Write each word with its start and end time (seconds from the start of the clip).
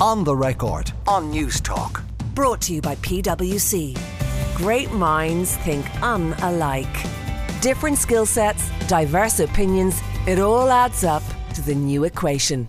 On 0.00 0.22
the 0.22 0.36
record 0.36 0.92
on 1.08 1.32
Newstalk. 1.32 2.04
Brought 2.32 2.60
to 2.62 2.72
you 2.72 2.80
by 2.80 2.94
PwC. 2.96 3.98
Great 4.54 4.92
minds 4.92 5.56
think 5.56 5.84
um 6.00 6.34
unalike. 6.34 7.60
Different 7.60 7.98
skill 7.98 8.24
sets, 8.24 8.70
diverse 8.86 9.40
opinions, 9.40 10.00
it 10.24 10.38
all 10.38 10.70
adds 10.70 11.02
up 11.02 11.24
to 11.54 11.62
the 11.62 11.74
new 11.74 12.04
equation. 12.04 12.68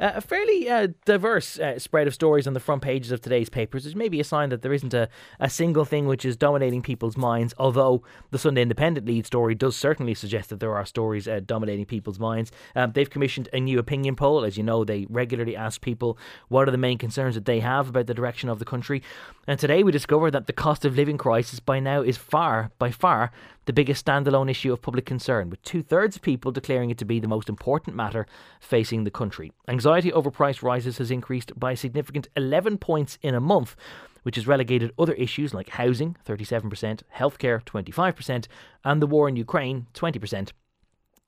Uh, 0.00 0.12
a 0.14 0.20
fairly 0.20 0.68
uh, 0.70 0.88
diverse 1.04 1.58
uh, 1.58 1.78
spread 1.78 2.06
of 2.06 2.14
stories 2.14 2.46
on 2.46 2.54
the 2.54 2.60
front 2.60 2.80
pages 2.80 3.12
of 3.12 3.20
today's 3.20 3.50
papers 3.50 3.84
is 3.84 3.94
maybe 3.94 4.18
a 4.20 4.24
sign 4.24 4.48
that 4.48 4.62
there 4.62 4.72
isn't 4.72 4.94
a, 4.94 5.08
a 5.38 5.50
single 5.50 5.84
thing 5.84 6.06
which 6.06 6.24
is 6.24 6.34
dominating 6.36 6.80
people's 6.80 7.16
minds, 7.16 7.52
although 7.58 8.02
the 8.30 8.38
Sunday 8.38 8.62
Independent 8.62 9.06
lead 9.06 9.26
story 9.26 9.54
does 9.54 9.76
certainly 9.76 10.14
suggest 10.14 10.48
that 10.48 10.60
there 10.60 10.74
are 10.74 10.86
stories 10.86 11.28
uh, 11.28 11.40
dominating 11.44 11.84
people's 11.84 12.18
minds. 12.18 12.50
Um, 12.74 12.92
they've 12.92 13.10
commissioned 13.10 13.50
a 13.52 13.60
new 13.60 13.78
opinion 13.78 14.16
poll. 14.16 14.44
As 14.44 14.56
you 14.56 14.62
know, 14.62 14.82
they 14.82 15.06
regularly 15.10 15.54
ask 15.54 15.80
people 15.82 16.16
what 16.48 16.66
are 16.66 16.72
the 16.72 16.78
main 16.78 16.96
concerns 16.96 17.34
that 17.34 17.44
they 17.44 17.60
have 17.60 17.90
about 17.90 18.06
the 18.06 18.14
direction 18.14 18.48
of 18.48 18.58
the 18.58 18.64
country. 18.64 19.02
And 19.46 19.60
today 19.60 19.82
we 19.82 19.92
discover 19.92 20.30
that 20.30 20.46
the 20.46 20.52
cost 20.54 20.86
of 20.86 20.96
living 20.96 21.18
crisis 21.18 21.60
by 21.60 21.80
now 21.80 22.00
is 22.00 22.16
far, 22.16 22.70
by 22.78 22.90
far, 22.90 23.30
the 23.66 23.72
biggest 23.72 24.04
standalone 24.04 24.50
issue 24.50 24.72
of 24.72 24.82
public 24.82 25.06
concern, 25.06 25.50
with 25.50 25.62
two 25.62 25.82
thirds 25.82 26.16
of 26.16 26.22
people 26.22 26.50
declaring 26.50 26.90
it 26.90 26.98
to 26.98 27.04
be 27.04 27.20
the 27.20 27.28
most 27.28 27.48
important 27.48 27.96
matter 27.96 28.26
facing 28.60 29.04
the 29.04 29.10
country. 29.10 29.52
Anxiety 29.68 30.12
over 30.12 30.30
price 30.30 30.62
rises 30.62 30.98
has 30.98 31.10
increased 31.10 31.58
by 31.58 31.72
a 31.72 31.76
significant 31.76 32.28
11 32.36 32.78
points 32.78 33.18
in 33.22 33.34
a 33.34 33.40
month 33.40 33.76
which 34.22 34.36
has 34.36 34.46
relegated 34.46 34.92
other 34.98 35.14
issues 35.14 35.52
like 35.52 35.70
housing, 35.70 36.16
37%, 36.26 37.02
healthcare, 37.16 37.62
25%, 37.64 38.46
and 38.84 39.02
the 39.02 39.06
war 39.06 39.28
in 39.28 39.34
Ukraine, 39.34 39.86
20%, 39.94 40.52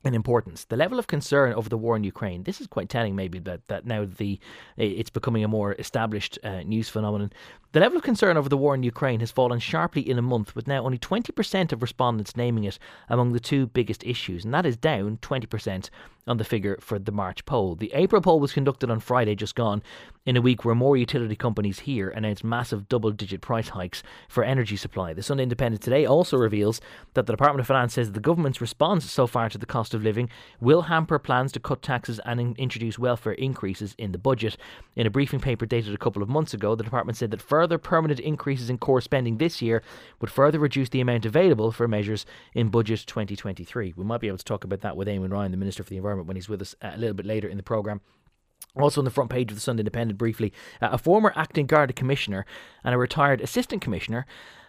in 0.05 0.15
importance. 0.15 0.67
The 0.67 0.77
level 0.77 0.99
of 0.99 1.07
concern 1.07 1.55
over 1.55 1.69
the 1.69 1.79
war 1.79 1.97
in 1.97 2.05
Ukraine. 2.05 2.43
This 2.45 2.61
is 2.61 2.67
quite 2.67 2.89
telling, 2.89 3.17
maybe 3.17 3.39
that 3.41 3.67
that 3.69 3.87
now 3.87 4.05
the 4.05 4.39
it's 4.77 5.11
becoming 5.11 5.45
a 5.45 5.49
more 5.49 5.75
established 5.79 6.39
uh, 6.45 6.63
news 6.63 6.89
phenomenon. 6.89 7.33
The 7.75 7.81
level 7.81 7.97
of 7.97 8.05
concern 8.05 8.37
over 8.37 8.49
the 8.49 8.57
war 8.57 8.77
in 8.77 8.85
Ukraine 8.85 9.19
has 9.19 9.33
fallen 9.33 9.59
sharply 9.59 10.09
in 10.09 10.17
a 10.17 10.23
month, 10.23 10.55
with 10.55 10.69
now 10.69 10.85
only 10.85 10.97
20% 10.97 11.73
of 11.73 11.83
respondents 11.83 12.37
naming 12.37 12.63
it 12.63 12.79
among 13.09 13.33
the 13.33 13.41
two 13.41 13.67
biggest 13.67 14.05
issues, 14.05 14.45
and 14.45 14.55
that 14.55 14.65
is 14.65 14.77
down 14.77 15.19
20% 15.21 15.91
on 16.27 16.37
the 16.37 16.45
figure 16.45 16.79
for 16.81 17.01
the 17.01 17.11
March 17.11 17.45
poll. 17.45 17.75
The 17.75 17.93
April 17.93 18.23
poll 18.23 18.39
was 18.39 18.53
conducted 18.53 18.91
on 18.91 19.01
Friday, 19.01 19.35
just 19.35 19.57
gone, 19.57 19.83
in 20.25 20.37
a 20.37 20.41
week 20.41 20.65
where 20.65 20.75
more 20.75 20.97
utility 20.97 21.37
companies 21.37 21.81
here 21.81 22.09
announced 22.11 22.45
massive 22.45 22.89
double 22.89 23.11
digit 23.11 23.41
price 23.41 23.71
hikes 23.71 24.03
for 24.29 24.43
energy 24.45 24.77
supply. 24.77 25.13
The 25.13 25.23
Sunday 25.23 25.43
Independent 25.43 25.83
today 25.83 26.07
also 26.07 26.37
reveals 26.37 26.81
that 27.15 27.27
the 27.27 27.33
Department 27.33 27.61
of 27.61 27.67
Finance 27.67 27.95
says 27.95 28.13
the 28.13 28.21
government's 28.21 28.61
response 28.61 29.11
so 29.11 29.27
far 29.27 29.49
to 29.51 29.59
the 29.59 29.67
cost 29.67 29.93
of 29.93 30.03
living 30.03 30.31
will 30.61 30.83
hamper 30.83 31.19
plans 31.19 31.53
to 31.53 31.61
cut 31.61 31.83
taxes 31.83 32.21
and 32.25 32.41
in- 32.41 32.55
introduce 32.57 32.99
welfare 32.99 33.35
increases 33.35 33.95
in 33.99 34.13
the 34.13 34.19
budget. 34.19 34.57
In 34.97 35.07
a 35.07 35.11
briefing 35.11 35.41
paper 35.41 35.67
dated 35.67 35.93
a 35.93 35.99
couple 35.99 36.23
of 36.23 36.29
months 36.29 36.55
ago, 36.55 36.75
the 36.75 36.85
department 36.85 37.19
said 37.19 37.33
that 37.33 37.43
further 37.43 37.64
permanent 37.79 38.21
increases 38.21 38.71
in 38.71 38.79
core 38.79 39.01
spending 39.01 39.39
this 39.39 39.61
year 39.61 39.83
would 40.21 40.31
further 40.31 40.59
reduce 40.59 40.89
the 40.89 41.01
amount 41.01 41.27
available 41.27 41.73
for 41.73 41.89
measures 41.89 42.27
in 42.55 42.69
budget 42.69 43.05
2023. 43.07 43.95
We 43.97 44.05
might 44.05 44.21
be 44.21 44.29
able 44.29 44.39
to 44.39 44.45
talk 44.45 44.65
about 44.65 44.81
that 44.83 44.97
with 44.97 45.09
Eamon 45.09 45.33
Ryan, 45.33 45.51
the 45.51 45.57
Minister 45.57 45.83
for 45.83 45.91
the 45.91 45.97
Environment, 45.97 46.29
when 46.29 46.37
he's 46.37 46.49
with 46.49 46.63
us 46.63 46.75
a 46.83 46.97
little 46.97 47.15
bit 47.15 47.27
later 47.27 47.49
in 47.49 47.57
the 47.57 47.63
programme. 47.63 48.01
Also 48.77 49.01
on 49.01 49.05
the 49.05 49.11
front 49.11 49.31
page 49.31 49.51
of 49.51 49.57
the 49.57 49.61
Sunday 49.61 49.83
Independent, 49.83 50.19
briefly, 50.19 50.53
uh, 50.83 50.89
a 50.93 50.99
former 50.99 51.33
acting 51.37 51.67
Garda 51.67 51.93
commissioner 51.93 52.45
and 52.83 52.95
a 52.95 52.99
retired 52.99 53.41
assistant 53.41 53.83
commissioner 53.83 54.27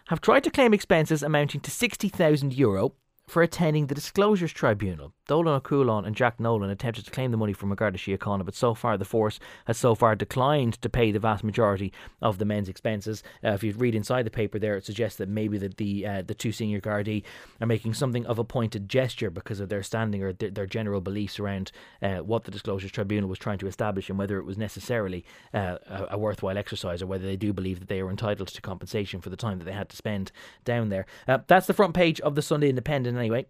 have 0.08 0.20
tried 0.20 0.44
to 0.44 0.50
claim 0.50 0.72
expenses 0.72 1.22
amounting 1.22 1.60
to 1.60 1.70
60,000 1.70 2.54
euro 2.54 2.92
for 3.26 3.42
attending 3.42 3.86
the 3.86 3.94
Disclosures 3.94 4.52
Tribunal. 4.52 5.12
Dónall 5.28 5.60
Ó 5.60 5.60
Cualáin 5.60 6.06
and 6.06 6.14
Jack 6.14 6.38
Nolan 6.38 6.70
attempted 6.70 7.04
to 7.04 7.10
claim 7.10 7.32
the 7.32 7.36
money 7.36 7.52
from 7.52 7.74
Garda 7.74 7.98
Síochána, 7.98 8.44
but 8.44 8.54
so 8.54 8.74
far 8.74 8.96
the 8.96 9.04
force 9.04 9.40
has 9.66 9.76
so 9.76 9.96
far 9.96 10.14
declined 10.14 10.80
to 10.80 10.88
pay 10.88 11.10
the 11.10 11.18
vast 11.18 11.42
majority 11.42 11.92
of 12.22 12.38
the 12.38 12.44
men's 12.44 12.68
expenses. 12.68 13.24
Uh, 13.42 13.48
if 13.48 13.64
you 13.64 13.72
read 13.72 13.96
inside 13.96 14.24
the 14.24 14.30
paper 14.30 14.60
there, 14.60 14.76
it 14.76 14.86
suggests 14.86 15.18
that 15.18 15.28
maybe 15.28 15.58
that 15.58 15.76
the 15.76 16.06
uh, 16.06 16.22
the 16.22 16.34
two 16.34 16.52
senior 16.52 16.80
Gardaí 16.80 17.24
are 17.60 17.66
making 17.66 17.94
something 17.94 18.24
of 18.26 18.38
a 18.38 18.44
pointed 18.44 18.88
gesture 18.88 19.30
because 19.30 19.58
of 19.58 19.68
their 19.68 19.82
standing 19.82 20.22
or 20.22 20.32
th- 20.32 20.54
their 20.54 20.66
general 20.66 21.00
beliefs 21.00 21.40
around 21.40 21.72
uh, 22.02 22.18
what 22.18 22.44
the 22.44 22.52
Disclosures 22.52 22.92
Tribunal 22.92 23.28
was 23.28 23.40
trying 23.40 23.58
to 23.58 23.66
establish 23.66 24.08
and 24.08 24.18
whether 24.18 24.38
it 24.38 24.44
was 24.44 24.56
necessarily 24.56 25.24
uh, 25.52 25.78
a, 25.88 26.06
a, 26.10 26.18
worthwhile 26.18 26.56
exercise 26.56 27.02
or 27.02 27.06
whether 27.06 27.26
they 27.26 27.36
do 27.36 27.52
believe 27.52 27.80
that 27.80 27.88
they 27.88 28.00
are 28.00 28.10
entitled 28.10 28.48
to 28.48 28.60
compensation 28.60 29.20
for 29.20 29.30
the 29.30 29.36
time 29.36 29.58
that 29.58 29.64
they 29.64 29.72
had 29.72 29.88
to 29.88 29.96
spend 29.96 30.30
down 30.64 30.88
there. 30.88 31.06
Uh, 31.26 31.38
that's 31.48 31.66
the 31.66 31.74
front 31.74 31.94
page 31.94 32.20
of 32.20 32.36
the 32.36 32.42
Sunday 32.42 32.68
Independent 32.68 33.15
anyway. 33.18 33.46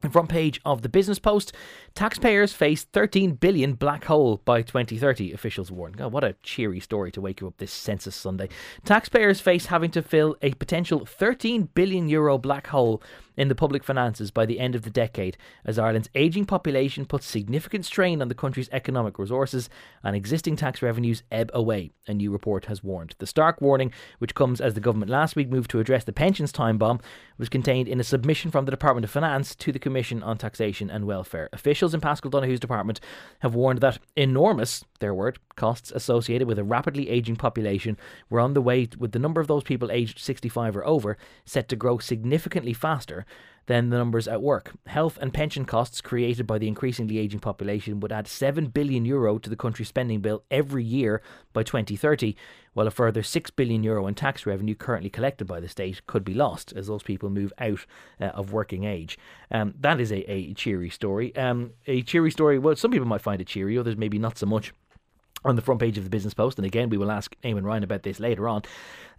The 0.00 0.10
front 0.10 0.28
page 0.28 0.60
of 0.64 0.82
the 0.82 0.88
Business 0.88 1.18
Post: 1.18 1.52
Taxpayers 1.94 2.52
face 2.52 2.84
13 2.84 3.32
billion 3.32 3.72
black 3.72 4.04
hole 4.04 4.40
by 4.44 4.62
2030. 4.62 5.32
Officials 5.32 5.72
warn. 5.72 5.92
God, 5.92 6.12
what 6.12 6.22
a 6.22 6.36
cheery 6.44 6.78
story 6.78 7.10
to 7.12 7.20
wake 7.20 7.40
you 7.40 7.48
up 7.48 7.56
this 7.56 7.72
census 7.72 8.14
Sunday. 8.14 8.48
Taxpayers 8.84 9.40
face 9.40 9.66
having 9.66 9.90
to 9.90 10.02
fill 10.02 10.36
a 10.40 10.52
potential 10.54 11.04
13 11.04 11.70
billion 11.74 12.08
euro 12.08 12.38
black 12.38 12.68
hole 12.68 13.02
in 13.38 13.48
the 13.48 13.54
public 13.54 13.84
finances 13.84 14.30
by 14.32 14.44
the 14.44 14.58
end 14.58 14.74
of 14.74 14.82
the 14.82 14.90
decade, 14.90 15.38
as 15.64 15.78
Ireland's 15.78 16.10
ageing 16.16 16.44
population 16.44 17.06
puts 17.06 17.24
significant 17.24 17.86
strain 17.86 18.20
on 18.20 18.28
the 18.28 18.34
country's 18.34 18.68
economic 18.72 19.18
resources 19.18 19.70
and 20.02 20.16
existing 20.16 20.56
tax 20.56 20.82
revenues 20.82 21.22
ebb 21.30 21.50
away, 21.54 21.92
a 22.08 22.12
new 22.12 22.32
report 22.32 22.66
has 22.66 22.82
warned. 22.82 23.14
The 23.18 23.26
stark 23.26 23.60
warning, 23.60 23.92
which 24.18 24.34
comes 24.34 24.60
as 24.60 24.74
the 24.74 24.80
government 24.80 25.10
last 25.10 25.36
week 25.36 25.48
moved 25.48 25.70
to 25.70 25.78
address 25.78 26.02
the 26.02 26.12
pensions 26.12 26.50
time 26.50 26.78
bomb, 26.78 27.00
was 27.38 27.48
contained 27.48 27.86
in 27.88 28.00
a 28.00 28.04
submission 28.04 28.50
from 28.50 28.64
the 28.64 28.72
Department 28.72 29.04
of 29.04 29.10
Finance 29.10 29.54
to 29.54 29.70
the 29.70 29.78
Commission 29.78 30.22
on 30.22 30.36
Taxation 30.36 30.90
and 30.90 31.06
Welfare. 31.06 31.48
Officials 31.52 31.94
in 31.94 32.00
Paschal 32.00 32.30
Donohoe's 32.30 32.58
department 32.58 33.00
have 33.38 33.54
warned 33.54 33.80
that 33.80 34.00
enormous, 34.16 34.84
their 34.98 35.14
word, 35.14 35.38
costs 35.58 35.92
associated 35.94 36.48
with 36.48 36.58
a 36.58 36.64
rapidly 36.64 37.10
ageing 37.10 37.36
population 37.36 37.98
were 38.30 38.40
on 38.40 38.54
the 38.54 38.62
way, 38.62 38.88
with 38.96 39.12
the 39.12 39.18
number 39.18 39.42
of 39.42 39.48
those 39.48 39.64
people 39.64 39.92
aged 39.92 40.18
65 40.18 40.74
or 40.78 40.86
over 40.86 41.18
set 41.44 41.68
to 41.68 41.76
grow 41.76 41.98
significantly 41.98 42.72
faster 42.72 43.26
than 43.68 43.90
the 43.90 43.98
numbers 43.98 44.26
at 44.26 44.40
work. 44.40 44.72
Health 44.86 45.18
and 45.20 45.32
pension 45.32 45.66
costs 45.66 46.00
created 46.00 46.46
by 46.46 46.56
the 46.58 46.66
increasingly 46.66 47.18
ageing 47.18 47.38
population 47.38 48.00
would 48.00 48.10
add 48.10 48.26
7 48.26 48.68
billion 48.68 49.04
euro 49.04 49.38
to 49.38 49.50
the 49.50 49.56
country's 49.56 49.88
spending 49.88 50.20
bill 50.20 50.42
every 50.50 50.82
year 50.82 51.20
by 51.52 51.62
2030, 51.62 52.34
while 52.72 52.86
a 52.86 52.90
further 52.90 53.22
6 53.22 53.50
billion 53.50 53.82
euro 53.84 54.06
in 54.06 54.14
tax 54.14 54.46
revenue 54.46 54.74
currently 54.74 55.10
collected 55.10 55.44
by 55.44 55.60
the 55.60 55.68
state 55.68 56.04
could 56.06 56.24
be 56.24 56.32
lost 56.32 56.72
as 56.72 56.86
those 56.86 57.02
people 57.02 57.28
move 57.28 57.52
out 57.58 57.84
uh, 58.20 58.24
of 58.26 58.52
working 58.52 58.84
age. 58.84 59.18
Um, 59.50 59.74
that 59.78 60.00
is 60.00 60.10
a, 60.10 60.30
a 60.30 60.54
cheery 60.54 60.88
story. 60.88 61.36
Um, 61.36 61.72
a 61.86 62.00
cheery 62.02 62.30
story, 62.30 62.58
well, 62.58 62.74
some 62.74 62.90
people 62.90 63.06
might 63.06 63.20
find 63.20 63.40
it 63.40 63.48
cheery, 63.48 63.76
others 63.76 63.98
maybe 63.98 64.18
not 64.18 64.38
so 64.38 64.46
much 64.46 64.72
on 65.44 65.56
the 65.56 65.62
front 65.62 65.80
page 65.80 65.98
of 65.98 66.04
the 66.04 66.10
Business 66.10 66.34
Post. 66.34 66.58
And 66.58 66.66
again, 66.66 66.88
we 66.90 66.98
will 66.98 67.10
ask 67.10 67.36
Eamon 67.42 67.64
Ryan 67.64 67.84
about 67.84 68.02
this 68.02 68.20
later 68.20 68.48
on. 68.48 68.62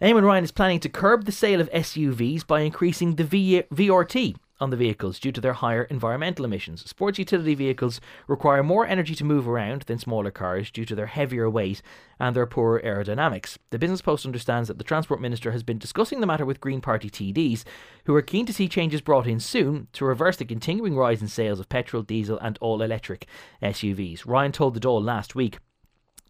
Eamon 0.02 0.24
Ryan 0.24 0.44
is 0.44 0.52
planning 0.52 0.80
to 0.80 0.88
curb 0.88 1.24
the 1.24 1.32
sale 1.32 1.60
of 1.60 1.70
SUVs 1.70 2.46
by 2.46 2.60
increasing 2.60 3.16
the 3.16 3.24
v- 3.24 3.62
VRT 3.72 4.36
on 4.60 4.70
the 4.70 4.76
vehicles 4.76 5.18
due 5.18 5.32
to 5.32 5.40
their 5.40 5.54
higher 5.54 5.84
environmental 5.84 6.44
emissions. 6.44 6.88
Sports 6.88 7.18
utility 7.18 7.54
vehicles 7.54 8.00
require 8.26 8.62
more 8.62 8.86
energy 8.86 9.14
to 9.14 9.24
move 9.24 9.48
around 9.48 9.82
than 9.82 9.98
smaller 9.98 10.30
cars 10.30 10.70
due 10.70 10.84
to 10.84 10.94
their 10.94 11.06
heavier 11.06 11.48
weight 11.48 11.80
and 12.18 12.36
their 12.36 12.46
poorer 12.46 12.80
aerodynamics. 12.84 13.56
The 13.70 13.78
Business 13.78 14.02
Post 14.02 14.26
understands 14.26 14.68
that 14.68 14.78
the 14.78 14.84
Transport 14.84 15.20
Minister 15.20 15.52
has 15.52 15.62
been 15.62 15.78
discussing 15.78 16.20
the 16.20 16.26
matter 16.26 16.44
with 16.44 16.60
Green 16.60 16.82
Party 16.82 17.08
TDs, 17.08 17.64
who 18.04 18.14
are 18.14 18.22
keen 18.22 18.44
to 18.46 18.52
see 18.52 18.68
changes 18.68 19.00
brought 19.00 19.26
in 19.26 19.40
soon 19.40 19.88
to 19.94 20.04
reverse 20.04 20.36
the 20.36 20.44
continuing 20.44 20.94
rise 20.94 21.22
in 21.22 21.28
sales 21.28 21.58
of 21.58 21.68
petrol, 21.68 22.02
diesel, 22.02 22.38
and 22.38 22.58
all 22.60 22.82
electric 22.82 23.26
SUVs. 23.62 24.26
Ryan 24.26 24.52
told 24.52 24.74
the 24.74 24.80
Dáil 24.80 25.02
last 25.02 25.34
week 25.34 25.58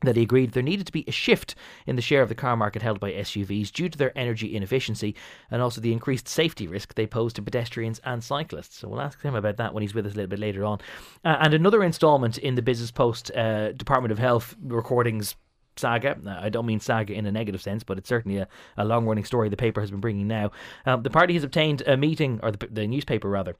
that 0.02 0.16
he 0.16 0.22
agreed 0.22 0.52
there 0.52 0.62
needed 0.62 0.86
to 0.86 0.92
be 0.92 1.04
a 1.06 1.12
shift 1.12 1.54
in 1.86 1.96
the 1.96 2.02
share 2.02 2.22
of 2.22 2.28
the 2.28 2.34
car 2.34 2.56
market 2.56 2.82
held 2.82 3.00
by 3.00 3.12
SUVs 3.12 3.70
due 3.72 3.88
to 3.88 3.98
their 3.98 4.16
energy 4.16 4.54
inefficiency 4.56 5.14
and 5.50 5.60
also 5.60 5.80
the 5.80 5.92
increased 5.92 6.28
safety 6.28 6.66
risk 6.66 6.94
they 6.94 7.06
pose 7.06 7.32
to 7.34 7.42
pedestrians 7.42 8.00
and 8.04 8.24
cyclists. 8.24 8.78
So 8.78 8.88
we'll 8.88 9.00
ask 9.00 9.20
him 9.20 9.34
about 9.34 9.56
that 9.58 9.74
when 9.74 9.82
he's 9.82 9.94
with 9.94 10.06
us 10.06 10.12
a 10.12 10.16
little 10.16 10.30
bit 10.30 10.38
later 10.38 10.64
on. 10.64 10.78
Uh, 11.24 11.36
and 11.40 11.54
another 11.54 11.82
instalment 11.82 12.38
in 12.38 12.54
the 12.54 12.62
Business 12.62 12.90
Post 12.90 13.30
uh, 13.36 13.72
Department 13.72 14.12
of 14.12 14.18
Health 14.18 14.56
recordings 14.62 15.36
saga. 15.76 16.18
I 16.26 16.48
don't 16.48 16.66
mean 16.66 16.80
saga 16.80 17.14
in 17.14 17.26
a 17.26 17.32
negative 17.32 17.62
sense, 17.62 17.82
but 17.82 17.98
it's 17.98 18.08
certainly 18.08 18.38
a, 18.38 18.48
a 18.76 18.84
long 18.84 19.06
running 19.06 19.24
story 19.24 19.48
the 19.48 19.56
paper 19.56 19.80
has 19.80 19.90
been 19.90 20.00
bringing 20.00 20.28
now. 20.28 20.50
Um, 20.84 21.02
the 21.02 21.10
party 21.10 21.34
has 21.34 21.44
obtained 21.44 21.82
a 21.86 21.96
meeting, 21.96 22.40
or 22.42 22.50
the, 22.50 22.66
the 22.66 22.86
newspaper 22.86 23.28
rather, 23.28 23.56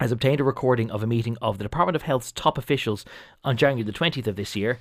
has 0.00 0.12
obtained 0.12 0.40
a 0.40 0.44
recording 0.44 0.90
of 0.90 1.02
a 1.02 1.06
meeting 1.06 1.36
of 1.42 1.58
the 1.58 1.64
Department 1.64 1.96
of 1.96 2.02
Health's 2.02 2.32
top 2.32 2.58
officials 2.58 3.04
on 3.44 3.56
January 3.56 3.84
the 3.84 3.92
20th 3.92 4.26
of 4.26 4.36
this 4.36 4.54
year 4.56 4.78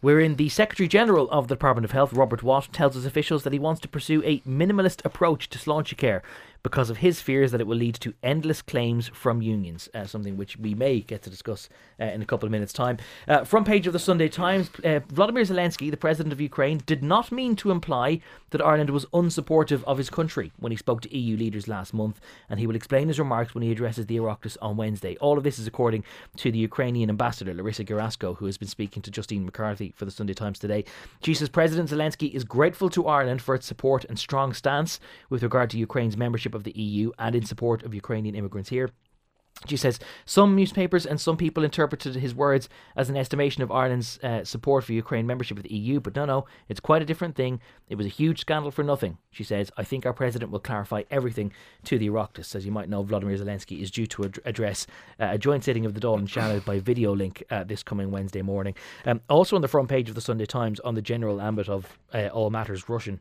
wherein 0.00 0.36
the 0.36 0.48
Secretary 0.48 0.88
General 0.88 1.30
of 1.30 1.48
the 1.48 1.54
Department 1.54 1.84
of 1.84 1.92
Health, 1.92 2.12
Robert 2.12 2.42
Watt, 2.42 2.72
tells 2.72 2.94
his 2.94 3.06
officials 3.06 3.42
that 3.42 3.52
he 3.52 3.58
wants 3.58 3.80
to 3.80 3.88
pursue 3.88 4.22
a 4.24 4.40
minimalist 4.40 5.04
approach 5.04 5.48
to 5.50 5.58
Sláintecare 5.58 6.22
because 6.66 6.90
of 6.90 6.96
his 6.96 7.20
fears 7.20 7.52
that 7.52 7.60
it 7.60 7.66
will 7.68 7.76
lead 7.76 7.94
to 7.94 8.12
endless 8.24 8.60
claims 8.60 9.06
from 9.14 9.40
unions, 9.40 9.88
uh, 9.94 10.04
something 10.04 10.36
which 10.36 10.56
we 10.56 10.74
may 10.74 10.98
get 10.98 11.22
to 11.22 11.30
discuss 11.30 11.68
uh, 12.00 12.06
in 12.06 12.20
a 12.20 12.26
couple 12.26 12.44
of 12.44 12.50
minutes' 12.50 12.72
time. 12.72 12.98
Uh, 13.28 13.44
front 13.44 13.64
page 13.64 13.86
of 13.86 13.92
the 13.92 14.00
Sunday 14.00 14.28
Times 14.28 14.68
uh, 14.84 14.98
Vladimir 15.08 15.44
Zelensky, 15.44 15.92
the 15.92 15.96
president 15.96 16.32
of 16.32 16.40
Ukraine, 16.40 16.82
did 16.84 17.04
not 17.04 17.30
mean 17.30 17.54
to 17.54 17.70
imply 17.70 18.20
that 18.50 18.60
Ireland 18.60 18.90
was 18.90 19.04
unsupportive 19.06 19.84
of 19.84 19.96
his 19.96 20.10
country 20.10 20.50
when 20.58 20.72
he 20.72 20.76
spoke 20.76 21.02
to 21.02 21.16
EU 21.16 21.36
leaders 21.36 21.68
last 21.68 21.94
month, 21.94 22.20
and 22.50 22.58
he 22.58 22.66
will 22.66 22.74
explain 22.74 23.06
his 23.06 23.20
remarks 23.20 23.54
when 23.54 23.62
he 23.62 23.70
addresses 23.70 24.06
the 24.06 24.16
Oireachtas 24.16 24.56
on 24.60 24.76
Wednesday. 24.76 25.16
All 25.20 25.38
of 25.38 25.44
this 25.44 25.60
is 25.60 25.68
according 25.68 26.02
to 26.38 26.50
the 26.50 26.58
Ukrainian 26.58 27.10
ambassador, 27.10 27.54
Larissa 27.54 27.84
Gerasko, 27.84 28.36
who 28.38 28.46
has 28.46 28.58
been 28.58 28.66
speaking 28.66 29.02
to 29.02 29.12
Justine 29.12 29.44
McCarthy 29.44 29.92
for 29.94 30.04
the 30.04 30.10
Sunday 30.10 30.34
Times 30.34 30.58
today. 30.58 30.84
She 31.22 31.34
says 31.34 31.48
President 31.48 31.90
Zelensky 31.90 32.34
is 32.34 32.42
grateful 32.42 32.90
to 32.90 33.06
Ireland 33.06 33.40
for 33.40 33.54
its 33.54 33.66
support 33.66 34.04
and 34.06 34.18
strong 34.18 34.52
stance 34.52 34.98
with 35.30 35.44
regard 35.44 35.70
to 35.70 35.78
Ukraine's 35.78 36.16
membership 36.16 36.55
of 36.56 36.64
the 36.64 36.72
EU 36.72 37.12
and 37.18 37.36
in 37.36 37.44
support 37.44 37.84
of 37.84 37.94
Ukrainian 37.94 38.34
immigrants 38.34 38.70
here. 38.70 38.90
She 39.64 39.78
says 39.78 39.98
some 40.26 40.54
newspapers 40.54 41.06
and 41.06 41.18
some 41.18 41.38
people 41.38 41.64
interpreted 41.64 42.14
his 42.16 42.34
words 42.34 42.68
as 42.94 43.08
an 43.08 43.16
estimation 43.16 43.62
of 43.62 43.72
Ireland's 43.72 44.18
uh, 44.22 44.44
support 44.44 44.84
for 44.84 44.92
Ukraine 44.92 45.26
membership 45.26 45.56
of 45.56 45.62
the 45.62 45.74
EU, 45.74 45.98
but 45.98 46.14
no, 46.14 46.26
no, 46.26 46.44
it's 46.68 46.78
quite 46.78 47.00
a 47.00 47.06
different 47.06 47.36
thing. 47.36 47.60
It 47.88 47.94
was 47.96 48.04
a 48.04 48.10
huge 48.10 48.40
scandal 48.40 48.70
for 48.70 48.84
nothing. 48.84 49.16
She 49.30 49.44
says, 49.44 49.72
I 49.76 49.82
think 49.82 50.04
our 50.04 50.12
president 50.12 50.52
will 50.52 50.60
clarify 50.60 51.04
everything 51.10 51.52
to 51.84 51.98
the 51.98 52.10
Oireachtas. 52.10 52.54
As 52.54 52.66
you 52.66 52.70
might 52.70 52.90
know, 52.90 53.02
Vladimir 53.02 53.36
Zelensky 53.36 53.80
is 53.80 53.90
due 53.90 54.06
to 54.08 54.24
ad- 54.24 54.38
address 54.44 54.86
uh, 55.18 55.28
a 55.30 55.38
joint 55.38 55.64
sitting 55.64 55.86
of 55.86 55.94
the 55.94 56.00
Dáil 56.00 56.18
and 56.18 56.28
Seanad 56.28 56.66
by 56.66 56.78
video 56.78 57.14
link 57.14 57.42
uh, 57.50 57.64
this 57.64 57.82
coming 57.82 58.10
Wednesday 58.10 58.42
morning. 58.42 58.74
Um, 59.06 59.22
also 59.30 59.56
on 59.56 59.62
the 59.62 59.68
front 59.68 59.88
page 59.88 60.10
of 60.10 60.14
the 60.14 60.20
Sunday 60.20 60.46
Times 60.46 60.80
on 60.80 60.94
the 60.94 61.02
general 61.02 61.40
ambit 61.40 61.68
of 61.68 61.98
uh, 62.12 62.28
all 62.28 62.50
matters 62.50 62.90
Russian. 62.90 63.20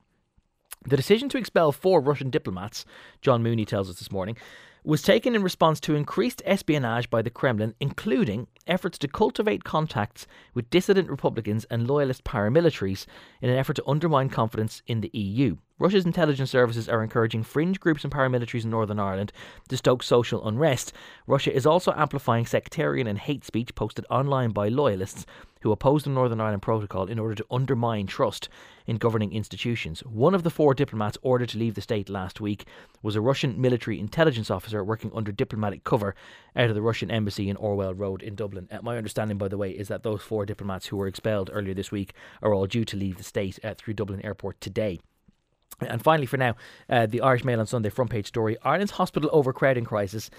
The 0.88 0.98
decision 0.98 1.30
to 1.30 1.38
expel 1.38 1.72
four 1.72 2.00
Russian 2.00 2.30
diplomats, 2.30 2.86
John 3.22 3.42
Mooney 3.42 3.66
tells 3.66 3.90
us 3.90 3.98
this 3.98 4.12
morning, 4.12 4.38
was 4.84 5.02
taken 5.02 5.34
in 5.34 5.42
response 5.42 5.80
to 5.82 5.96
increased 5.96 6.44
espionage 6.46 7.10
by 7.10 7.24
the 7.24 7.32
Kremlin, 7.32 7.74
including 7.80 8.48
efforts 8.68 8.98
to 9.00 9.08
cultivate 9.08 9.64
contacts 9.64 10.28
with 10.54 10.70
dissident 10.70 11.10
Republicans 11.10 11.66
and 11.70 11.88
loyalist 11.88 12.24
paramilitaries 12.24 13.06
in 13.42 13.50
an 13.50 13.58
effort 13.58 13.76
to 13.76 13.88
undermine 13.88 14.30
confidence 14.30 14.82
in 14.88 15.02
the 15.02 15.12
EU. 15.14 15.58
Russia's 15.78 16.06
intelligence 16.06 16.50
services 16.50 16.88
are 16.88 17.04
encouraging 17.04 17.44
fringe 17.44 17.82
groups 17.82 18.06
and 18.06 18.14
paramilitaries 18.14 18.64
in 18.64 18.70
Northern 18.70 18.98
Ireland 18.98 19.34
to 19.68 19.76
stoke 19.76 20.04
social 20.04 20.48
unrest. 20.48 20.94
Russia 21.28 21.54
is 21.54 21.66
also 21.66 21.94
amplifying 21.98 22.46
sectarian 22.46 23.08
and 23.08 23.20
hate 23.20 23.44
speech 23.44 23.76
posted 23.76 24.06
online 24.10 24.52
by 24.52 24.70
loyalists 24.70 25.26
who 25.66 25.74
oppose 25.74 26.04
the 26.04 26.10
Northern 26.12 26.40
Ireland 26.40 26.62
Protocol 26.62 27.08
in 27.08 27.20
order 27.20 27.36
to 27.36 27.46
undermine 27.52 28.08
trust 28.08 28.48
in 28.86 28.98
governing 28.98 29.34
institutions. 29.34 30.00
One 30.02 30.34
of 30.34 30.44
the 30.44 30.50
four 30.50 30.74
diplomats 30.74 31.18
ordered 31.24 31.50
to 31.50 31.58
leave 31.58 31.74
the 31.74 31.82
state 31.82 32.08
last 32.08 32.40
week 32.40 32.66
was 33.02 33.18
a 33.18 33.22
Russian 33.22 33.60
military 33.60 34.00
intelligence 34.00 34.50
officer 34.50 34.82
working 34.82 35.12
under 35.14 35.34
diplomatic 35.34 35.84
cover 35.84 36.16
out 36.56 36.70
of 36.70 36.76
the 36.76 36.82
Russian 36.82 37.12
embassy 37.12 37.50
in 37.50 37.58
Orwell 37.58 37.94
Road 37.94 38.22
in 38.22 38.36
Dublin. 38.36 38.55
Uh, 38.57 38.80
my 38.81 38.98
understanding, 38.98 39.38
by 39.38 39.48
the 39.48 39.57
way, 39.57 39.72
is 39.72 39.88
that 39.88 40.04
those 40.04 40.22
four 40.22 40.46
diplomats 40.46 40.88
who 40.88 40.98
were 40.98 41.07
expelled 41.07 41.50
earlier 41.54 41.74
this 41.74 41.92
week 41.92 42.13
are 42.42 42.54
all 42.54 42.66
due 42.66 42.86
to 42.86 42.98
leave 42.98 43.18
the 43.18 43.24
state 43.24 43.60
uh, 43.63 43.74
through 43.78 43.94
Dublin 43.94 44.24
Airport 44.25 44.60
today. 44.62 45.00
And 45.81 46.02
finally, 46.02 46.25
for 46.25 46.38
now, 46.38 46.56
uh, 46.90 47.06
the 47.06 47.22
Irish 47.22 47.44
Mail 47.44 47.60
on 47.60 47.68
Sunday 47.68 47.90
front 47.90 48.10
page 48.10 48.28
story 48.28 48.57
Ireland's 48.63 48.94
hospital 48.94 49.30
overcrowding 49.34 49.84
crisis 49.84 50.30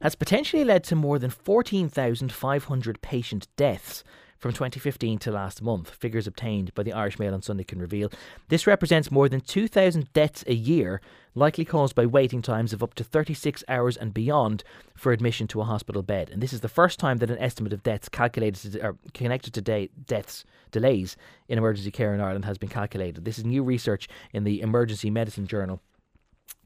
has 0.00 0.14
potentially 0.14 0.64
led 0.64 0.84
to 0.84 0.96
more 0.96 1.18
than 1.18 1.30
14,500 1.30 3.02
patient 3.02 3.48
deaths 3.56 4.04
from 4.44 4.52
2015 4.52 5.20
to 5.20 5.30
last 5.30 5.62
month, 5.62 5.88
figures 5.88 6.26
obtained 6.26 6.74
by 6.74 6.82
the 6.82 6.92
Irish 6.92 7.18
Mail 7.18 7.32
on 7.32 7.40
Sunday 7.40 7.64
can 7.64 7.78
reveal. 7.78 8.12
This 8.48 8.66
represents 8.66 9.10
more 9.10 9.26
than 9.26 9.40
2,000 9.40 10.12
deaths 10.12 10.44
a 10.46 10.52
year, 10.52 11.00
likely 11.34 11.64
caused 11.64 11.94
by 11.94 12.04
waiting 12.04 12.42
times 12.42 12.74
of 12.74 12.82
up 12.82 12.92
to 12.96 13.04
36 13.04 13.64
hours 13.68 13.96
and 13.96 14.12
beyond 14.12 14.62
for 14.94 15.12
admission 15.12 15.46
to 15.46 15.62
a 15.62 15.64
hospital 15.64 16.02
bed. 16.02 16.28
And 16.28 16.42
this 16.42 16.52
is 16.52 16.60
the 16.60 16.68
first 16.68 16.98
time 16.98 17.16
that 17.18 17.30
an 17.30 17.38
estimate 17.38 17.72
of 17.72 17.82
deaths 17.82 18.10
calculated 18.10 18.72
to, 18.72 18.86
or 18.86 18.96
connected 19.14 19.54
to 19.54 19.62
day, 19.62 19.88
deaths 20.06 20.44
delays 20.70 21.16
in 21.48 21.56
emergency 21.56 21.90
care 21.90 22.12
in 22.12 22.20
Ireland 22.20 22.44
has 22.44 22.58
been 22.58 22.68
calculated. 22.68 23.24
This 23.24 23.38
is 23.38 23.46
new 23.46 23.62
research 23.62 24.08
in 24.34 24.44
the 24.44 24.60
Emergency 24.60 25.08
Medicine 25.08 25.46
Journal 25.46 25.80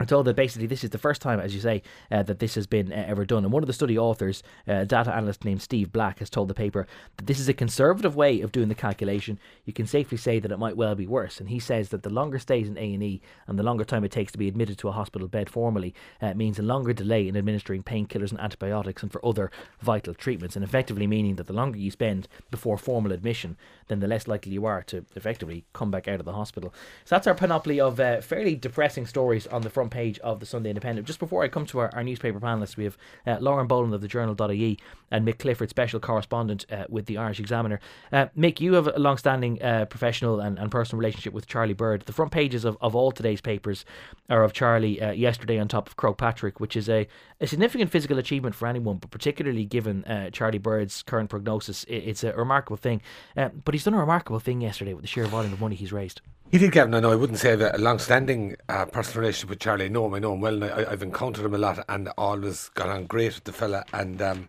I'm 0.00 0.06
told 0.06 0.26
that 0.26 0.36
basically 0.36 0.68
this 0.68 0.84
is 0.84 0.90
the 0.90 0.98
first 0.98 1.20
time, 1.20 1.40
as 1.40 1.54
you 1.54 1.60
say, 1.60 1.82
uh, 2.12 2.22
that 2.22 2.38
this 2.38 2.54
has 2.54 2.68
been 2.68 2.92
uh, 2.92 3.04
ever 3.08 3.24
done. 3.24 3.42
And 3.44 3.52
one 3.52 3.64
of 3.64 3.66
the 3.66 3.72
study 3.72 3.98
authors, 3.98 4.44
uh, 4.68 4.74
a 4.74 4.86
data 4.86 5.12
analyst 5.12 5.44
named 5.44 5.60
Steve 5.60 5.90
Black, 5.90 6.20
has 6.20 6.30
told 6.30 6.46
the 6.46 6.54
paper 6.54 6.86
that 7.16 7.26
this 7.26 7.40
is 7.40 7.48
a 7.48 7.54
conservative 7.54 8.14
way 8.14 8.40
of 8.40 8.52
doing 8.52 8.68
the 8.68 8.76
calculation. 8.76 9.40
You 9.64 9.72
can 9.72 9.88
safely 9.88 10.16
say 10.16 10.38
that 10.38 10.52
it 10.52 10.58
might 10.58 10.76
well 10.76 10.94
be 10.94 11.08
worse. 11.08 11.40
And 11.40 11.48
he 11.48 11.58
says 11.58 11.88
that 11.88 12.04
the 12.04 12.10
longer 12.10 12.38
stays 12.38 12.68
in 12.68 12.78
A 12.78 12.94
and 12.94 13.02
E 13.02 13.20
and 13.48 13.58
the 13.58 13.64
longer 13.64 13.84
time 13.84 14.04
it 14.04 14.12
takes 14.12 14.30
to 14.32 14.38
be 14.38 14.46
admitted 14.46 14.78
to 14.78 14.88
a 14.88 14.92
hospital 14.92 15.26
bed 15.26 15.50
formally 15.50 15.94
uh, 16.22 16.32
means 16.34 16.60
a 16.60 16.62
longer 16.62 16.92
delay 16.92 17.26
in 17.26 17.36
administering 17.36 17.82
painkillers 17.82 18.30
and 18.30 18.40
antibiotics 18.40 19.02
and 19.02 19.10
for 19.10 19.24
other 19.26 19.50
vital 19.80 20.14
treatments. 20.14 20.54
And 20.54 20.64
effectively 20.64 21.08
meaning 21.08 21.34
that 21.36 21.48
the 21.48 21.52
longer 21.52 21.78
you 21.78 21.90
spend 21.90 22.28
before 22.52 22.78
formal 22.78 23.10
admission, 23.10 23.56
then 23.88 23.98
the 23.98 24.06
less 24.06 24.28
likely 24.28 24.52
you 24.52 24.64
are 24.64 24.82
to 24.84 25.04
effectively 25.16 25.64
come 25.72 25.90
back 25.90 26.06
out 26.06 26.20
of 26.20 26.24
the 26.24 26.34
hospital. 26.34 26.72
So 27.04 27.16
that's 27.16 27.26
our 27.26 27.34
panoply 27.34 27.80
of 27.80 27.98
uh, 27.98 28.20
fairly 28.20 28.54
depressing 28.54 29.06
stories 29.06 29.48
on 29.48 29.62
the 29.62 29.67
front 29.70 29.90
page 29.90 30.18
of 30.20 30.40
the 30.40 30.46
Sunday 30.46 30.70
Independent. 30.70 31.06
Just 31.06 31.18
before 31.18 31.42
I 31.42 31.48
come 31.48 31.66
to 31.66 31.80
our, 31.80 31.94
our 31.94 32.04
newspaper 32.04 32.40
panelists, 32.40 32.76
we 32.76 32.84
have 32.84 32.96
uh, 33.26 33.38
Lauren 33.40 33.66
Boland 33.66 33.94
of 33.94 34.00
the 34.00 34.08
Journal.ie 34.08 34.78
and 35.10 35.26
Mick 35.26 35.38
Clifford, 35.38 35.70
special 35.70 36.00
correspondent 36.00 36.66
uh, 36.70 36.84
with 36.88 37.06
the 37.06 37.16
Irish 37.16 37.40
Examiner. 37.40 37.80
Uh, 38.12 38.26
Mick, 38.36 38.60
you 38.60 38.74
have 38.74 38.86
a 38.88 38.98
long 38.98 39.16
standing 39.16 39.62
uh, 39.62 39.86
professional 39.86 40.40
and, 40.40 40.58
and 40.58 40.70
personal 40.70 40.98
relationship 40.98 41.32
with 41.32 41.46
Charlie 41.46 41.72
Bird. 41.72 42.02
The 42.02 42.12
front 42.12 42.32
pages 42.32 42.64
of, 42.64 42.76
of 42.80 42.94
all 42.94 43.12
today's 43.12 43.40
papers 43.40 43.84
are 44.28 44.44
of 44.44 44.52
Charlie 44.52 45.00
uh, 45.00 45.12
yesterday 45.12 45.58
on 45.58 45.68
top 45.68 45.88
of 45.88 45.96
Croagh 45.96 46.18
Patrick, 46.18 46.60
which 46.60 46.76
is 46.76 46.88
a, 46.88 47.06
a 47.40 47.46
significant 47.46 47.90
physical 47.90 48.18
achievement 48.18 48.54
for 48.54 48.68
anyone, 48.68 48.98
but 48.98 49.10
particularly 49.10 49.64
given 49.64 50.04
uh, 50.04 50.30
Charlie 50.30 50.58
Bird's 50.58 51.02
current 51.02 51.30
prognosis, 51.30 51.84
it, 51.84 51.96
it's 51.96 52.24
a 52.24 52.32
remarkable 52.32 52.76
thing. 52.76 53.00
But 53.34 53.74
he's 53.74 53.84
done 53.84 53.94
a 53.94 53.98
remarkable 53.98 54.40
thing 54.40 54.60
yesterday 54.60 54.94
with 54.94 55.02
the 55.02 55.08
sheer 55.08 55.26
volume 55.26 55.52
of 55.52 55.60
money 55.60 55.76
he's 55.76 55.92
raised. 55.92 56.20
He 56.50 56.56
did, 56.56 56.72
Gavin. 56.72 56.94
I 56.94 57.00
know 57.00 57.12
I 57.12 57.14
wouldn't 57.14 57.38
say 57.38 57.48
I 57.52 57.56
have 57.56 57.74
a 57.74 57.78
long-standing 57.78 58.56
uh, 58.70 58.86
personal 58.86 59.20
relationship 59.20 59.50
with 59.50 59.58
Charlie. 59.58 59.84
I 59.84 59.88
know 59.88 60.06
him, 60.06 60.14
I 60.14 60.18
know 60.18 60.32
him 60.32 60.40
well. 60.40 60.62
And 60.62 60.64
I, 60.64 60.88
have 60.88 61.02
encountered 61.02 61.44
him 61.44 61.52
a 61.52 61.58
lot, 61.58 61.84
and 61.90 62.08
always 62.16 62.70
got 62.70 62.88
on 62.88 63.04
great 63.04 63.34
with 63.34 63.44
the 63.44 63.52
fella. 63.52 63.84
And 63.92 64.22
um, 64.22 64.48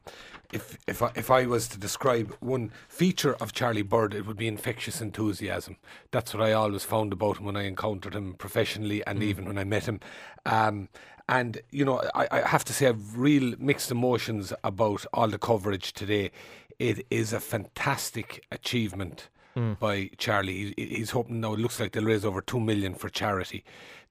if 0.54 0.78
if 0.88 1.02
I, 1.02 1.12
if 1.16 1.30
I 1.30 1.46
was 1.46 1.68
to 1.68 1.78
describe 1.78 2.34
one 2.40 2.72
feature 2.88 3.36
of 3.42 3.52
Charlie 3.52 3.82
Bird, 3.82 4.14
it 4.14 4.26
would 4.26 4.38
be 4.38 4.48
infectious 4.48 5.02
enthusiasm. 5.02 5.76
That's 6.12 6.34
what 6.34 6.42
I 6.42 6.54
always 6.54 6.86
found 6.86 7.12
about 7.12 7.38
him 7.38 7.46
when 7.46 7.58
I 7.58 7.64
encountered 7.64 8.16
him 8.16 8.34
professionally, 8.36 9.06
and 9.06 9.20
mm. 9.20 9.24
even 9.24 9.44
when 9.44 9.58
I 9.58 9.66
met 9.66 9.86
him. 9.86 10.00
Um, 10.46 10.88
and 11.28 11.60
you 11.70 11.84
know, 11.84 12.02
I, 12.16 12.30
I 12.32 12.48
have 12.48 12.64
to 12.66 12.74
say, 12.74 12.88
I've 12.88 13.18
real 13.18 13.56
mixed 13.60 13.92
emotions 13.92 14.54
about 14.64 15.06
all 15.12 15.28
the 15.28 15.38
coverage 15.38 15.92
today. 15.92 16.32
It 16.80 17.06
is 17.10 17.34
a 17.34 17.42
fantastic 17.42 18.46
achievement 18.54 19.28
mm. 19.56 19.78
by 19.80 20.10
Charlie. 20.18 20.74
He, 20.78 20.86
he's 20.86 21.12
hoping 21.12 21.42
now. 21.42 21.54
It 21.54 21.60
looks 21.60 21.80
like 21.80 21.92
they'll 21.92 22.04
raise 22.04 22.26
over 22.26 22.42
two 22.42 22.60
million 22.60 22.94
for 22.94 23.10
charity. 23.10 23.64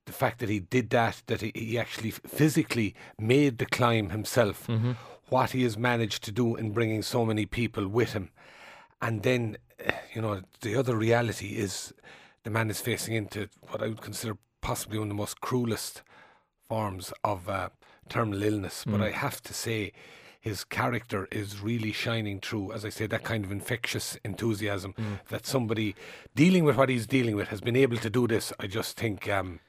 The 0.06 0.12
fact 0.12 0.38
that 0.40 0.48
he 0.48 0.60
did 0.60 0.90
that, 0.90 1.22
that 1.26 1.42
he, 1.42 1.52
he 1.54 1.78
actually 1.78 2.10
physically 2.10 2.94
made 3.18 3.58
the 3.58 3.66
climb 3.66 4.10
himself, 4.10 4.66
mm-hmm. 4.66 4.92
what 5.28 5.50
he 5.50 5.62
has 5.64 5.76
managed 5.76 6.22
to 6.24 6.32
do 6.32 6.56
in 6.56 6.72
bringing 6.72 7.02
so 7.02 7.26
many 7.26 7.44
people 7.44 7.86
with 7.88 8.12
him, 8.12 8.30
and 9.02 9.22
then, 9.22 9.58
eh, 9.78 9.92
you 10.14 10.22
know, 10.22 10.42
the 10.62 10.74
other 10.76 10.96
reality 10.96 11.56
is 11.56 11.92
the 12.44 12.50
man 12.50 12.70
is 12.70 12.80
facing 12.80 13.14
into 13.14 13.48
what 13.68 13.82
I 13.82 13.88
would 13.88 14.00
consider 14.00 14.38
possibly 14.60 14.98
one 14.98 15.08
of 15.08 15.10
the 15.10 15.14
most 15.14 15.40
cruelest 15.40 16.02
forms 16.68 17.12
of 17.22 17.48
uh, 17.48 17.68
terminal 18.08 18.42
illness. 18.42 18.84
Mm. 18.84 18.92
But 18.92 19.00
I 19.02 19.10
have 19.10 19.42
to 19.42 19.54
say, 19.54 19.92
his 20.40 20.64
character 20.64 21.28
is 21.30 21.60
really 21.60 21.92
shining 21.92 22.40
through. 22.40 22.72
As 22.72 22.84
I 22.84 22.88
say, 22.88 23.06
that 23.06 23.24
kind 23.24 23.44
of 23.44 23.52
infectious 23.52 24.18
enthusiasm 24.24 24.94
mm. 24.94 25.20
that 25.28 25.46
somebody 25.46 25.94
dealing 26.34 26.64
with 26.64 26.76
what 26.76 26.88
he's 26.88 27.06
dealing 27.06 27.36
with 27.36 27.48
has 27.48 27.60
been 27.60 27.76
able 27.76 27.96
to 27.98 28.10
do 28.10 28.26
this. 28.26 28.52
I 28.58 28.66
just 28.66 28.96
think. 28.96 29.28
Um, 29.28 29.60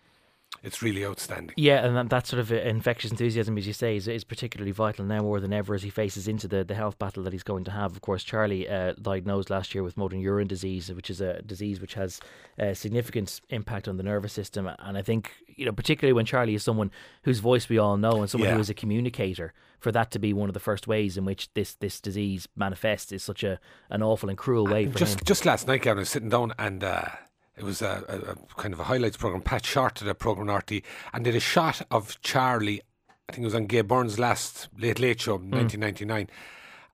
it's 0.64 0.82
really 0.82 1.06
outstanding. 1.06 1.54
Yeah, 1.58 1.86
and 1.86 1.96
that, 1.96 2.10
that 2.10 2.28
sort 2.28 2.40
of 2.40 2.52
uh, 2.52 2.56
infectious 2.56 3.12
enthusiasm, 3.12 3.58
as 3.58 3.66
you 3.66 3.74
say, 3.74 3.96
is, 3.96 4.08
is 4.08 4.24
particularly 4.24 4.72
vital 4.72 5.06
now 5.06 5.22
more 5.22 5.40
than 5.40 5.54
ever 5.54 5.74
as 5.74 5.84
he 5.84 5.90
faces 5.90 6.28
into 6.28 6.48
the, 6.48 6.64
the 6.64 6.76
health 6.76 7.00
battle 7.00 7.24
that 7.24 7.34
he's 7.34 7.44
going 7.44 7.64
to 7.66 7.72
have. 7.72 7.94
Of 7.94 8.02
course, 8.02 8.24
Charlie 8.24 8.68
uh, 8.68 8.94
diagnosed 9.02 9.50
last 9.50 9.74
year 9.74 9.84
with 9.84 9.98
motor 9.98 10.18
neuron 10.18 10.48
disease, 10.48 10.92
which 10.92 11.10
is 11.10 11.22
a 11.22 11.42
disease 11.44 11.80
which 11.80 11.94
has 11.94 12.20
a 12.58 12.76
significant 12.76 13.42
impact 13.50 13.88
on 13.88 13.98
the 13.98 14.04
nervous 14.04 14.34
system. 14.34 14.70
And 14.80 14.98
I 14.98 15.02
think, 15.02 15.32
you 15.48 15.66
know, 15.66 15.72
particularly 15.72 16.14
when 16.14 16.26
Charlie 16.26 16.56
is 16.56 16.64
someone 16.64 16.92
whose 17.24 17.40
voice 17.40 17.70
we 17.70 17.78
all 17.78 17.98
know 17.98 18.22
and 18.22 18.30
someone 18.30 18.50
yeah. 18.50 18.56
who 18.56 18.62
is 18.62 18.70
a 18.70 18.74
communicator, 18.74 19.54
for 19.80 19.94
that 19.94 20.12
to 20.12 20.20
be 20.20 20.34
one 20.34 20.50
of 20.50 20.54
the 20.54 20.60
first 20.60 20.88
ways 20.88 21.18
in 21.18 21.24
which 21.24 21.54
this, 21.54 21.76
this 21.76 22.02
disease 22.02 22.48
manifests 22.56 23.14
is 23.14 23.24
such 23.24 23.44
a 23.44 23.60
an 23.90 24.04
awful 24.04 24.28
and 24.28 24.38
cruel 24.38 24.66
way. 24.66 24.86
just 24.88 25.20
him. 25.20 25.26
just 25.26 25.46
last 25.46 25.68
night, 25.68 25.84
Gavin, 25.84 26.00
I 26.00 26.02
was 26.02 26.10
sitting 26.10 26.30
down 26.30 26.54
and. 26.60 26.84
Uh, 26.84 27.06
it 27.60 27.64
was 27.66 27.82
a, 27.82 28.04
a, 28.08 28.32
a, 28.32 28.36
kind 28.56 28.74
of 28.74 28.80
a 28.80 28.86
highlights 28.86 29.18
program. 29.18 29.42
Pat 29.42 29.64
Shortt 29.66 29.96
did 29.96 30.08
a 30.08 30.16
program 30.16 30.50
on 30.50 30.62
RTÉ 30.62 30.82
and 31.14 31.24
did 31.26 31.36
a 31.36 31.40
shot 31.40 31.82
of 31.92 32.20
Charlie. 32.22 32.82
I 33.28 33.34
think 33.34 33.44
it 33.44 33.46
was 33.46 33.56
on 33.56 33.66
Gay 33.68 33.82
Byrne's 33.82 34.18
last 34.18 34.70
Late 34.78 35.00
Late 35.00 35.22
Show, 35.22 35.38
mm. 35.38 35.52
1999. 35.52 36.30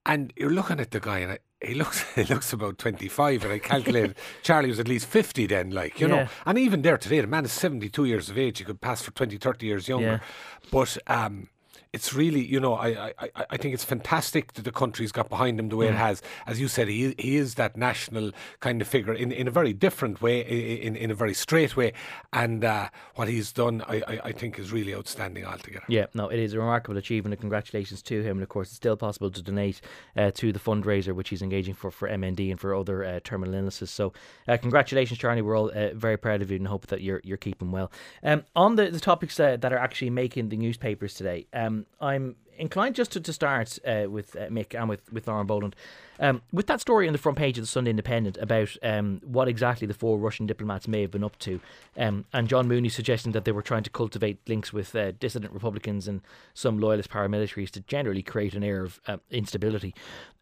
And 0.08 0.34
you're 0.36 0.50
looking 0.52 0.80
at 0.80 0.92
the 0.92 1.00
guy, 1.00 1.20
and 1.20 1.32
I, 1.34 1.40
he 1.62 1.76
looks 1.76 2.04
he 2.16 2.24
looks 2.24 2.52
about 2.52 2.78
25 2.78 3.44
and 3.44 3.54
I 3.54 3.60
calculated 3.60 4.16
Charlie 4.44 4.70
was 4.70 4.80
at 4.80 4.88
least 4.88 5.08
50 5.08 5.48
then 5.48 5.72
like 5.72 6.00
you 6.00 6.08
Yeah. 6.08 6.16
know 6.16 6.28
and 6.46 6.58
even 6.60 6.82
there 6.84 6.98
today 6.98 7.22
the 7.22 7.28
man 7.28 7.46
is 7.46 7.54
72 7.54 8.06
years 8.06 8.30
of 8.30 8.38
age 8.38 8.60
he 8.60 8.66
could 8.66 8.82
pass 8.82 9.02
for 9.02 9.12
20 9.12 9.38
30 9.38 9.66
years 9.66 9.88
younger 9.88 10.22
Yeah. 10.22 10.70
but 10.72 10.98
um 11.08 11.48
it's 11.96 12.14
really, 12.14 12.44
you 12.46 12.60
know, 12.60 12.74
I, 12.76 13.14
I, 13.18 13.30
I- 13.52 13.58
think 13.58 13.74
it's 13.74 13.86
fantastic 13.86 14.54
that 14.54 14.64
the 14.66 14.72
country's 14.72 15.12
got 15.14 15.30
behind 15.30 15.60
him 15.60 15.70
the 15.70 15.78
way 15.78 15.88
it 15.88 15.96
has. 15.96 16.22
As 16.46 16.60
you 16.60 16.68
said, 16.68 16.88
he 16.90 17.16
he 17.18 17.38
is 17.38 17.56
that 17.56 17.78
national 17.78 18.32
kind 18.60 18.82
of 18.82 18.88
figure 18.88 19.14
in, 19.14 19.32
in 19.32 19.48
a 19.48 19.52
very 19.52 19.74
different 19.74 20.22
way, 20.22 20.42
in 20.88 20.96
in 20.96 21.10
a 21.10 21.16
very 21.16 21.34
straight 21.34 21.76
way, 21.78 21.94
and 22.34 22.64
uh, 22.66 22.90
what 23.16 23.28
he's 23.30 23.52
done, 23.54 23.82
I, 23.88 23.96
I, 24.08 24.20
I 24.26 24.32
think, 24.34 24.60
is 24.60 24.72
really 24.74 24.94
outstanding 24.94 25.46
altogether. 25.46 25.86
Yeah, 25.88 26.08
no, 26.14 26.28
it 26.28 26.40
is 26.40 26.54
a 26.54 26.60
remarkable 26.60 26.98
achievement, 26.98 27.34
and 27.34 27.40
congratulations 27.40 28.02
to 28.04 28.22
him. 28.22 28.38
And 28.38 28.44
of 28.44 28.50
course, 28.50 28.68
it's 28.68 28.76
still 28.76 28.98
possible 28.98 29.32
to 29.32 29.42
donate 29.42 29.80
uh, 30.18 30.32
to 30.32 30.52
the 30.52 30.60
fundraiser 30.60 31.14
which 31.16 31.30
he's 31.30 31.42
engaging 31.42 31.74
for 31.76 31.90
for 31.92 32.10
MND 32.10 32.52
and 32.52 32.60
for 32.60 32.76
other 32.76 33.06
uh, 33.06 33.20
terminal 33.24 33.56
illnesses. 33.56 33.90
So, 33.90 34.12
uh, 34.50 34.58
congratulations, 34.58 35.18
Charlie. 35.20 35.42
We're 35.42 35.58
all 35.58 35.72
uh, 35.74 35.94
very 35.94 36.18
proud 36.18 36.42
of 36.42 36.52
you 36.52 36.58
and 36.58 36.68
hope 36.68 36.88
that 36.88 37.02
you're 37.02 37.22
you're 37.24 37.38
keeping 37.38 37.72
well. 37.72 37.90
Um, 38.22 38.44
on 38.56 38.76
the, 38.76 38.92
the 38.92 39.00
topics 39.00 39.40
uh, 39.40 39.56
that 39.58 39.72
are 39.72 39.80
actually 39.80 40.10
making 40.10 40.50
the 40.50 40.58
newspapers 40.58 41.14
today, 41.14 41.48
um, 41.54 41.85
I'm 42.00 42.36
inclined 42.58 42.96
just 42.96 43.12
to, 43.14 43.22
to 43.22 43.34
start 43.34 43.80
uh, 43.86 44.06
with 44.10 44.36
uh, 44.36 44.48
Mick 44.48 44.80
and 44.80 44.90
with, 44.90 45.12
with 45.12 45.28
Lauren 45.28 45.48
Boland. 45.48 45.76
Um, 46.20 46.42
with 46.52 46.68
that 46.68 46.82
story 46.82 47.08
on 47.08 47.14
the 47.14 47.20
front 47.20 47.38
page 47.38 47.58
of 47.58 47.64
the 47.64 47.68
Sunday 47.68 47.90
Independent 47.90 48.38
about 48.38 48.76
um, 48.84 49.22
what 49.26 49.48
exactly 49.48 49.88
the 49.88 49.94
four 49.94 50.18
Russian 50.18 50.46
diplomats 50.46 50.88
may 50.88 51.02
have 51.02 51.12
been 51.12 51.24
up 51.24 51.38
to, 51.40 51.60
um, 51.98 52.26
and 52.34 52.48
John 52.48 52.68
Mooney 52.68 52.90
suggesting 52.90 53.32
that 53.34 53.46
they 53.46 53.52
were 53.52 53.62
trying 53.62 53.84
to 53.84 53.90
cultivate 53.90 54.40
links 54.48 54.72
with 54.72 54.96
uh, 54.96 55.12
dissident 55.20 55.54
Republicans 55.54 56.08
and 56.08 56.22
some 56.54 56.80
loyalist 56.80 57.10
paramilitaries 57.10 57.70
to 57.72 57.82
generally 57.82 58.24
create 58.24 58.54
an 58.54 58.64
air 58.64 58.84
of 58.84 59.00
uh, 59.08 59.18
instability. 59.30 59.94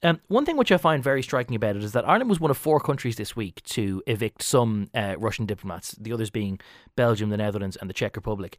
Um, 0.03 0.19
one 0.27 0.45
thing 0.45 0.57
which 0.57 0.71
I 0.71 0.77
find 0.77 1.01
very 1.01 1.23
striking 1.23 1.55
about 1.55 1.77
it 1.77 1.83
is 1.83 1.93
that 1.93 2.07
Ireland 2.07 2.29
was 2.29 2.39
one 2.39 2.51
of 2.51 2.57
four 2.57 2.79
countries 2.81 3.15
this 3.15 3.37
week 3.37 3.63
to 3.63 4.03
evict 4.05 4.43
some 4.43 4.89
uh, 4.93 5.15
Russian 5.17 5.45
diplomats, 5.45 5.93
the 5.93 6.11
others 6.11 6.29
being 6.29 6.59
Belgium, 6.97 7.29
the 7.29 7.37
Netherlands, 7.37 7.77
and 7.77 7.89
the 7.89 7.93
Czech 7.93 8.17
Republic. 8.17 8.57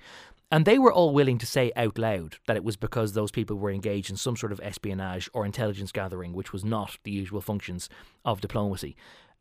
And 0.50 0.64
they 0.64 0.78
were 0.78 0.92
all 0.92 1.12
willing 1.12 1.38
to 1.38 1.46
say 1.46 1.72
out 1.74 1.98
loud 1.98 2.36
that 2.46 2.56
it 2.56 2.64
was 2.64 2.76
because 2.76 3.12
those 3.12 3.30
people 3.30 3.56
were 3.56 3.70
engaged 3.70 4.08
in 4.08 4.16
some 4.16 4.36
sort 4.36 4.52
of 4.52 4.60
espionage 4.62 5.28
or 5.34 5.44
intelligence 5.44 5.92
gathering, 5.92 6.32
which 6.32 6.52
was 6.52 6.64
not 6.64 6.98
the 7.04 7.10
usual 7.10 7.40
functions 7.40 7.88
of 8.24 8.40
diplomacy. 8.40 8.96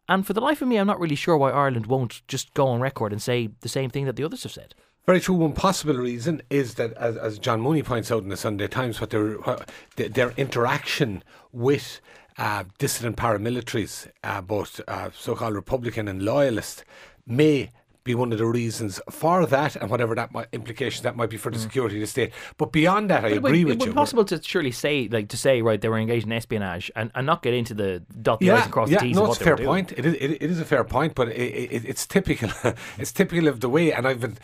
And 0.07 0.27
for 0.27 0.33
the 0.33 0.41
life 0.41 0.61
of 0.61 0.67
me, 0.67 0.77
I'm 0.77 0.87
not 0.87 0.99
really 0.99 1.15
sure 1.15 1.37
why 1.37 1.51
Ireland 1.51 1.87
won't 1.87 2.21
just 2.27 2.53
go 2.53 2.67
on 2.67 2.81
record 2.81 3.11
and 3.11 3.21
say 3.21 3.49
the 3.61 3.69
same 3.69 3.89
thing 3.89 4.05
that 4.05 4.15
the 4.15 4.23
others 4.23 4.43
have 4.43 4.51
said. 4.51 4.75
Very 5.05 5.19
true. 5.19 5.35
One 5.35 5.53
possible 5.53 5.95
reason 5.95 6.41
is 6.49 6.75
that, 6.75 6.93
as, 6.93 7.17
as 7.17 7.39
John 7.39 7.59
Mooney 7.59 7.83
points 7.83 8.11
out 8.11 8.23
in 8.23 8.29
the 8.29 8.37
Sunday 8.37 8.67
Times, 8.67 9.01
what 9.01 9.09
their 9.09 9.33
what 9.35 9.69
their, 9.95 10.31
interaction 10.37 11.23
with 11.51 11.99
uh, 12.37 12.63
dissident 12.79 13.17
paramilitaries, 13.17 14.07
uh, 14.23 14.41
both 14.41 14.79
uh, 14.87 15.09
so-called 15.13 15.55
Republican 15.55 16.07
and 16.07 16.23
loyalist, 16.23 16.85
may 17.27 17.69
be 18.03 18.15
one 18.15 18.31
of 18.31 18.37
the 18.37 18.45
reasons 18.45 18.99
for 19.09 19.45
that, 19.45 19.75
and 19.75 19.89
whatever 19.89 20.15
that 20.15 20.33
might, 20.33 20.47
implications 20.51 21.03
that 21.03 21.15
might 21.15 21.29
be 21.29 21.37
for 21.37 21.51
the 21.51 21.59
security 21.59 21.95
of 21.97 22.01
the 22.01 22.07
state. 22.07 22.31
But 22.57 22.71
beyond 22.71 23.09
that, 23.09 23.19
I 23.25 23.29
But 23.29 23.31
it 23.31 23.37
agree 23.37 23.61
it 23.61 23.65
with 23.65 23.79
would 23.79 23.85
you. 23.87 23.91
be 23.91 23.95
possible 23.95 24.25
to 24.25 24.41
surely 24.41 24.71
say, 24.71 25.07
like, 25.09 25.29
to 25.29 25.37
say, 25.37 25.61
right, 25.61 25.79
they 25.79 25.89
were 25.89 25.97
engaged 25.97 26.25
in 26.25 26.31
espionage 26.33 26.91
and, 26.95 27.11
and 27.15 27.25
not 27.25 27.41
get 27.41 27.53
into 27.53 27.73
the 27.73 28.03
dot 28.21 28.39
the 28.39 28.51
i's 28.51 28.63
and 28.63 28.71
cross 28.71 28.89
yeah, 28.89 28.99
the 28.99 29.07
t's. 29.07 29.15
no, 29.15 29.31
it's 29.31 29.41
a 29.41 29.43
fair 29.43 29.57
point. 29.57 29.91
It 29.93 30.05
is, 30.05 30.13
it, 30.15 30.31
it 30.31 30.43
is 30.43 30.59
a 30.59 30.65
fair 30.65 30.83
point, 30.83 31.15
but 31.15 31.29
it, 31.29 31.33
it, 31.33 31.85
it's 31.85 32.05
typical. 32.05 32.49
it's 32.97 33.11
typical 33.11 33.47
of 33.47 33.59
the 33.61 33.69
way, 33.69 33.93
and 33.93 34.07
I've 34.07 34.19
been 34.19 34.37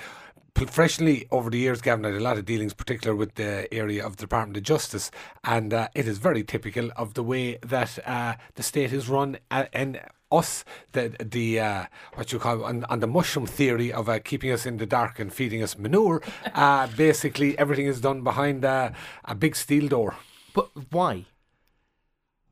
professionally 0.53 1.27
over 1.31 1.49
the 1.49 1.57
years, 1.57 1.81
Gavin, 1.81 2.05
I 2.05 2.09
had 2.09 2.17
a 2.17 2.23
lot 2.23 2.37
of 2.37 2.45
dealings, 2.45 2.73
particular 2.73 3.15
with 3.15 3.35
the 3.35 3.71
area 3.73 4.05
of 4.05 4.17
the 4.17 4.21
Department 4.21 4.57
of 4.57 4.63
Justice, 4.63 5.09
and 5.43 5.73
uh, 5.73 5.87
it 5.95 6.07
is 6.07 6.17
very 6.17 6.43
typical 6.43 6.91
of 6.97 7.13
the 7.13 7.23
way 7.23 7.57
that 7.65 7.97
uh, 8.05 8.33
the 8.55 8.63
state 8.63 8.91
is 8.91 9.07
run, 9.07 9.37
uh, 9.51 9.65
and 9.73 10.01
us, 10.31 10.63
the 10.91 11.15
the 11.19 11.59
uh, 11.59 11.85
what 12.15 12.31
you 12.31 12.39
call 12.39 12.63
on, 12.63 12.85
on 12.85 12.99
the 12.99 13.07
mushroom 13.07 13.45
theory 13.45 13.91
of 13.91 14.09
uh, 14.09 14.19
keeping 14.19 14.51
us 14.51 14.65
in 14.65 14.77
the 14.77 14.85
dark 14.85 15.19
and 15.19 15.33
feeding 15.33 15.63
us 15.63 15.77
manure. 15.77 16.21
uh, 16.53 16.87
basically, 16.95 17.57
everything 17.57 17.87
is 17.87 18.01
done 18.01 18.23
behind 18.23 18.65
uh, 18.65 18.91
a 19.25 19.35
big 19.35 19.55
steel 19.55 19.87
door. 19.87 20.15
But 20.53 20.69
why? 20.91 21.25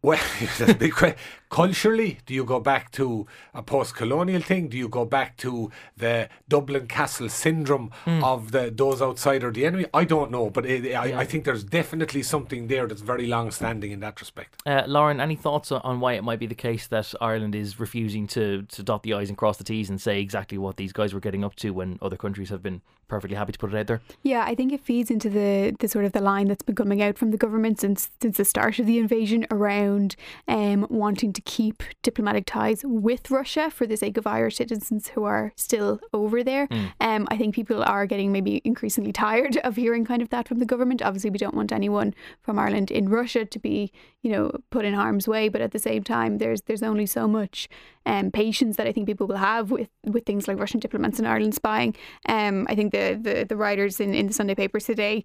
Well, 0.02 0.20
that's 0.40 0.62
a 0.62 0.74
big 0.76 0.94
question. 0.94 1.18
Culturally, 1.50 2.20
do 2.26 2.34
you 2.34 2.44
go 2.44 2.60
back 2.60 2.92
to 2.94 3.26
a 3.54 3.64
post-colonial 3.64 4.42
thing? 4.42 4.68
Do 4.68 4.78
you 4.78 4.90
go 4.90 5.06
back 5.06 5.38
to 5.38 5.72
the 5.96 6.28
Dublin 6.50 6.88
Castle 6.88 7.30
syndrome 7.30 7.92
Hmm. 8.06 8.24
of 8.24 8.52
the 8.52 8.70
those 8.76 9.02
outside 9.02 9.44
or 9.44 9.52
the 9.52 9.66
enemy? 9.66 9.86
I 9.94 10.04
don't 10.04 10.30
know, 10.30 10.50
but 10.50 10.66
it, 10.66 10.94
I, 10.94 11.22
I 11.22 11.26
think 11.26 11.46
there's 11.46 11.64
definitely 11.64 12.24
something 12.24 12.68
there 12.68 12.86
that's 12.88 13.02
very 13.02 13.28
long-standing 13.28 13.92
in 13.92 14.02
that 14.02 14.20
respect. 14.20 14.62
Uh, 14.66 14.84
Lauren, 14.88 15.22
any 15.22 15.36
thoughts 15.36 15.72
on- 15.72 15.82
on 15.84 16.00
why 16.02 16.14
it 16.14 16.24
might 16.24 16.40
be 16.40 16.48
the 16.48 16.56
case 16.56 16.88
that 16.88 17.14
Ireland 17.22 17.56
is 17.56 17.80
refusing 17.80 18.28
to, 18.28 18.64
to 18.64 18.84
dot 18.84 19.04
the 19.04 19.14
i's 19.14 19.30
and 19.30 19.38
cross 19.38 19.58
the 19.58 19.64
t's 19.64 19.90
and 19.90 20.02
say 20.02 20.20
exactly 20.20 20.58
what 20.58 20.76
these 20.78 20.92
guys 20.92 21.14
were 21.14 21.20
getting 21.22 21.44
up 21.46 21.56
to 21.58 21.72
when 21.72 21.98
other 22.02 22.18
countries 22.18 22.50
have 22.50 22.62
been 22.62 22.82
perfectly 23.08 23.38
happy 23.38 23.54
to 23.54 23.60
put 23.60 23.74
it 23.74 23.78
out 23.78 23.88
there? 23.88 24.02
Yeah, 24.24 24.44
I 24.46 24.54
think 24.54 24.74
it 24.74 24.82
feeds 24.82 25.10
into 25.10 25.30
the, 25.30 25.74
the 25.80 25.88
sort 25.88 26.04
of 26.04 26.12
the 26.12 26.20
line 26.20 26.50
that's 26.50 26.62
been 26.64 26.76
coming 26.76 27.02
out 27.02 27.18
from 27.18 27.32
the 27.32 27.38
government 27.38 27.80
since 27.80 28.10
since 28.22 28.36
the 28.36 28.44
start 28.44 28.80
of 28.80 28.86
the 28.86 29.00
invasion 29.00 29.48
around 29.50 30.18
um, 30.50 30.86
wanting 30.90 31.32
to 31.38 31.42
keep 31.44 31.84
diplomatic 32.02 32.48
ties 32.48 32.82
with 32.84 33.30
Russia 33.30 33.70
for 33.70 33.86
the 33.86 33.96
sake 33.96 34.18
of 34.18 34.26
Irish 34.26 34.56
citizens 34.56 35.10
who 35.10 35.24
are 35.24 35.54
still 35.56 36.00
over 36.12 36.44
there. 36.44 36.68
Um, 37.00 37.28
I 37.30 37.38
think 37.38 37.54
people 37.54 37.84
are 37.84 38.08
getting 38.08 38.32
maybe 38.32 38.60
increasingly 38.66 39.14
tired 39.14 39.58
of 39.64 39.76
hearing 39.76 40.04
kind 40.04 40.24
of 40.24 40.30
that 40.30 40.48
from 40.48 40.58
the 40.58 40.66
government. 40.66 41.04
Obviously, 41.04 41.30
we 41.30 41.38
don't 41.38 41.54
want 41.54 41.72
anyone 41.72 42.16
from 42.42 42.58
Ireland 42.58 42.90
in 42.90 43.08
Russia 43.10 43.46
to 43.46 43.60
be, 43.60 43.92
you 44.24 44.32
know, 44.32 44.52
put 44.72 44.84
in 44.84 44.96
harm's 44.96 45.28
way. 45.28 45.48
But 45.48 45.62
at 45.62 45.74
the 45.74 45.80
same 45.80 46.04
time, 46.04 46.40
there's 46.40 46.62
there's 46.64 46.82
only 46.82 47.06
so 47.06 47.28
much 47.28 47.70
um, 48.08 48.32
patience 48.32 48.78
that 48.78 48.88
I 48.88 48.92
think 48.92 49.06
people 49.06 49.28
will 49.28 49.38
have 49.38 49.70
with, 49.70 49.90
with 50.06 50.26
things 50.26 50.48
like 50.48 50.58
Russian 50.58 50.80
diplomats 50.80 51.20
in 51.20 51.28
Ireland 51.28 51.54
spying. 51.54 51.96
Um, 52.28 52.66
I 52.68 52.74
think 52.74 52.94
the, 52.94 53.20
the, 53.22 53.46
the 53.48 53.58
writers 53.58 54.00
in, 54.00 54.16
in 54.16 54.28
the 54.28 54.34
Sunday 54.34 54.56
papers 54.56 54.86
today 54.86 55.24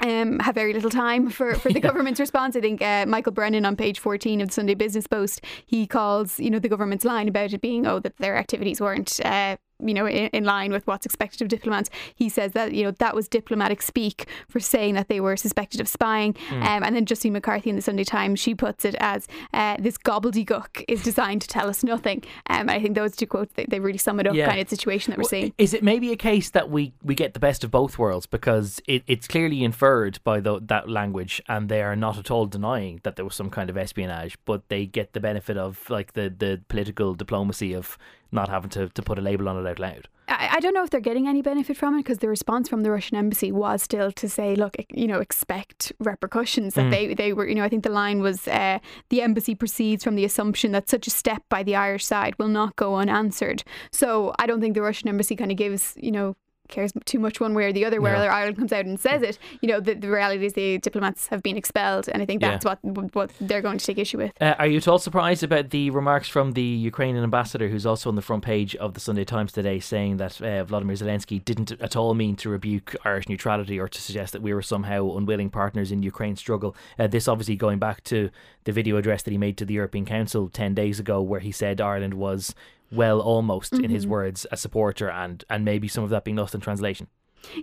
um, 0.00 0.38
have 0.40 0.54
very 0.54 0.72
little 0.72 0.90
time 0.90 1.30
for, 1.38 1.54
for 1.54 1.72
the 1.72 1.80
government's 1.80 2.20
response. 2.20 2.56
I 2.56 2.60
think 2.60 2.82
uh, 2.82 3.06
Michael 3.06 3.32
Brennan 3.32 3.64
on 3.64 3.76
page 3.76 3.98
14 3.98 4.40
of 4.40 4.48
the 4.48 4.54
Sunday 4.54 4.74
Business 4.74 5.06
Post, 5.06 5.42
he 5.66 5.86
calls, 5.86 6.38
you 6.38 6.50
know, 6.50 6.58
the 6.58 6.68
government's 6.68 7.04
line 7.04 7.28
about 7.28 7.52
it 7.52 7.60
being, 7.60 7.86
oh, 7.86 7.98
that 8.00 8.16
their 8.18 8.36
activities 8.36 8.80
weren't, 8.80 9.20
uh, 9.24 9.56
you 9.80 9.94
know, 9.94 10.06
in, 10.06 10.28
in 10.28 10.44
line 10.44 10.72
with 10.72 10.86
what's 10.86 11.06
expected 11.06 11.42
of 11.42 11.48
diplomats. 11.48 11.90
He 12.14 12.28
says 12.28 12.52
that, 12.52 12.72
you 12.72 12.84
know, 12.84 12.90
that 12.92 13.14
was 13.14 13.28
diplomatic 13.28 13.82
speak 13.82 14.26
for 14.48 14.60
saying 14.60 14.94
that 14.94 15.08
they 15.08 15.20
were 15.20 15.36
suspected 15.36 15.80
of 15.80 15.88
spying. 15.88 16.36
Um, 16.50 16.82
and 16.82 16.94
then 16.96 17.04
Justine 17.04 17.32
McCarthy 17.32 17.70
in 17.70 17.76
the 17.76 17.82
Sunday 17.82 18.04
Times, 18.04 18.40
she 18.40 18.54
puts 18.54 18.84
it 18.84 18.96
as 18.98 19.26
uh, 19.54 19.76
this 19.78 19.96
gobbledygook 19.98 20.84
is 20.88 21.02
designed 21.02 21.42
to 21.42 21.48
tell 21.48 21.68
us 21.68 21.84
nothing. 21.84 22.24
Um, 22.50 22.68
I 22.68 22.80
think 22.82 22.94
those 22.94 23.14
two 23.16 23.26
quotes, 23.26 23.52
they, 23.54 23.66
they 23.68 23.80
really 23.80 23.98
sum 23.98 24.20
it 24.20 24.26
up, 24.26 24.34
Yeah. 24.34 24.48
kind 24.48 24.60
of 24.60 24.68
situation 24.68 25.12
that 25.12 25.18
we're 25.18 25.22
Well, 25.22 25.28
seeing. 25.28 25.54
Is 25.58 25.74
it 25.74 25.82
maybe 25.82 26.12
a 26.12 26.16
case 26.16 26.50
that 26.50 26.70
we, 26.70 26.92
we 27.02 27.14
get 27.14 27.34
the 27.34 27.40
best 27.40 27.64
of 27.64 27.70
both 27.70 27.98
worlds 27.98 28.26
because 28.26 28.80
it, 28.86 29.02
it's 29.06 29.28
clearly 29.28 29.62
inferred 29.62 30.18
by 30.24 30.40
the, 30.40 30.60
that 30.60 30.88
language 30.88 31.40
and 31.48 31.68
they 31.68 31.82
are 31.82 31.96
not 31.96 32.18
at 32.18 32.30
all 32.30 32.46
denying 32.46 33.00
that 33.04 33.16
there 33.16 33.24
was 33.24 33.34
some 33.34 33.50
kind 33.50 33.70
of 33.70 33.76
espionage, 33.76 34.36
but 34.44 34.68
they 34.68 34.86
get 34.86 35.12
the 35.12 35.20
benefit 35.20 35.56
of 35.56 35.88
like 35.88 36.14
the, 36.14 36.28
the 36.36 36.60
political 36.68 37.14
diplomacy 37.14 37.74
of 37.74 37.96
not 38.30 38.48
having 38.48 38.70
to, 38.70 38.88
to 38.88 39.02
put 39.02 39.18
a 39.18 39.22
label 39.22 39.48
on 39.48 39.64
it 39.64 39.68
out 39.68 39.78
loud. 39.78 40.08
I, 40.28 40.48
I 40.56 40.60
don't 40.60 40.74
know 40.74 40.84
if 40.84 40.90
they're 40.90 41.00
getting 41.00 41.26
any 41.26 41.42
benefit 41.42 41.76
from 41.76 41.94
it 41.94 42.00
because 42.00 42.18
the 42.18 42.28
response 42.28 42.68
from 42.68 42.82
the 42.82 42.90
Russian 42.90 43.16
embassy 43.16 43.50
was 43.50 43.82
still 43.82 44.12
to 44.12 44.28
say, 44.28 44.54
look, 44.54 44.76
you 44.90 45.06
know, 45.06 45.20
expect 45.20 45.92
repercussions. 45.98 46.74
That 46.74 46.90
they, 46.90 47.14
they 47.14 47.32
were, 47.32 47.48
you 47.48 47.54
know, 47.54 47.64
I 47.64 47.68
think 47.68 47.84
the 47.84 47.90
line 47.90 48.20
was 48.20 48.46
uh, 48.46 48.78
the 49.08 49.22
embassy 49.22 49.54
proceeds 49.54 50.04
from 50.04 50.16
the 50.16 50.24
assumption 50.24 50.72
that 50.72 50.88
such 50.88 51.06
a 51.06 51.10
step 51.10 51.42
by 51.48 51.62
the 51.62 51.76
Irish 51.76 52.04
side 52.04 52.38
will 52.38 52.48
not 52.48 52.76
go 52.76 52.96
unanswered. 52.96 53.64
So 53.90 54.34
I 54.38 54.46
don't 54.46 54.60
think 54.60 54.74
the 54.74 54.82
Russian 54.82 55.08
embassy 55.08 55.34
kind 55.34 55.50
of 55.50 55.56
gives, 55.56 55.94
you 55.96 56.12
know, 56.12 56.36
cares 56.68 56.92
too 57.04 57.18
much 57.18 57.40
one 57.40 57.54
way 57.54 57.64
or 57.64 57.72
the 57.72 57.84
other 57.84 58.00
whether 58.00 58.30
Ireland 58.30 58.56
comes 58.58 58.72
out 58.72 58.84
and 58.86 58.98
says 59.00 59.22
it 59.22 59.38
you 59.60 59.68
know 59.68 59.80
the, 59.80 59.94
the 59.94 60.08
reality 60.10 60.44
is 60.46 60.52
the 60.52 60.78
diplomats 60.78 61.28
have 61.28 61.42
been 61.42 61.56
expelled 61.56 62.08
and 62.08 62.22
I 62.22 62.26
think 62.26 62.42
Yeah. 62.42 62.50
that's 62.58 62.64
what 62.64 62.78
what 63.14 63.30
they're 63.40 63.62
going 63.62 63.78
to 63.78 63.84
take 63.84 63.98
issue 63.98 64.18
with 64.18 64.32
Uh, 64.40 64.54
are 64.58 64.66
you 64.66 64.76
at 64.78 64.88
all 64.88 64.98
surprised 64.98 65.42
about 65.42 65.70
the 65.70 65.90
remarks 65.90 66.28
from 66.28 66.52
the 66.52 66.62
Ukrainian 66.62 67.24
ambassador, 67.24 67.68
who's 67.68 67.86
also 67.86 68.08
on 68.10 68.16
the 68.16 68.22
front 68.22 68.42
page 68.44 68.76
of 68.76 68.94
the 68.94 69.00
Sunday 69.00 69.24
Times 69.24 69.52
today, 69.52 69.78
saying 69.80 70.18
that 70.18 70.40
uh, 70.40 70.64
Vladimir 70.64 70.96
Zelensky 70.96 71.44
didn't 71.44 71.72
at 71.72 71.96
all 71.96 72.14
mean 72.14 72.36
to 72.36 72.48
rebuke 72.50 72.94
Irish 73.04 73.28
neutrality 73.28 73.78
or 73.78 73.88
to 73.88 74.00
suggest 74.00 74.32
that 74.32 74.42
we 74.42 74.52
were 74.54 74.62
somehow 74.62 75.16
unwilling 75.16 75.50
partners 75.50 75.90
in 75.92 76.02
Ukraine's 76.02 76.40
struggle? 76.40 76.76
Uh, 76.98 77.06
this 77.06 77.28
obviously 77.28 77.56
going 77.56 77.78
back 77.78 78.02
to 78.04 78.30
the 78.64 78.72
video 78.72 78.96
address 78.96 79.22
that 79.22 79.30
he 79.30 79.38
made 79.38 79.56
to 79.58 79.64
the 79.64 79.74
European 79.74 80.04
Council 80.04 80.48
10 80.48 80.74
days 80.74 81.00
ago, 81.00 81.20
where 81.22 81.40
he 81.40 81.52
said 81.52 81.80
Ireland 81.80 82.14
was, 82.14 82.54
well, 82.90 83.20
almost, 83.20 83.72
in 83.74 83.90
his 83.90 84.04
mm-hmm. 84.04 84.12
words, 84.12 84.46
a 84.50 84.56
supporter, 84.56 85.10
and, 85.10 85.44
and 85.50 85.64
maybe 85.64 85.88
some 85.88 86.04
of 86.04 86.10
that 86.10 86.24
being 86.24 86.36
lost 86.36 86.54
in 86.54 86.60
translation. 86.60 87.08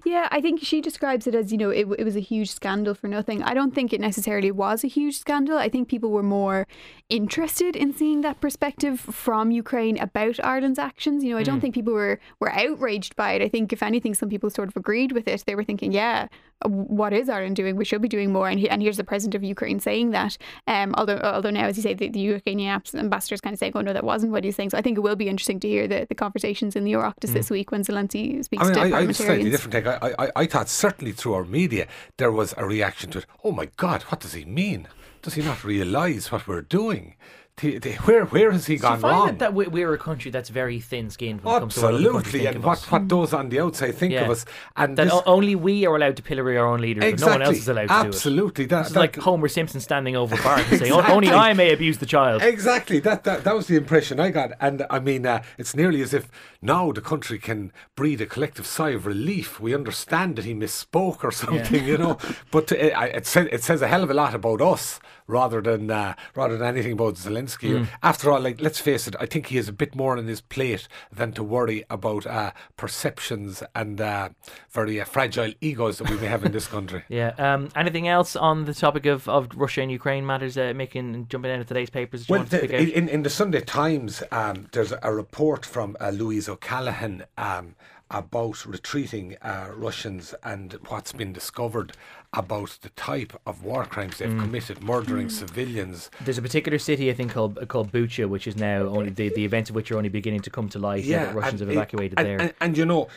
Yeah, 0.03 0.27
I 0.31 0.41
think 0.41 0.61
she 0.63 0.81
describes 0.81 1.27
it 1.27 1.35
as, 1.35 1.51
you 1.51 1.57
know, 1.57 1.69
it, 1.69 1.87
it 1.99 2.03
was 2.03 2.15
a 2.15 2.21
huge 2.21 2.51
scandal 2.51 2.93
for 2.93 3.07
nothing. 3.07 3.43
I 3.43 3.53
don't 3.53 3.73
think 3.73 3.93
it 3.93 4.01
necessarily 4.01 4.51
was 4.51 4.83
a 4.83 4.87
huge 4.87 5.17
scandal. 5.17 5.57
I 5.57 5.69
think 5.69 5.87
people 5.87 6.11
were 6.11 6.23
more 6.23 6.67
interested 7.09 7.75
in 7.75 7.93
seeing 7.93 8.21
that 8.21 8.41
perspective 8.41 8.99
from 8.99 9.51
Ukraine 9.51 9.97
about 9.99 10.43
Ireland's 10.43 10.79
actions. 10.79 11.23
You 11.23 11.31
know, 11.31 11.37
I 11.37 11.43
don't 11.43 11.59
mm. 11.59 11.61
think 11.61 11.75
people 11.75 11.93
were, 11.93 12.19
were 12.39 12.51
outraged 12.51 13.15
by 13.15 13.33
it. 13.33 13.41
I 13.41 13.49
think, 13.49 13.71
if 13.71 13.83
anything, 13.83 14.13
some 14.13 14.29
people 14.29 14.49
sort 14.49 14.69
of 14.69 14.75
agreed 14.75 15.11
with 15.11 15.27
it. 15.27 15.43
They 15.45 15.55
were 15.55 15.63
thinking, 15.63 15.91
yeah, 15.91 16.27
what 16.65 17.13
is 17.13 17.29
Ireland 17.29 17.57
doing? 17.57 17.75
We 17.75 17.85
should 17.85 18.01
be 18.01 18.07
doing 18.07 18.31
more. 18.31 18.47
And, 18.47 18.59
he, 18.59 18.69
and 18.69 18.81
here's 18.81 18.97
the 18.97 19.03
president 19.03 19.35
of 19.35 19.43
Ukraine 19.43 19.79
saying 19.79 20.11
that. 20.11 20.37
Um, 20.67 20.95
although, 20.97 21.19
although 21.19 21.51
now, 21.51 21.65
as 21.65 21.77
you 21.77 21.83
say, 21.83 21.93
the, 21.93 22.09
the 22.09 22.19
Ukrainian 22.19 22.81
ambassador 22.95 23.35
is 23.35 23.41
kind 23.41 23.53
of 23.53 23.59
saying, 23.59 23.73
oh, 23.75 23.81
no, 23.81 23.93
that 23.93 24.03
wasn't 24.03 24.31
what 24.31 24.43
he's 24.43 24.55
saying. 24.55 24.71
So 24.71 24.77
I 24.77 24.81
think 24.81 24.97
it 24.97 25.01
will 25.01 25.17
be 25.17 25.27
interesting 25.27 25.59
to 25.59 25.67
hear 25.67 25.87
the, 25.87 26.05
the 26.07 26.15
conversations 26.15 26.75
in 26.75 26.85
the 26.85 26.93
Oireachtas 26.93 27.29
mm. 27.29 27.33
this 27.33 27.49
week 27.49 27.71
when 27.71 27.83
Zelensky 27.83 28.43
speaks 28.43 28.63
I 28.63 28.65
mean, 28.65 28.73
to 28.73 28.81
I, 28.81 28.89
parliamentarians. 28.89 29.64
I, 29.65 29.69
different 29.69 30.01
take. 30.01 30.19
I, 30.19 30.25
I, 30.25 30.31
I 30.35 30.45
thought 30.45 30.69
certainly 30.69 31.11
through 31.11 31.33
our 31.33 31.45
media 31.45 31.87
there 32.17 32.31
was 32.31 32.53
a 32.57 32.65
reaction 32.65 33.11
to 33.11 33.19
it. 33.19 33.25
Oh 33.43 33.51
my 33.51 33.69
God, 33.77 34.03
what 34.03 34.19
does 34.19 34.33
he 34.33 34.45
mean? 34.45 34.87
Does 35.21 35.35
he 35.35 35.41
not 35.41 35.63
realise 35.63 36.31
what 36.31 36.47
we're 36.47 36.61
doing? 36.61 37.15
Where 37.61 38.25
where 38.25 38.51
has 38.51 38.65
he 38.65 38.75
gone 38.75 38.99
wrong? 38.99 39.27
That, 39.27 39.39
that 39.39 39.53
we're 39.53 39.93
a 39.93 39.97
country 39.97 40.29
that's 40.29 40.49
very 40.49 40.81
thin-skinned 40.81 41.41
when 41.41 41.63
Absolutely, 41.63 42.05
it 42.05 42.11
comes 42.11 42.31
to 42.31 42.47
and 42.47 42.63
what, 42.63 42.79
what 42.91 43.07
those 43.07 43.33
on 43.33 43.47
the 43.47 43.61
outside 43.61 43.95
think 43.95 44.11
yeah. 44.11 44.25
of 44.25 44.31
us, 44.31 44.45
and 44.75 44.97
that 44.97 45.09
only 45.25 45.55
we 45.55 45.85
are 45.85 45.95
allowed 45.95 46.17
to 46.17 46.23
pillory 46.23 46.57
our 46.57 46.67
own 46.67 46.81
leaders, 46.81 47.05
exactly, 47.05 47.37
no 47.37 47.39
one 47.39 47.47
else 47.47 47.57
is 47.57 47.69
allowed 47.69 47.87
to 47.87 47.93
absolutely, 47.93 48.65
do 48.65 48.75
it. 48.75 48.79
Absolutely, 48.79 48.93
that, 48.93 49.15
like 49.15 49.23
Homer 49.23 49.47
Simpson 49.47 49.79
standing 49.79 50.17
over 50.17 50.35
Bart 50.43 50.59
and 50.59 50.67
saying, 50.79 50.91
exactly. 50.91 51.13
"Only 51.13 51.29
I 51.29 51.53
may 51.53 51.71
abuse 51.71 51.97
the 51.99 52.05
child." 52.05 52.41
Exactly, 52.41 52.99
that 52.99 53.23
that, 53.23 53.45
that 53.45 53.55
was 53.55 53.67
the 53.67 53.77
impression 53.77 54.19
I 54.19 54.31
got, 54.31 54.51
and 54.59 54.85
I 54.89 54.99
mean, 54.99 55.25
uh, 55.25 55.41
it's 55.57 55.73
nearly 55.73 56.01
as 56.01 56.13
if 56.13 56.29
now 56.61 56.91
the 56.91 57.01
country 57.01 57.39
can 57.39 57.71
breathe 57.95 58.19
a 58.19 58.25
collective 58.25 58.65
sigh 58.65 58.89
of 58.89 59.05
relief. 59.05 59.61
We 59.61 59.73
understand 59.73 60.35
that 60.35 60.43
he 60.43 60.53
misspoke 60.53 61.23
or 61.23 61.31
something, 61.31 61.81
yeah. 61.81 61.89
you 61.91 61.97
know, 61.97 62.17
but 62.51 62.73
it, 62.73 62.91
it, 62.93 63.25
says, 63.25 63.47
it 63.49 63.63
says 63.63 63.81
a 63.81 63.87
hell 63.87 64.03
of 64.03 64.11
a 64.11 64.13
lot 64.13 64.33
about 64.33 64.61
us 64.61 64.99
rather 65.27 65.61
than 65.61 65.89
uh, 65.89 66.13
rather 66.35 66.57
than 66.57 66.67
anything 66.67 66.93
about 66.93 67.15
Zelensky. 67.15 67.71
Mm. 67.71 67.87
After 68.03 68.31
all, 68.31 68.39
like 68.39 68.61
let's 68.61 68.79
face 68.79 69.07
it, 69.07 69.15
I 69.19 69.25
think 69.25 69.47
he 69.47 69.57
has 69.57 69.67
a 69.67 69.73
bit 69.73 69.95
more 69.95 70.17
on 70.17 70.25
his 70.27 70.41
plate 70.41 70.87
than 71.11 71.31
to 71.33 71.43
worry 71.43 71.83
about 71.89 72.25
uh, 72.25 72.51
perceptions 72.77 73.63
and 73.73 73.99
uh, 73.99 74.29
very 74.69 74.99
uh, 74.99 75.05
fragile 75.05 75.53
egos 75.61 75.97
that 75.97 76.09
we 76.09 76.17
may 76.17 76.27
have 76.27 76.45
in 76.45 76.51
this 76.51 76.67
country. 76.67 77.03
Yeah. 77.15 77.33
Um, 77.37 77.69
anything 77.75 78.07
else 78.07 78.35
on 78.35 78.65
the 78.65 78.73
topic 78.73 79.05
of, 79.05 79.29
of 79.29 79.47
Russia 79.55 79.81
and 79.81 79.91
Ukraine 79.91 80.25
matters 80.25 80.57
uh, 80.57 80.73
making 80.75 81.27
jumping 81.29 81.51
into 81.51 81.63
today's 81.63 81.89
papers? 81.89 82.27
Well, 82.27 82.43
the, 82.43 82.93
in, 82.93 83.07
in 83.07 83.23
the 83.23 83.29
Sunday 83.29 83.61
Times, 83.61 84.21
um, 84.31 84.67
there's 84.73 84.91
a 85.01 85.13
report 85.13 85.65
from 85.65 85.95
uh, 86.01 86.09
Louise 86.09 86.49
O'Callaghan. 86.49 87.25
Um, 87.37 87.75
about 88.11 88.65
retreating 88.65 89.35
uh, 89.41 89.69
Russians 89.73 90.35
and 90.43 90.73
what's 90.87 91.11
been 91.11 91.33
discovered 91.33 91.93
about 92.33 92.77
the 92.81 92.89
type 92.89 93.33
of 93.45 93.63
war 93.63 93.85
crimes 93.85 94.17
they've 94.17 94.29
mm. 94.29 94.39
committed, 94.39 94.83
murdering 94.83 95.27
mm. 95.27 95.31
civilians. 95.31 96.09
There's 96.21 96.37
a 96.37 96.41
particular 96.41 96.79
city 96.79 97.09
I 97.09 97.13
think 97.13 97.31
called 97.31 97.67
called 97.67 97.91
Bucha, 97.91 98.27
which 98.27 98.47
is 98.47 98.55
now 98.55 98.83
only 98.83 99.09
the, 99.09 99.29
the 99.29 99.45
events 99.45 99.69
of 99.69 99.75
which 99.75 99.91
are 99.91 99.97
only 99.97 100.09
beginning 100.09 100.41
to 100.41 100.49
come 100.49 100.69
to 100.69 100.79
light. 100.79 101.03
Yeah, 101.03 101.25
that 101.25 101.35
Russians 101.35 101.59
have 101.61 101.69
evacuated 101.69 102.19
and, 102.19 102.27
there. 102.27 102.41
And, 102.41 102.53
and, 102.61 102.77
you 102.77 102.85
know, 102.85 103.07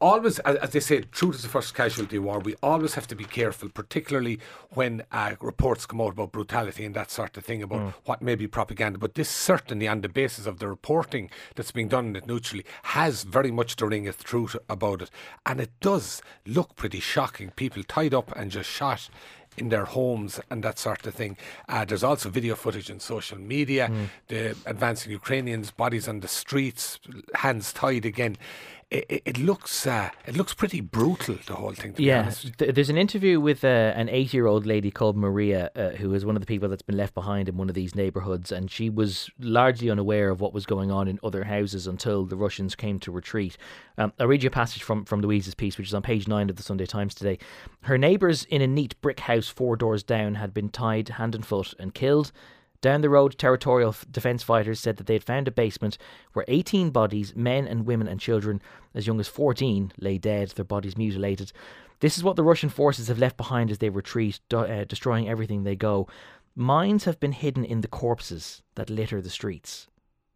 always, 0.00 0.38
as 0.40 0.70
they 0.70 0.80
say, 0.80 1.00
truth 1.00 1.36
is 1.36 1.42
the 1.42 1.48
first 1.48 1.74
casualty 1.74 2.16
of 2.16 2.24
war. 2.24 2.38
We 2.38 2.54
always 2.62 2.94
have 2.94 3.06
to 3.08 3.14
be 3.14 3.24
careful, 3.24 3.68
particularly 3.68 4.38
when 4.70 5.02
uh, 5.12 5.34
reports 5.40 5.86
come 5.86 6.00
out 6.00 6.12
about 6.12 6.32
brutality 6.32 6.84
and 6.84 6.94
that 6.94 7.10
sort 7.10 7.36
of 7.36 7.44
thing, 7.44 7.62
about 7.62 7.80
mm. 7.80 7.94
what 8.04 8.22
may 8.22 8.34
be 8.34 8.46
propaganda. 8.46 8.98
But 8.98 9.14
this 9.14 9.28
certainly, 9.28 9.88
on 9.88 10.00
the 10.00 10.08
basis 10.08 10.46
of 10.46 10.58
the 10.58 10.68
reporting 10.68 11.30
that's 11.54 11.72
being 11.72 11.88
done 11.88 12.16
it 12.16 12.26
neutrally, 12.26 12.64
has 12.82 13.22
very 13.22 13.50
much 13.50 13.76
the 13.76 13.86
ring 13.86 14.08
of 14.08 14.22
truth 14.22 14.56
about 14.68 15.02
it. 15.02 15.10
And 15.46 15.60
it 15.60 15.70
does 15.80 16.22
look 16.46 16.76
pretty 16.76 17.00
shocking. 17.00 17.50
People 17.50 17.82
tied 17.84 18.14
up 18.14 18.34
and 18.36 18.50
just 18.50 18.70
shot 18.70 19.08
in 19.56 19.68
their 19.68 19.84
homes 19.84 20.40
and 20.50 20.62
that 20.64 20.78
sort 20.78 21.06
of 21.06 21.14
thing. 21.14 21.36
Uh, 21.68 21.84
there's 21.84 22.04
also 22.04 22.28
video 22.28 22.54
footage 22.54 22.90
on 22.90 23.00
social 23.00 23.38
media, 23.38 23.88
mm. 23.88 24.08
the 24.28 24.56
advancing 24.66 25.12
Ukrainians, 25.12 25.70
bodies 25.70 26.08
on 26.08 26.20
the 26.20 26.28
streets, 26.28 26.98
hands 27.34 27.72
tied 27.72 28.04
again 28.04 28.36
it, 28.94 29.22
it 29.24 29.38
looks 29.38 29.86
uh, 29.86 30.10
it 30.26 30.36
looks 30.36 30.54
pretty 30.54 30.80
brutal. 30.80 31.36
The 31.46 31.54
whole 31.54 31.72
thing. 31.72 31.94
yeah, 31.98 32.30
there's 32.58 32.90
an 32.90 32.96
interview 32.96 33.40
with 33.40 33.64
uh, 33.64 33.92
an 33.96 34.08
eight-year-old 34.08 34.66
lady 34.66 34.90
called 34.90 35.16
Maria, 35.16 35.70
uh, 35.74 35.90
who 35.90 36.14
is 36.14 36.24
one 36.24 36.36
of 36.36 36.40
the 36.40 36.46
people 36.46 36.68
that's 36.68 36.82
been 36.82 36.96
left 36.96 37.14
behind 37.14 37.48
in 37.48 37.56
one 37.56 37.68
of 37.68 37.74
these 37.74 37.94
neighborhoods, 37.94 38.52
and 38.52 38.70
she 38.70 38.88
was 38.88 39.30
largely 39.38 39.90
unaware 39.90 40.30
of 40.30 40.40
what 40.40 40.52
was 40.52 40.66
going 40.66 40.90
on 40.90 41.08
in 41.08 41.18
other 41.22 41.44
houses 41.44 41.86
until 41.86 42.24
the 42.24 42.36
Russians 42.36 42.74
came 42.74 42.98
to 43.00 43.10
retreat. 43.10 43.56
Um, 43.98 44.12
I'll 44.18 44.28
read 44.28 44.42
you 44.42 44.48
a 44.48 44.50
passage 44.50 44.82
from 44.82 45.04
from 45.04 45.20
Louise's 45.20 45.54
piece, 45.54 45.76
which 45.76 45.88
is 45.88 45.94
on 45.94 46.02
page 46.02 46.28
nine 46.28 46.48
of 46.48 46.56
the 46.56 46.62
Sunday 46.62 46.86
Times 46.86 47.14
today. 47.14 47.38
Her 47.82 47.98
neighbours 47.98 48.44
in 48.44 48.62
a 48.62 48.66
neat 48.66 49.00
brick 49.00 49.20
house 49.20 49.48
four 49.48 49.76
doors 49.76 50.02
down 50.02 50.36
had 50.36 50.54
been 50.54 50.68
tied 50.68 51.08
hand 51.08 51.34
and 51.34 51.44
foot 51.44 51.74
and 51.78 51.94
killed. 51.94 52.32
Down 52.84 53.00
the 53.00 53.08
road, 53.08 53.38
territorial 53.38 53.96
defence 54.10 54.42
fighters 54.42 54.78
said 54.78 54.98
that 54.98 55.06
they 55.06 55.14
had 55.14 55.24
found 55.24 55.48
a 55.48 55.50
basement 55.50 55.96
where 56.34 56.44
18 56.48 56.90
bodies, 56.90 57.34
men 57.34 57.66
and 57.66 57.86
women 57.86 58.06
and 58.06 58.20
children 58.20 58.60
as 58.92 59.06
young 59.06 59.18
as 59.18 59.26
14, 59.26 59.92
lay 59.98 60.18
dead, 60.18 60.50
their 60.50 60.66
bodies 60.66 60.94
mutilated. 60.94 61.50
This 62.00 62.18
is 62.18 62.22
what 62.22 62.36
the 62.36 62.42
Russian 62.42 62.68
forces 62.68 63.08
have 63.08 63.18
left 63.18 63.38
behind 63.38 63.70
as 63.70 63.78
they 63.78 63.88
retreat, 63.88 64.38
uh, 64.52 64.84
destroying 64.84 65.30
everything 65.30 65.62
they 65.62 65.74
go. 65.74 66.08
Mines 66.54 67.04
have 67.04 67.18
been 67.18 67.32
hidden 67.32 67.64
in 67.64 67.80
the 67.80 67.88
corpses 67.88 68.62
that 68.74 68.90
litter 68.90 69.22
the 69.22 69.30
streets 69.30 69.86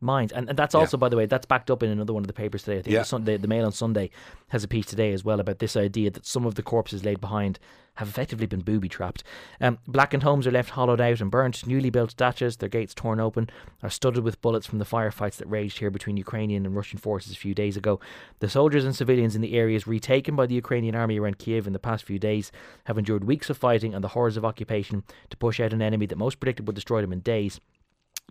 minds. 0.00 0.32
And, 0.32 0.48
and 0.48 0.58
that's 0.58 0.74
also, 0.74 0.96
yeah. 0.96 1.00
by 1.00 1.08
the 1.08 1.16
way, 1.16 1.26
that's 1.26 1.46
backed 1.46 1.70
up 1.70 1.82
in 1.82 1.90
another 1.90 2.12
one 2.12 2.22
of 2.22 2.26
the 2.26 2.32
papers 2.32 2.62
today. 2.62 2.78
I 2.78 2.82
think 2.82 2.92
yeah. 2.92 3.00
the, 3.00 3.04
Sunday, 3.04 3.36
the 3.36 3.48
Mail 3.48 3.66
on 3.66 3.72
Sunday 3.72 4.10
has 4.48 4.64
a 4.64 4.68
piece 4.68 4.86
today 4.86 5.12
as 5.12 5.24
well 5.24 5.40
about 5.40 5.58
this 5.58 5.76
idea 5.76 6.10
that 6.10 6.26
some 6.26 6.46
of 6.46 6.54
the 6.54 6.62
corpses 6.62 7.04
laid 7.04 7.20
behind 7.20 7.58
have 7.98 8.08
effectively 8.08 8.46
been 8.46 8.60
booby 8.60 8.88
trapped. 8.88 9.24
Um, 9.60 9.78
blackened 9.88 10.22
homes 10.22 10.46
are 10.46 10.52
left 10.52 10.70
hollowed 10.70 11.00
out 11.00 11.20
and 11.20 11.32
burnt. 11.32 11.66
Newly 11.66 11.90
built 11.90 12.16
dachas, 12.16 12.58
their 12.58 12.68
gates 12.68 12.94
torn 12.94 13.18
open, 13.18 13.50
are 13.82 13.90
studded 13.90 14.22
with 14.22 14.40
bullets 14.40 14.68
from 14.68 14.78
the 14.78 14.84
firefights 14.84 15.34
that 15.36 15.48
raged 15.48 15.80
here 15.80 15.90
between 15.90 16.16
Ukrainian 16.16 16.64
and 16.64 16.76
Russian 16.76 17.00
forces 17.00 17.32
a 17.32 17.36
few 17.36 17.54
days 17.54 17.76
ago. 17.76 17.98
The 18.38 18.48
soldiers 18.48 18.84
and 18.84 18.94
civilians 18.94 19.34
in 19.34 19.42
the 19.42 19.54
areas 19.54 19.88
retaken 19.88 20.36
by 20.36 20.46
the 20.46 20.54
Ukrainian 20.54 20.94
army 20.94 21.18
around 21.18 21.38
Kiev 21.38 21.66
in 21.66 21.72
the 21.72 21.80
past 21.80 22.04
few 22.04 22.20
days 22.20 22.52
have 22.84 22.98
endured 22.98 23.24
weeks 23.24 23.50
of 23.50 23.56
fighting 23.56 23.94
and 23.94 24.04
the 24.04 24.08
horrors 24.08 24.36
of 24.36 24.44
occupation 24.44 25.02
to 25.30 25.36
push 25.36 25.58
out 25.58 25.72
an 25.72 25.82
enemy 25.82 26.06
that 26.06 26.18
most 26.18 26.38
predicted 26.38 26.68
would 26.68 26.76
destroy 26.76 27.00
them 27.00 27.12
in 27.12 27.18
days. 27.18 27.60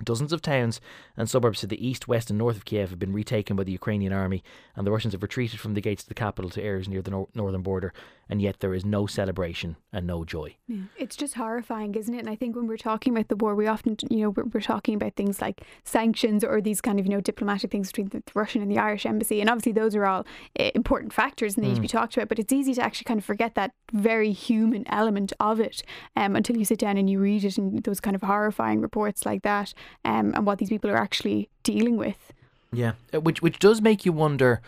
Dozens 0.04 0.32
of 0.32 0.44
towns 0.44 0.80
and 1.16 1.30
suburbs 1.30 1.60
to 1.62 1.68
the 1.68 1.86
east, 1.86 2.08
west, 2.08 2.30
and 2.30 2.38
north 2.38 2.56
of 2.56 2.66
Kiev 2.66 2.92
have 2.92 3.00
been 3.00 3.14
retaken 3.14 3.56
by 3.56 3.64
the 3.64 3.72
Ukrainian 3.72 4.14
army, 4.14 4.44
and 4.76 4.86
the 4.86 4.92
Russians 4.92 5.14
have 5.14 5.24
retreated 5.24 5.60
from 5.60 5.74
the 5.74 5.82
gates 5.82 6.04
of 6.04 6.10
the 6.10 6.14
capital 6.14 6.52
to 6.52 6.62
areas 6.62 6.88
near 6.88 7.02
the 7.02 7.12
no- 7.12 7.30
northern 7.34 7.64
border, 7.64 7.94
and 8.30 8.42
yet 8.42 8.60
there 8.60 8.74
is 8.74 8.86
no 8.86 9.06
celebration 9.06 9.78
and 9.94 10.06
no 10.06 10.24
joy. 10.26 10.56
Yeah. 10.68 10.84
It's 10.98 11.16
just 11.16 11.36
horrifying, 11.36 11.96
isn't 11.96 12.14
it? 12.14 12.20
And 12.20 12.30
I 12.30 12.36
think 12.36 12.56
when 12.56 12.68
we're 12.68 12.78
talking 12.78 13.14
about 13.14 13.30
the 13.30 13.36
war, 13.36 13.56
we 13.56 13.68
often, 13.68 13.98
you 14.10 14.20
know, 14.20 14.30
we're, 14.32 14.46
we're 14.46 14.62
talking 14.62 14.96
about 14.96 15.16
things 15.16 15.42
like 15.42 15.62
sanctions 15.84 16.44
or 16.44 16.62
these 16.62 16.82
kind 16.82 17.00
of, 17.00 17.06
you 17.06 17.12
know, 17.12 17.22
diplomatic 17.22 17.72
things 17.72 17.90
between 17.90 18.10
the, 18.10 18.20
the 18.20 18.32
Russian 18.34 18.62
and 18.62 18.72
the 18.72 18.78
Irish 18.78 19.06
embassy, 19.06 19.42
and 19.42 19.50
obviously 19.50 19.72
those 19.72 19.96
are 19.96 20.06
all 20.06 20.26
uh, 20.60 20.70
important 20.76 21.14
factors 21.14 21.56
and 21.56 21.64
they 21.64 21.68
mm. 21.68 21.72
need 21.72 21.76
to 21.76 21.82
be 21.82 21.88
mm. 21.88 21.92
talked 21.92 22.16
about. 22.18 22.30
But 22.30 22.40
it's 22.40 22.54
easy 22.54 22.74
to 22.76 22.82
actually 22.82 23.06
kind 23.06 23.20
of 23.20 23.26
forget 23.26 23.56
that 23.56 23.72
very 23.94 24.32
human 24.32 24.88
element 24.88 25.34
of 25.40 25.60
it 25.60 25.84
um, 26.16 26.36
until 26.36 26.58
you 26.58 26.66
sit 26.66 26.80
down 26.80 26.98
and 26.98 27.10
you 27.10 27.20
read 27.20 27.44
it 27.44 27.58
and 27.58 27.84
those 27.84 28.00
kind 28.00 28.16
of 28.16 28.22
horrifying 28.22 28.82
reports 28.82 29.26
like 29.26 29.44
that 29.44 29.74
um, 30.06 30.34
and 30.36 30.46
what 30.46 30.58
these 30.58 30.70
people 30.70 30.90
are 30.90 30.98
actually 30.98 31.50
dealing 31.64 31.98
with. 31.98 32.34
Yeah, 32.72 32.94
uh, 33.14 33.22
which 33.22 33.42
which 33.42 33.60
does 33.60 33.82
make 33.82 34.06
you 34.06 34.12
wonder. 34.12 34.62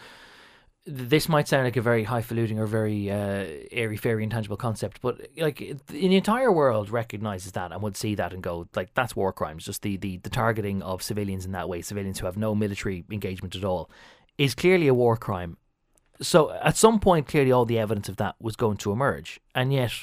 This 0.86 1.30
might 1.30 1.48
sound 1.48 1.66
like 1.66 1.78
a 1.78 1.82
very 1.82 2.04
highfalutin 2.04 2.58
or 2.58 2.66
very 2.66 3.12
uh, 3.12 3.46
airy 3.72 3.98
fairy 3.98 4.24
intangible 4.24 4.58
concept, 4.58 5.02
but 5.02 5.28
like 5.38 5.78
the 5.88 6.16
entire 6.16 6.52
world 6.52 6.90
recognizes 6.90 7.52
that 7.52 7.72
and 7.72 7.82
would 7.82 7.98
see 7.98 8.16
that 8.16 8.34
and 8.34 8.42
go 8.42 8.68
like 8.76 8.94
that's 8.96 9.16
war 9.16 9.32
crimes. 9.32 9.66
Just 9.66 9.82
the, 9.82 9.98
the 9.98 10.18
the 10.18 10.30
targeting 10.30 10.82
of 10.82 11.04
civilians 11.04 11.46
in 11.46 11.52
that 11.52 11.70
way, 11.70 11.82
civilians 11.82 12.20
who 12.20 12.26
have 12.26 12.38
no 12.38 12.56
military 12.56 13.04
engagement 13.12 13.56
at 13.56 13.64
all, 13.64 13.90
is 14.38 14.56
clearly 14.56 14.88
a 14.88 14.94
war 14.94 15.16
crime. 15.18 15.58
So 16.22 16.52
at 16.52 16.76
some 16.76 17.00
point, 17.00 17.28
clearly 17.28 17.52
all 17.52 17.66
the 17.66 17.78
evidence 17.78 18.10
of 18.10 18.18
that 18.18 18.36
was 18.40 18.56
going 18.56 18.78
to 18.78 18.92
emerge, 18.92 19.40
and 19.54 19.72
yet 19.72 19.94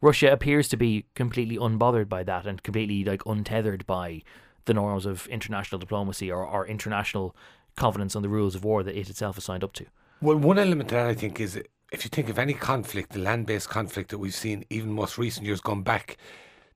Russia 0.00 0.32
appears 0.32 0.68
to 0.68 0.76
be 0.76 1.04
completely 1.14 1.56
unbothered 1.56 2.08
by 2.08 2.22
that 2.22 2.46
and 2.46 2.62
completely 2.62 3.04
like 3.04 3.22
untethered 3.26 3.86
by 3.86 4.22
the 4.64 4.74
norms 4.74 5.04
of 5.04 5.26
international 5.26 5.78
diplomacy 5.78 6.30
or, 6.30 6.46
or 6.46 6.66
international 6.66 7.36
covenants 7.76 8.16
on 8.16 8.22
the 8.22 8.28
rules 8.28 8.54
of 8.54 8.64
war 8.64 8.82
that 8.82 8.96
it 8.96 9.10
itself 9.10 9.36
has 9.36 9.44
signed 9.44 9.64
up 9.64 9.72
to. 9.74 9.86
Well, 10.22 10.36
one 10.36 10.56
element 10.56 10.90
that 10.90 11.04
I 11.04 11.14
think 11.14 11.40
is 11.40 11.56
if 11.90 12.04
you 12.04 12.08
think 12.08 12.28
of 12.28 12.38
any 12.38 12.54
conflict, 12.54 13.12
the 13.12 13.18
land 13.18 13.44
based 13.44 13.68
conflict 13.68 14.10
that 14.10 14.18
we've 14.18 14.32
seen, 14.32 14.64
even 14.70 14.92
most 14.92 15.18
recent 15.18 15.44
years, 15.44 15.60
gone 15.60 15.82
back 15.82 16.16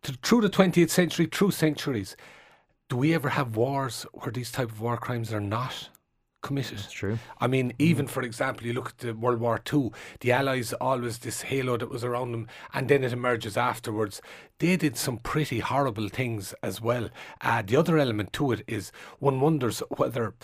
to 0.03 0.15
through 0.15 0.41
the 0.41 0.51
20th 0.51 0.91
century, 0.91 1.27
through 1.27 1.53
centuries, 1.53 2.17
do 2.89 2.97
we 2.97 3.15
ever 3.15 3.29
have 3.29 3.55
wars 3.55 4.05
where 4.15 4.33
these 4.33 4.51
type 4.51 4.73
of 4.73 4.81
war 4.81 4.97
crimes 4.97 5.33
are 5.33 5.41
not 5.41 5.91
committed. 6.43 6.79
That's 6.79 6.91
true. 6.91 7.21
I 7.41 7.47
mean, 7.47 7.73
even 7.79 8.09
for 8.09 8.23
example, 8.25 8.67
you 8.67 8.73
look 8.73 8.89
at 8.89 8.99
the 8.99 9.15
World 9.15 9.39
War 9.39 9.59
Two, 9.59 9.93
the 10.19 10.33
Allies 10.33 10.73
always 10.73 11.19
this 11.19 11.43
halo 11.43 11.77
that 11.77 11.89
was 11.89 12.03
around 12.03 12.33
them, 12.33 12.49
and 12.75 12.89
then 12.89 13.05
it 13.05 13.13
emerges 13.13 13.57
afterwards. 13.57 14.21
They 14.59 14.77
did 14.77 14.97
some 14.97 15.19
pretty 15.19 15.61
horrible 15.61 16.09
things 16.09 16.53
as 16.65 16.81
well. 16.81 17.11
Uh, 17.41 17.63
the 17.63 17.77
other 17.77 17.97
element 17.97 18.33
to 18.35 18.51
it 18.51 18.65
is 18.67 18.91
one 19.21 19.41
wonders 19.41 19.85
whether 19.97 20.35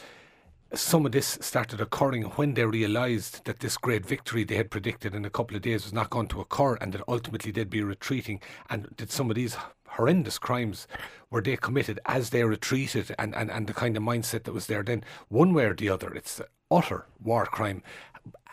some 0.74 1.04
of 1.04 1.12
this 1.12 1.38
started 1.40 1.80
occurring 1.80 2.22
when 2.22 2.54
they 2.54 2.64
realised 2.64 3.44
that 3.44 3.60
this 3.60 3.76
great 3.76 4.06
victory 4.06 4.44
they 4.44 4.56
had 4.56 4.70
predicted 4.70 5.14
in 5.14 5.24
a 5.24 5.30
couple 5.30 5.56
of 5.56 5.62
days 5.62 5.84
was 5.84 5.92
not 5.92 6.10
going 6.10 6.28
to 6.28 6.40
occur 6.40 6.76
and 6.76 6.92
that 6.92 7.02
ultimately 7.08 7.52
they'd 7.52 7.70
be 7.70 7.82
retreating 7.82 8.40
and 8.70 8.88
that 8.96 9.10
some 9.10 9.30
of 9.30 9.36
these 9.36 9.56
horrendous 9.88 10.38
crimes 10.38 10.86
were 11.30 11.42
they 11.42 11.56
committed 11.56 12.00
as 12.06 12.30
they 12.30 12.44
retreated 12.44 13.14
and, 13.18 13.34
and, 13.34 13.50
and 13.50 13.66
the 13.66 13.74
kind 13.74 13.96
of 13.96 14.02
mindset 14.02 14.44
that 14.44 14.54
was 14.54 14.66
there 14.66 14.82
then 14.82 15.04
one 15.28 15.52
way 15.52 15.64
or 15.64 15.74
the 15.74 15.88
other 15.88 16.14
it's 16.14 16.40
utter 16.70 17.06
war 17.22 17.44
crime 17.44 17.82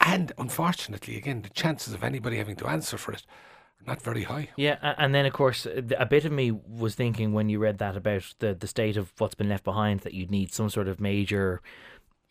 and 0.01 0.33
unfortunately 0.37 1.15
again 1.15 1.41
the 1.41 1.49
chances 1.49 1.93
of 1.93 2.03
anybody 2.03 2.37
having 2.37 2.55
to 2.55 2.67
answer 2.67 2.97
for 2.97 3.13
it 3.13 3.25
not 3.87 4.01
very 4.01 4.23
high. 4.23 4.49
Yeah, 4.57 4.93
and 4.97 5.15
then 5.15 5.25
of 5.25 5.31
course 5.31 5.65
a 5.65 6.05
bit 6.05 6.25
of 6.25 6.31
me 6.33 6.51
was 6.51 6.95
thinking 6.95 7.31
when 7.31 7.47
you 7.47 7.59
read 7.59 7.77
that 7.77 7.95
about 7.95 8.35
the 8.39 8.53
the 8.53 8.67
state 8.67 8.97
of 8.97 9.13
what's 9.19 9.35
been 9.35 9.47
left 9.47 9.63
behind 9.63 10.01
that 10.01 10.13
you'd 10.13 10.29
need 10.29 10.53
some 10.53 10.69
sort 10.69 10.89
of 10.89 10.99
major 10.99 11.61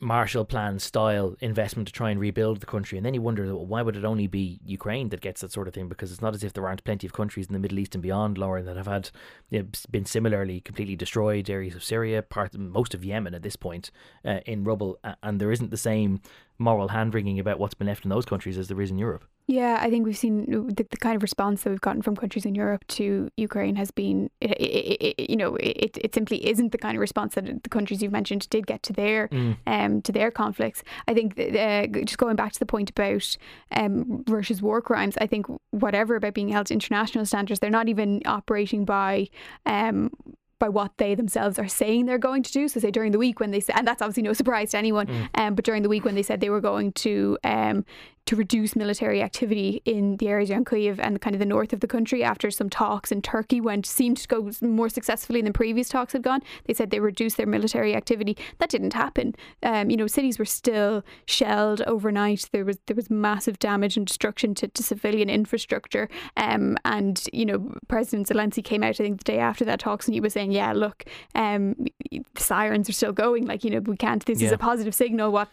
Marshall 0.00 0.44
Plan 0.44 0.78
style 0.78 1.34
investment 1.40 1.88
to 1.88 1.92
try 1.92 2.10
and 2.10 2.20
rebuild 2.20 2.60
the 2.60 2.66
country. 2.66 2.96
And 2.98 3.04
then 3.04 3.14
you 3.14 3.22
wonder, 3.22 3.54
why 3.56 3.82
would 3.82 3.96
it 3.96 4.04
only 4.04 4.28
be 4.28 4.60
Ukraine 4.64 5.08
that 5.08 5.20
gets 5.20 5.40
that 5.40 5.50
sort 5.50 5.66
of 5.66 5.74
thing? 5.74 5.88
Because 5.88 6.12
it's 6.12 6.22
not 6.22 6.34
as 6.34 6.44
if 6.44 6.52
there 6.52 6.66
aren't 6.66 6.84
plenty 6.84 7.06
of 7.06 7.12
countries 7.12 7.46
in 7.46 7.52
the 7.52 7.58
Middle 7.58 7.80
East 7.80 7.96
and 7.96 8.02
beyond, 8.02 8.38
Lauren, 8.38 8.64
that 8.66 8.76
have 8.76 8.86
had 8.86 9.10
you 9.50 9.62
know, 9.62 9.68
been 9.90 10.04
similarly 10.04 10.60
completely 10.60 10.94
destroyed. 10.94 11.50
Areas 11.50 11.74
of 11.74 11.82
Syria, 11.82 12.22
part 12.22 12.56
most 12.56 12.94
of 12.94 13.04
Yemen 13.04 13.34
at 13.34 13.42
this 13.42 13.56
point 13.56 13.90
uh, 14.24 14.40
in 14.46 14.62
rubble, 14.62 14.98
and 15.22 15.40
there 15.40 15.52
isn't 15.52 15.72
the 15.72 15.76
same 15.76 16.20
moral 16.58 16.88
hand 16.88 17.12
wringing 17.12 17.40
about 17.40 17.58
what's 17.58 17.74
been 17.74 17.88
left 17.88 18.04
in 18.04 18.10
those 18.10 18.24
countries 18.24 18.56
as 18.56 18.68
there 18.68 18.80
is 18.80 18.90
in 18.90 18.98
Europe. 18.98 19.24
Yeah, 19.48 19.78
I 19.80 19.88
think 19.88 20.04
we've 20.04 20.16
seen 20.16 20.44
the, 20.68 20.86
the 20.90 20.96
kind 20.98 21.16
of 21.16 21.22
response 21.22 21.62
that 21.62 21.70
we've 21.70 21.80
gotten 21.80 22.02
from 22.02 22.14
countries 22.14 22.44
in 22.44 22.54
Europe 22.54 22.86
to 22.88 23.30
Ukraine 23.38 23.76
has 23.76 23.90
been, 23.90 24.28
it, 24.42 24.50
it, 24.50 25.14
it, 25.18 25.30
you 25.30 25.36
know, 25.36 25.56
it, 25.56 25.96
it 25.96 26.14
simply 26.14 26.46
isn't 26.46 26.70
the 26.70 26.76
kind 26.76 26.98
of 26.98 27.00
response 27.00 27.34
that 27.34 27.62
the 27.62 27.68
countries 27.70 28.02
you've 28.02 28.12
mentioned 28.12 28.46
did 28.50 28.66
get 28.66 28.82
to 28.82 28.92
their 28.92 29.28
mm. 29.28 29.56
um 29.66 30.02
to 30.02 30.12
their 30.12 30.30
conflicts. 30.30 30.82
I 31.08 31.14
think 31.14 31.40
uh, 31.40 31.86
just 32.04 32.18
going 32.18 32.36
back 32.36 32.52
to 32.52 32.58
the 32.58 32.66
point 32.66 32.90
about 32.90 33.38
um, 33.72 34.22
Russia's 34.28 34.60
war 34.60 34.82
crimes, 34.82 35.16
I 35.18 35.26
think 35.26 35.46
whatever 35.70 36.16
about 36.16 36.34
being 36.34 36.50
held 36.50 36.66
to 36.66 36.74
international 36.74 37.24
standards, 37.24 37.60
they're 37.60 37.70
not 37.70 37.88
even 37.88 38.20
operating 38.26 38.84
by 38.84 39.28
um, 39.64 40.10
by 40.58 40.68
what 40.68 40.96
they 40.98 41.14
themselves 41.14 41.58
are 41.58 41.68
saying 41.68 42.06
they're 42.06 42.18
going 42.18 42.42
to 42.42 42.52
do. 42.52 42.68
So, 42.68 42.80
say 42.80 42.90
during 42.90 43.12
the 43.12 43.18
week 43.18 43.40
when 43.40 43.50
they 43.50 43.60
said, 43.60 43.76
and 43.78 43.86
that's 43.86 44.02
obviously 44.02 44.24
no 44.24 44.32
surprise 44.32 44.72
to 44.72 44.78
anyone, 44.78 45.06
mm. 45.06 45.28
um, 45.34 45.54
but 45.54 45.64
during 45.64 45.82
the 45.82 45.88
week 45.88 46.04
when 46.04 46.14
they 46.14 46.22
said 46.22 46.40
they 46.40 46.50
were 46.50 46.60
going 46.60 46.92
to 46.92 47.38
um, 47.44 47.84
to 48.28 48.36
reduce 48.36 48.76
military 48.76 49.22
activity 49.22 49.80
in 49.86 50.18
the 50.18 50.28
areas 50.28 50.50
around 50.50 50.66
Kyiv 50.66 50.98
and 50.98 51.18
kind 51.18 51.34
of 51.34 51.40
the 51.40 51.46
north 51.46 51.72
of 51.72 51.80
the 51.80 51.86
country 51.86 52.22
after 52.22 52.50
some 52.50 52.68
talks 52.68 53.10
in 53.10 53.22
Turkey 53.22 53.58
went 53.58 53.86
seemed 53.86 54.18
to 54.18 54.28
go 54.28 54.50
more 54.60 54.90
successfully 54.90 55.40
than 55.40 55.54
previous 55.54 55.88
talks 55.88 56.12
had 56.12 56.22
gone. 56.22 56.42
They 56.66 56.74
said 56.74 56.90
they 56.90 57.00
reduced 57.00 57.38
their 57.38 57.46
military 57.46 57.96
activity. 57.96 58.36
That 58.58 58.68
didn't 58.68 58.92
happen. 58.92 59.34
Um, 59.62 59.88
you 59.88 59.96
know, 59.96 60.06
cities 60.06 60.38
were 60.38 60.44
still 60.44 61.02
shelled 61.24 61.80
overnight. 61.86 62.50
There 62.52 62.66
was 62.66 62.78
there 62.84 62.94
was 62.94 63.08
massive 63.08 63.58
damage 63.58 63.96
and 63.96 64.06
destruction 64.06 64.54
to, 64.56 64.68
to 64.68 64.82
civilian 64.82 65.30
infrastructure. 65.30 66.10
Um, 66.36 66.76
and 66.84 67.26
you 67.32 67.46
know, 67.46 67.72
President 67.88 68.28
Zelensky 68.28 68.62
came 68.62 68.82
out 68.82 68.90
I 68.90 69.04
think 69.04 69.18
the 69.18 69.24
day 69.24 69.38
after 69.38 69.64
that 69.64 69.80
talks 69.80 70.06
and 70.06 70.12
he 70.12 70.20
was 70.20 70.34
saying, 70.34 70.52
yeah, 70.52 70.74
look, 70.74 71.04
um, 71.34 71.76
the 72.10 72.22
sirens 72.36 72.90
are 72.90 72.92
still 72.92 73.14
going. 73.14 73.46
Like 73.46 73.64
you 73.64 73.70
know, 73.70 73.80
we 73.80 73.96
can't. 73.96 74.22
This 74.26 74.42
yeah. 74.42 74.48
is 74.48 74.52
a 74.52 74.58
positive 74.58 74.94
signal. 74.94 75.32
What 75.32 75.48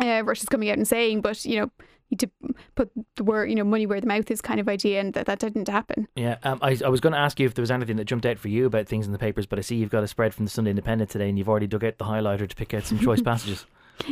uh, 0.00 0.22
Russia's 0.24 0.48
coming 0.48 0.70
out 0.70 0.76
and 0.76 0.88
saying, 0.88 1.20
but 1.20 1.44
you 1.44 1.60
know, 1.60 1.70
to 2.18 2.30
put 2.74 2.90
the 3.16 3.24
word, 3.24 3.50
you 3.50 3.56
know, 3.56 3.64
money 3.64 3.86
where 3.86 4.00
the 4.00 4.06
mouth 4.06 4.30
is 4.30 4.40
kind 4.40 4.60
of 4.60 4.68
idea, 4.68 5.00
and 5.00 5.14
that, 5.14 5.26
that 5.26 5.38
didn't 5.38 5.68
happen. 5.68 6.08
Yeah, 6.14 6.38
um, 6.44 6.58
I, 6.62 6.78
I 6.84 6.88
was 6.88 7.00
going 7.00 7.12
to 7.12 7.18
ask 7.18 7.40
you 7.40 7.46
if 7.46 7.54
there 7.54 7.62
was 7.62 7.70
anything 7.70 7.96
that 7.96 8.04
jumped 8.04 8.26
out 8.26 8.38
for 8.38 8.48
you 8.48 8.66
about 8.66 8.86
things 8.86 9.06
in 9.06 9.12
the 9.12 9.18
papers, 9.18 9.46
but 9.46 9.58
I 9.58 9.62
see 9.62 9.76
you've 9.76 9.90
got 9.90 10.04
a 10.04 10.08
spread 10.08 10.34
from 10.34 10.44
the 10.44 10.50
Sunday 10.50 10.70
Independent 10.70 11.10
today, 11.10 11.28
and 11.28 11.38
you've 11.38 11.48
already 11.48 11.66
dug 11.66 11.84
out 11.84 11.98
the 11.98 12.04
highlighter 12.04 12.48
to 12.48 12.56
pick 12.56 12.74
out 12.74 12.84
some 12.84 12.98
choice 12.98 13.22
passages. 13.24 13.66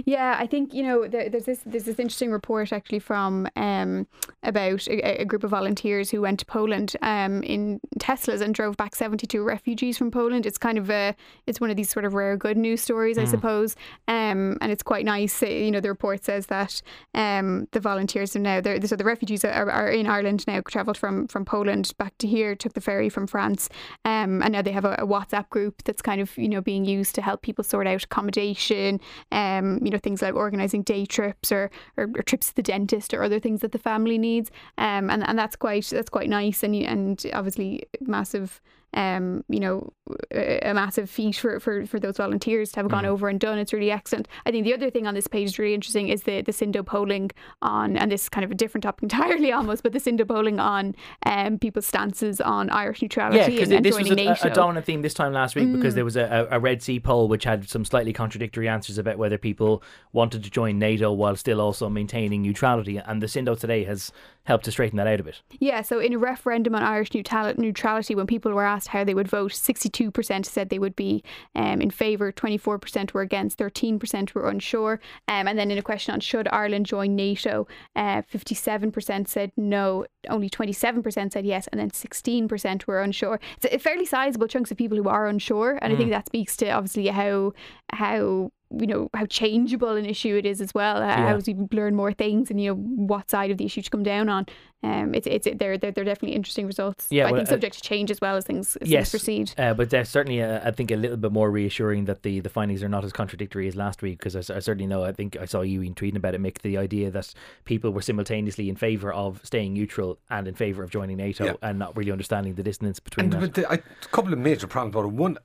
Yeah, 0.05 0.37
I 0.39 0.47
think 0.47 0.73
you 0.75 0.83
know 0.83 1.07
there, 1.07 1.29
there's 1.29 1.45
this 1.45 1.61
there's 1.65 1.85
this 1.85 1.99
interesting 1.99 2.31
report 2.33 2.73
actually 2.73 2.99
from 2.99 3.49
um, 3.57 4.07
about 4.43 4.87
a, 4.89 5.21
a, 5.21 5.25
group 5.25 5.45
of 5.45 5.51
volunteers 5.51 6.11
who 6.11 6.21
went 6.21 6.39
to 6.41 6.47
Poland 6.47 6.97
um, 7.03 7.43
in 7.43 7.81
Teslas 7.99 8.41
and 8.41 8.55
drove 8.55 8.77
back 8.77 8.95
72 8.95 9.43
refugees 9.43 9.99
from 9.99 10.11
Poland. 10.11 10.47
It's 10.47 10.59
kind 10.59 10.79
of 10.79 10.91
a 10.91 11.15
it's 11.47 11.61
one 11.61 11.71
of 11.71 11.77
these 11.77 11.91
sort 11.91 12.05
of 12.05 12.15
rare 12.15 12.37
good 12.37 12.57
news 12.57 12.81
stories, 12.81 13.17
mm. 13.17 13.23
I 13.23 13.25
suppose, 13.27 13.77
um, 14.09 14.59
and 14.61 14.73
it's 14.73 14.83
quite 14.83 15.05
nice. 15.05 15.43
Uh, 15.43 15.47
you 15.47 15.71
know, 15.71 15.81
the 15.81 15.89
report 15.89 16.25
says 16.25 16.47
that 16.47 16.81
um, 17.15 17.69
the 17.73 17.81
volunteers 17.81 18.35
are 18.37 18.41
now 18.41 18.61
there. 18.61 18.81
So 18.87 18.97
the 18.97 19.05
refugees 19.05 19.45
are, 19.45 19.71
are 19.71 19.89
in 19.89 20.07
Ireland 20.07 20.47
now, 20.47 20.61
travelled 20.67 20.99
from 20.99 21.29
from 21.29 21.45
Poland 21.45 21.93
back 21.99 22.17
to 22.19 22.27
here, 22.27 22.55
took 22.55 22.75
the 22.75 22.81
ferry 22.81 23.09
from 23.09 23.27
France, 23.27 23.69
um, 24.05 24.43
and 24.43 24.53
now 24.53 24.63
they 24.63 24.73
have 24.73 24.85
a, 24.85 24.95
a, 24.95 25.07
WhatsApp 25.07 25.49
group 25.51 25.83
that's 25.85 26.03
kind 26.03 26.21
of 26.21 26.37
you 26.37 26.49
know 26.49 26.61
being 26.61 26.85
used 26.85 27.15
to 27.15 27.23
help 27.23 27.43
people 27.43 27.65
sort 27.65 27.87
out 27.87 28.05
accommodation. 28.05 29.01
Um, 29.31 29.74
you 29.83 29.91
know 29.91 29.99
things 29.99 30.23
like 30.23 30.35
organising 30.35 30.83
day 30.83 31.07
trips 31.07 31.51
or, 31.53 31.71
or, 31.97 32.05
or, 32.17 32.23
trips 32.23 32.49
to 32.49 32.57
the 32.57 32.63
dentist 32.63 33.15
or 33.15 33.23
other 33.23 33.41
things 33.41 33.61
that 33.61 33.73
the 33.73 33.79
family 33.79 34.19
needs. 34.19 34.51
Um, 34.79 35.11
and 35.11 35.27
and 35.27 35.39
that's 35.39 35.57
quite 35.57 35.87
that's 35.87 36.11
quite 36.11 36.29
nice 36.29 36.63
and 36.63 36.75
and 36.75 37.25
obviously 37.33 37.87
massive 38.01 38.61
um, 38.95 39.45
you 39.49 39.61
know, 39.61 39.93
a, 40.33 40.73
massive 40.75 41.11
feat 41.11 41.37
for, 41.37 41.59
for, 41.61 41.87
for 41.87 41.99
those 41.99 42.17
volunteers 42.17 42.71
to 42.73 42.81
have 42.81 42.89
gone 42.89 43.05
mm. 43.05 43.09
over 43.09 43.29
and 43.29 43.41
done. 43.41 43.59
It's 43.59 43.73
really 43.73 43.91
excellent. 43.91 44.29
I 44.47 44.51
think 44.51 44.65
the 44.65 44.75
other 44.75 44.91
thing 44.91 45.07
on 45.07 45.15
this 45.15 45.27
page 45.27 45.49
is 45.49 45.59
really 45.59 45.75
interesting 45.75 46.09
is 46.09 46.23
the 46.23 46.43
the 46.43 46.53
Sindo 46.53 46.85
polling 46.85 47.31
on, 47.63 47.97
and 47.97 48.11
this 48.11 48.25
is 48.25 48.29
kind 48.29 48.45
of 48.45 48.51
a 48.51 48.55
different 48.55 48.83
topic 48.83 49.03
entirely 49.15 49.53
almost, 49.53 49.83
but 49.83 49.93
the 49.93 49.99
Sindo 49.99 50.27
polling 50.27 50.61
on 50.61 50.95
um, 51.27 51.59
people's 51.59 51.87
stances 51.87 52.41
on 52.41 52.71
Irish 52.71 53.03
neutrality 53.03 53.55
yeah, 53.55 53.63
and, 53.63 53.73
and 53.73 53.85
this 53.85 53.99
was 53.99 54.11
a, 54.11 54.49
a, 54.49 54.51
dominant 54.51 54.87
theme 54.87 55.03
this 55.03 55.15
time 55.15 55.33
last 55.33 55.57
week 55.57 55.69
mm. 55.69 55.77
because 55.77 55.95
there 55.95 56.05
was 56.05 56.17
a, 56.17 56.49
a 56.51 56.61
Red 56.61 56.83
C 56.83 57.01
poll 57.01 57.29
which 57.29 57.45
had 57.45 57.69
some 57.69 57.85
slightly 57.85 58.13
contradictory 58.13 58.69
answers 58.69 58.99
about 58.99 59.19
whether 59.19 59.39
people 59.39 59.83
wanted 60.13 60.45
to 60.45 60.51
join 60.51 60.79
NATO 60.79 61.13
while 61.13 61.37
still 61.37 61.61
also 61.61 61.89
maintaining 61.89 62.43
neutrality, 62.43 62.99
and 62.99 63.23
the 63.23 63.27
Sindo 63.27 63.59
today 63.59 63.85
has 63.85 64.13
helped 64.45 64.65
to 64.67 64.71
straighten 64.71 64.97
that 64.99 65.07
out 65.07 65.21
a 65.21 65.25
bit. 65.25 65.43
Yeah, 65.59 65.83
so 65.83 65.99
in 65.99 66.13
a 66.13 66.19
referendum 66.19 66.75
on 66.75 66.83
Irish 66.83 67.15
neutrality, 67.15 68.15
when 68.15 68.27
people 68.27 68.53
were 68.53 68.65
asked 68.65 68.89
how 68.89 69.03
they 69.03 69.15
would 69.15 69.29
vote, 69.29 69.53
62% 69.53 70.45
said 70.45 70.69
they 70.69 70.79
would 70.79 70.97
be 70.97 71.25
um, 71.55 71.81
in 71.81 71.91
favour, 71.91 72.31
24% 72.31 73.13
were 73.13 73.23
against, 73.23 73.59
13% 73.59 74.35
were 74.35 74.49
unsure. 74.49 75.01
Um, 75.29 75.49
and 75.49 75.59
then 75.59 75.71
in 75.71 75.79
a 75.79 75.83
question 75.83 76.13
on 76.13 76.21
should 76.21 76.47
Ireland 76.49 76.87
join 76.87 77.17
NATO, 77.17 77.67
uh, 77.97 78.23
57% 78.23 79.29
said 79.29 79.53
no, 79.57 80.05
only 80.29 80.51
27% 80.51 81.33
said 81.33 81.47
yes, 81.47 81.67
and 81.69 81.81
then 81.81 81.91
16% 81.91 82.87
were 82.87 83.01
unsure. 83.01 83.41
It's 83.57 83.75
a 83.75 83.79
fairly 83.79 84.07
sizable 84.07 84.49
chunks 84.49 84.71
of 84.71 84.77
people 84.77 84.99
who 84.99 85.09
are 85.09 85.27
unsure, 85.27 85.79
and 85.81 85.91
mm. 85.91 85.95
I 85.95 85.99
think 85.99 86.09
mm. 86.09 86.13
that 86.13 86.27
speaks 86.27 86.57
to 86.59 86.71
obviously 86.71 87.09
how 87.09 87.53
how 87.93 88.51
you 88.81 88.87
know 88.87 89.11
how 89.15 89.27
changeable 89.27 89.97
an 89.97 90.07
issue 90.07 90.37
it 90.37 90.47
is 90.47 90.61
as 90.61 90.75
well. 90.75 91.01
Yeah. 91.01 91.35
As 91.35 91.47
we 91.47 91.55
learn 91.73 91.95
more 91.95 92.13
things 92.13 92.51
and 92.51 92.61
you 92.61 92.71
know 92.71 92.77
what 92.77 93.31
side 93.31 93.51
of 93.51 93.59
the 93.59 93.65
issue 93.65 93.83
to 93.83 93.91
come 93.91 94.03
down 94.03 94.29
on. 94.29 94.47
Um, 94.85 95.15
it's 95.15 95.27
it's 95.27 95.49
they're 95.57 95.79
they're, 95.79 95.93
they're 95.93 96.05
definitely 96.05 96.37
interesting 96.37 96.67
results. 96.67 97.07
Yeah, 97.09 97.23
I 97.23 97.33
well, 97.33 97.39
think 97.39 97.49
uh, 97.49 97.53
subject 97.53 97.77
to 97.77 97.81
change 97.81 98.11
as 98.11 98.21
well 98.21 98.37
as 98.37 98.45
things, 98.45 98.77
as 98.77 98.89
yes, 98.89 99.11
things 99.11 99.23
proceed. 99.23 99.53
Uh, 99.57 99.73
but 99.73 99.89
they're 99.89 100.05
certainly 100.05 100.43
uh, 100.43 100.61
I 100.63 100.73
think 100.73 100.91
a 100.91 100.97
little 100.97 101.17
bit 101.17 101.33
more 101.33 101.51
reassuring 101.51 102.05
that 102.05 102.23
the, 102.23 102.41
the 102.41 102.51
findings 102.51 102.83
are 102.83 102.89
not 102.89 103.03
as 103.03 103.13
contradictory 103.13 103.67
as 103.67 103.77
last 103.77 104.03
week 104.03 104.19
because 104.19 104.37
I, 104.37 104.41
I, 104.55 104.59
certainly 104.59 104.87
know 104.87 105.03
I 105.03 105.13
think 105.13 105.39
I 105.39 105.47
saw 105.47 105.63
you 105.63 105.81
in 105.81 105.95
tweeting 105.95 106.17
about 106.17 106.35
it, 106.35 106.43
Mick, 106.43 106.61
the 106.61 106.77
idea 106.77 107.11
that 107.11 107.33
people 107.65 107.93
were 107.93 108.03
simultaneously 108.03 108.69
in 108.69 108.77
favour 108.77 109.11
of 109.11 109.41
staying 109.43 109.73
neutral 109.73 110.19
and 110.29 110.47
in 110.47 110.55
favour 110.55 110.83
of 110.83 110.91
joining 110.91 111.17
NATO 111.17 111.47
yeah. 111.47 111.55
and 111.63 111.79
not 111.79 111.97
really 111.97 112.13
understanding 112.13 112.55
the 112.55 112.63
dissonance 112.63 113.01
between. 113.01 113.33
And 113.33 113.43
that. 113.43 113.55
The, 113.55 113.73
a 113.73 113.79
couple 114.09 114.35
of 114.35 114.39
major 114.39 114.67
problems 114.67 114.95
about 114.95 115.07
it. 115.07 115.13
One, 115.13 115.39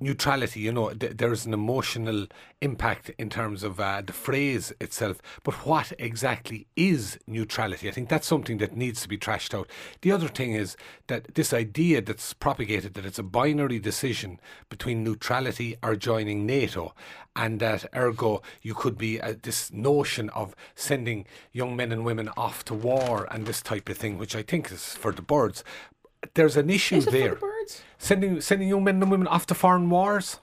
neutrality. 0.00 0.60
You 0.60 0.72
know, 0.72 0.90
th- 0.94 1.18
there 1.18 1.32
is 1.32 1.44
an 1.44 1.52
emotional 1.52 2.26
impact 2.68 3.10
in 3.18 3.28
terms 3.30 3.62
of 3.62 3.80
uh, 3.80 4.02
the 4.08 4.12
phrase 4.12 4.72
itself, 4.80 5.16
but 5.46 5.54
what 5.66 5.92
exactly 5.98 6.60
is 6.76 7.18
neutrality? 7.26 7.88
I 7.88 7.92
think 7.92 8.08
that's 8.08 8.26
something 8.26 8.58
that 8.58 8.76
needs 8.76 9.00
to 9.02 9.08
be 9.08 9.18
trashed 9.26 9.52
out. 9.58 9.68
The 10.02 10.12
other 10.12 10.28
thing 10.38 10.52
is 10.62 10.76
that 11.06 11.34
this 11.34 11.52
idea 11.64 12.02
that's 12.02 12.34
propagated 12.46 12.94
that 12.94 13.06
it's 13.06 13.18
a 13.18 13.22
binary 13.40 13.78
decision 13.78 14.30
between 14.68 15.04
neutrality 15.04 15.76
or 15.82 15.96
joining 15.96 16.46
NATO, 16.46 16.94
and 17.34 17.60
that 17.60 17.86
ergo 17.94 18.42
you 18.62 18.74
could 18.74 18.96
be 18.98 19.20
uh, 19.20 19.34
this 19.42 19.72
notion 19.72 20.28
of 20.30 20.54
sending 20.74 21.24
young 21.52 21.76
men 21.76 21.92
and 21.92 22.04
women 22.04 22.28
off 22.36 22.64
to 22.66 22.74
war 22.74 23.26
and 23.30 23.46
this 23.46 23.62
type 23.62 23.88
of 23.88 23.96
thing, 23.96 24.18
which 24.18 24.34
I 24.36 24.42
think 24.42 24.70
is 24.72 24.94
for 24.94 25.12
the 25.12 25.22
birds. 25.22 25.64
There's 26.34 26.56
an 26.56 26.68
issue 26.68 27.00
there. 27.00 27.36
The 27.36 27.40
sending 27.98 28.40
sending 28.40 28.68
young 28.68 28.84
men 28.84 29.02
and 29.02 29.10
women 29.10 29.28
off 29.28 29.46
to 29.46 29.54
foreign 29.54 29.88
wars. 29.88 30.40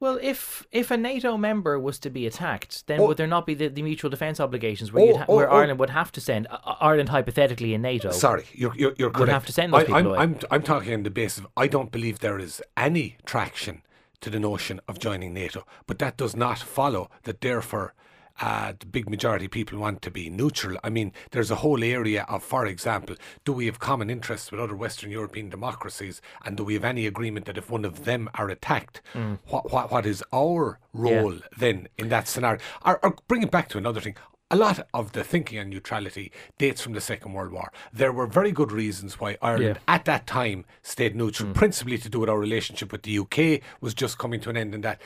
Well, 0.00 0.18
if 0.22 0.66
if 0.72 0.90
a 0.90 0.96
NATO 0.96 1.36
member 1.36 1.78
was 1.78 1.98
to 2.00 2.10
be 2.10 2.26
attacked, 2.26 2.86
then 2.86 3.00
oh. 3.00 3.06
would 3.06 3.16
there 3.16 3.26
not 3.26 3.46
be 3.46 3.54
the, 3.54 3.68
the 3.68 3.82
mutual 3.82 4.10
defence 4.10 4.40
obligations 4.40 4.92
where, 4.92 5.14
oh, 5.14 5.18
ha- 5.18 5.24
oh, 5.28 5.36
where 5.36 5.50
oh. 5.50 5.56
Ireland 5.56 5.78
would 5.78 5.90
have 5.90 6.12
to 6.12 6.20
send 6.20 6.46
uh, 6.48 6.58
uh, 6.64 6.76
Ireland 6.80 7.08
hypothetically 7.08 7.74
in 7.74 7.82
NATO? 7.82 8.10
Sorry, 8.10 8.44
you're 8.52 8.74
you're, 8.76 8.94
you're 8.98 9.10
would 9.10 9.28
have 9.28 9.46
to 9.46 9.52
send 9.52 9.72
those 9.72 9.82
I, 9.82 9.84
people 9.84 9.96
I'm, 9.96 10.06
away. 10.06 10.18
I'm 10.18 10.38
I'm 10.50 10.62
talking 10.62 10.92
on 10.94 11.02
the 11.04 11.10
basis 11.10 11.38
of 11.38 11.46
I 11.56 11.68
don't 11.68 11.90
believe 11.90 12.18
there 12.18 12.38
is 12.38 12.62
any 12.76 13.16
traction 13.24 13.82
to 14.20 14.30
the 14.30 14.40
notion 14.40 14.80
of 14.88 14.98
joining 14.98 15.34
NATO, 15.34 15.66
but 15.86 15.98
that 15.98 16.16
does 16.16 16.34
not 16.34 16.58
follow 16.58 17.10
that 17.24 17.40
therefore 17.40 17.94
uh, 18.40 18.72
the 18.78 18.86
big 18.86 19.08
majority 19.08 19.46
of 19.46 19.50
people 19.50 19.78
want 19.78 20.02
to 20.02 20.10
be 20.10 20.28
neutral. 20.28 20.78
I 20.82 20.90
mean, 20.90 21.12
there's 21.30 21.50
a 21.50 21.56
whole 21.56 21.84
area 21.84 22.24
of, 22.28 22.42
for 22.42 22.66
example, 22.66 23.16
do 23.44 23.52
we 23.52 23.66
have 23.66 23.78
common 23.78 24.10
interests 24.10 24.50
with 24.50 24.60
other 24.60 24.76
Western 24.76 25.10
European 25.10 25.48
democracies, 25.48 26.20
and 26.44 26.56
do 26.56 26.64
we 26.64 26.74
have 26.74 26.84
any 26.84 27.06
agreement 27.06 27.46
that 27.46 27.58
if 27.58 27.70
one 27.70 27.84
of 27.84 28.04
them 28.04 28.28
are 28.34 28.48
attacked, 28.48 29.02
mm. 29.12 29.38
what, 29.46 29.70
what 29.72 29.90
what 29.90 30.06
is 30.06 30.22
our 30.32 30.78
role 30.92 31.34
yeah. 31.34 31.40
then 31.56 31.88
in 31.98 32.08
that 32.08 32.28
scenario? 32.28 32.60
Or, 32.84 32.98
or 33.04 33.16
bring 33.28 33.42
it 33.42 33.50
back 33.50 33.68
to 33.70 33.78
another 33.78 34.00
thing 34.00 34.16
a 34.50 34.56
lot 34.56 34.86
of 34.92 35.12
the 35.12 35.24
thinking 35.24 35.58
on 35.58 35.70
neutrality 35.70 36.30
dates 36.58 36.80
from 36.80 36.92
the 36.92 37.00
Second 37.00 37.32
World 37.32 37.50
War. 37.50 37.72
There 37.92 38.12
were 38.12 38.26
very 38.26 38.52
good 38.52 38.70
reasons 38.70 39.18
why 39.18 39.36
Ireland 39.42 39.80
yeah. 39.86 39.94
at 39.94 40.04
that 40.04 40.26
time 40.26 40.64
stayed 40.82 41.16
neutral, 41.16 41.48
mm. 41.48 41.54
principally 41.54 41.98
to 41.98 42.08
do 42.08 42.20
with 42.20 42.28
our 42.28 42.38
relationship 42.38 42.92
with 42.92 43.02
the 43.02 43.18
UK 43.18 43.62
was 43.80 43.94
just 43.94 44.18
coming 44.18 44.40
to 44.40 44.50
an 44.50 44.56
end 44.56 44.74
and 44.74 44.84
that. 44.84 45.00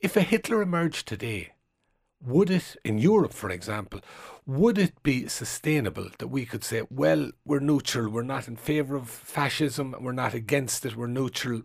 If 0.00 0.16
a 0.16 0.22
Hitler 0.22 0.62
emerged 0.62 1.06
today, 1.06 1.52
would 2.24 2.50
it, 2.50 2.76
in 2.84 2.98
Europe 2.98 3.32
for 3.32 3.50
example, 3.50 4.00
would 4.46 4.78
it 4.78 5.02
be 5.02 5.28
sustainable 5.28 6.08
that 6.18 6.28
we 6.28 6.44
could 6.44 6.64
say, 6.64 6.82
well, 6.90 7.30
we're 7.44 7.60
neutral, 7.60 8.10
we're 8.10 8.22
not 8.22 8.48
in 8.48 8.56
favour 8.56 8.96
of 8.96 9.08
fascism, 9.08 9.94
we're 10.00 10.12
not 10.12 10.34
against 10.34 10.84
it, 10.84 10.96
we're 10.96 11.06
neutral? 11.06 11.62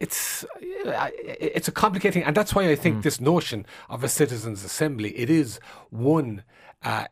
it's 0.00 0.44
it's 0.60 1.68
a 1.68 1.72
complicating, 1.72 2.22
and 2.22 2.36
that's 2.36 2.54
why 2.54 2.68
I 2.70 2.76
think 2.76 2.98
mm. 2.98 3.02
this 3.02 3.20
notion 3.20 3.66
of 3.88 4.04
a 4.04 4.08
citizens' 4.08 4.64
assembly 4.64 5.10
it 5.18 5.28
is 5.28 5.58
one 5.90 6.44
uh, 6.82 7.06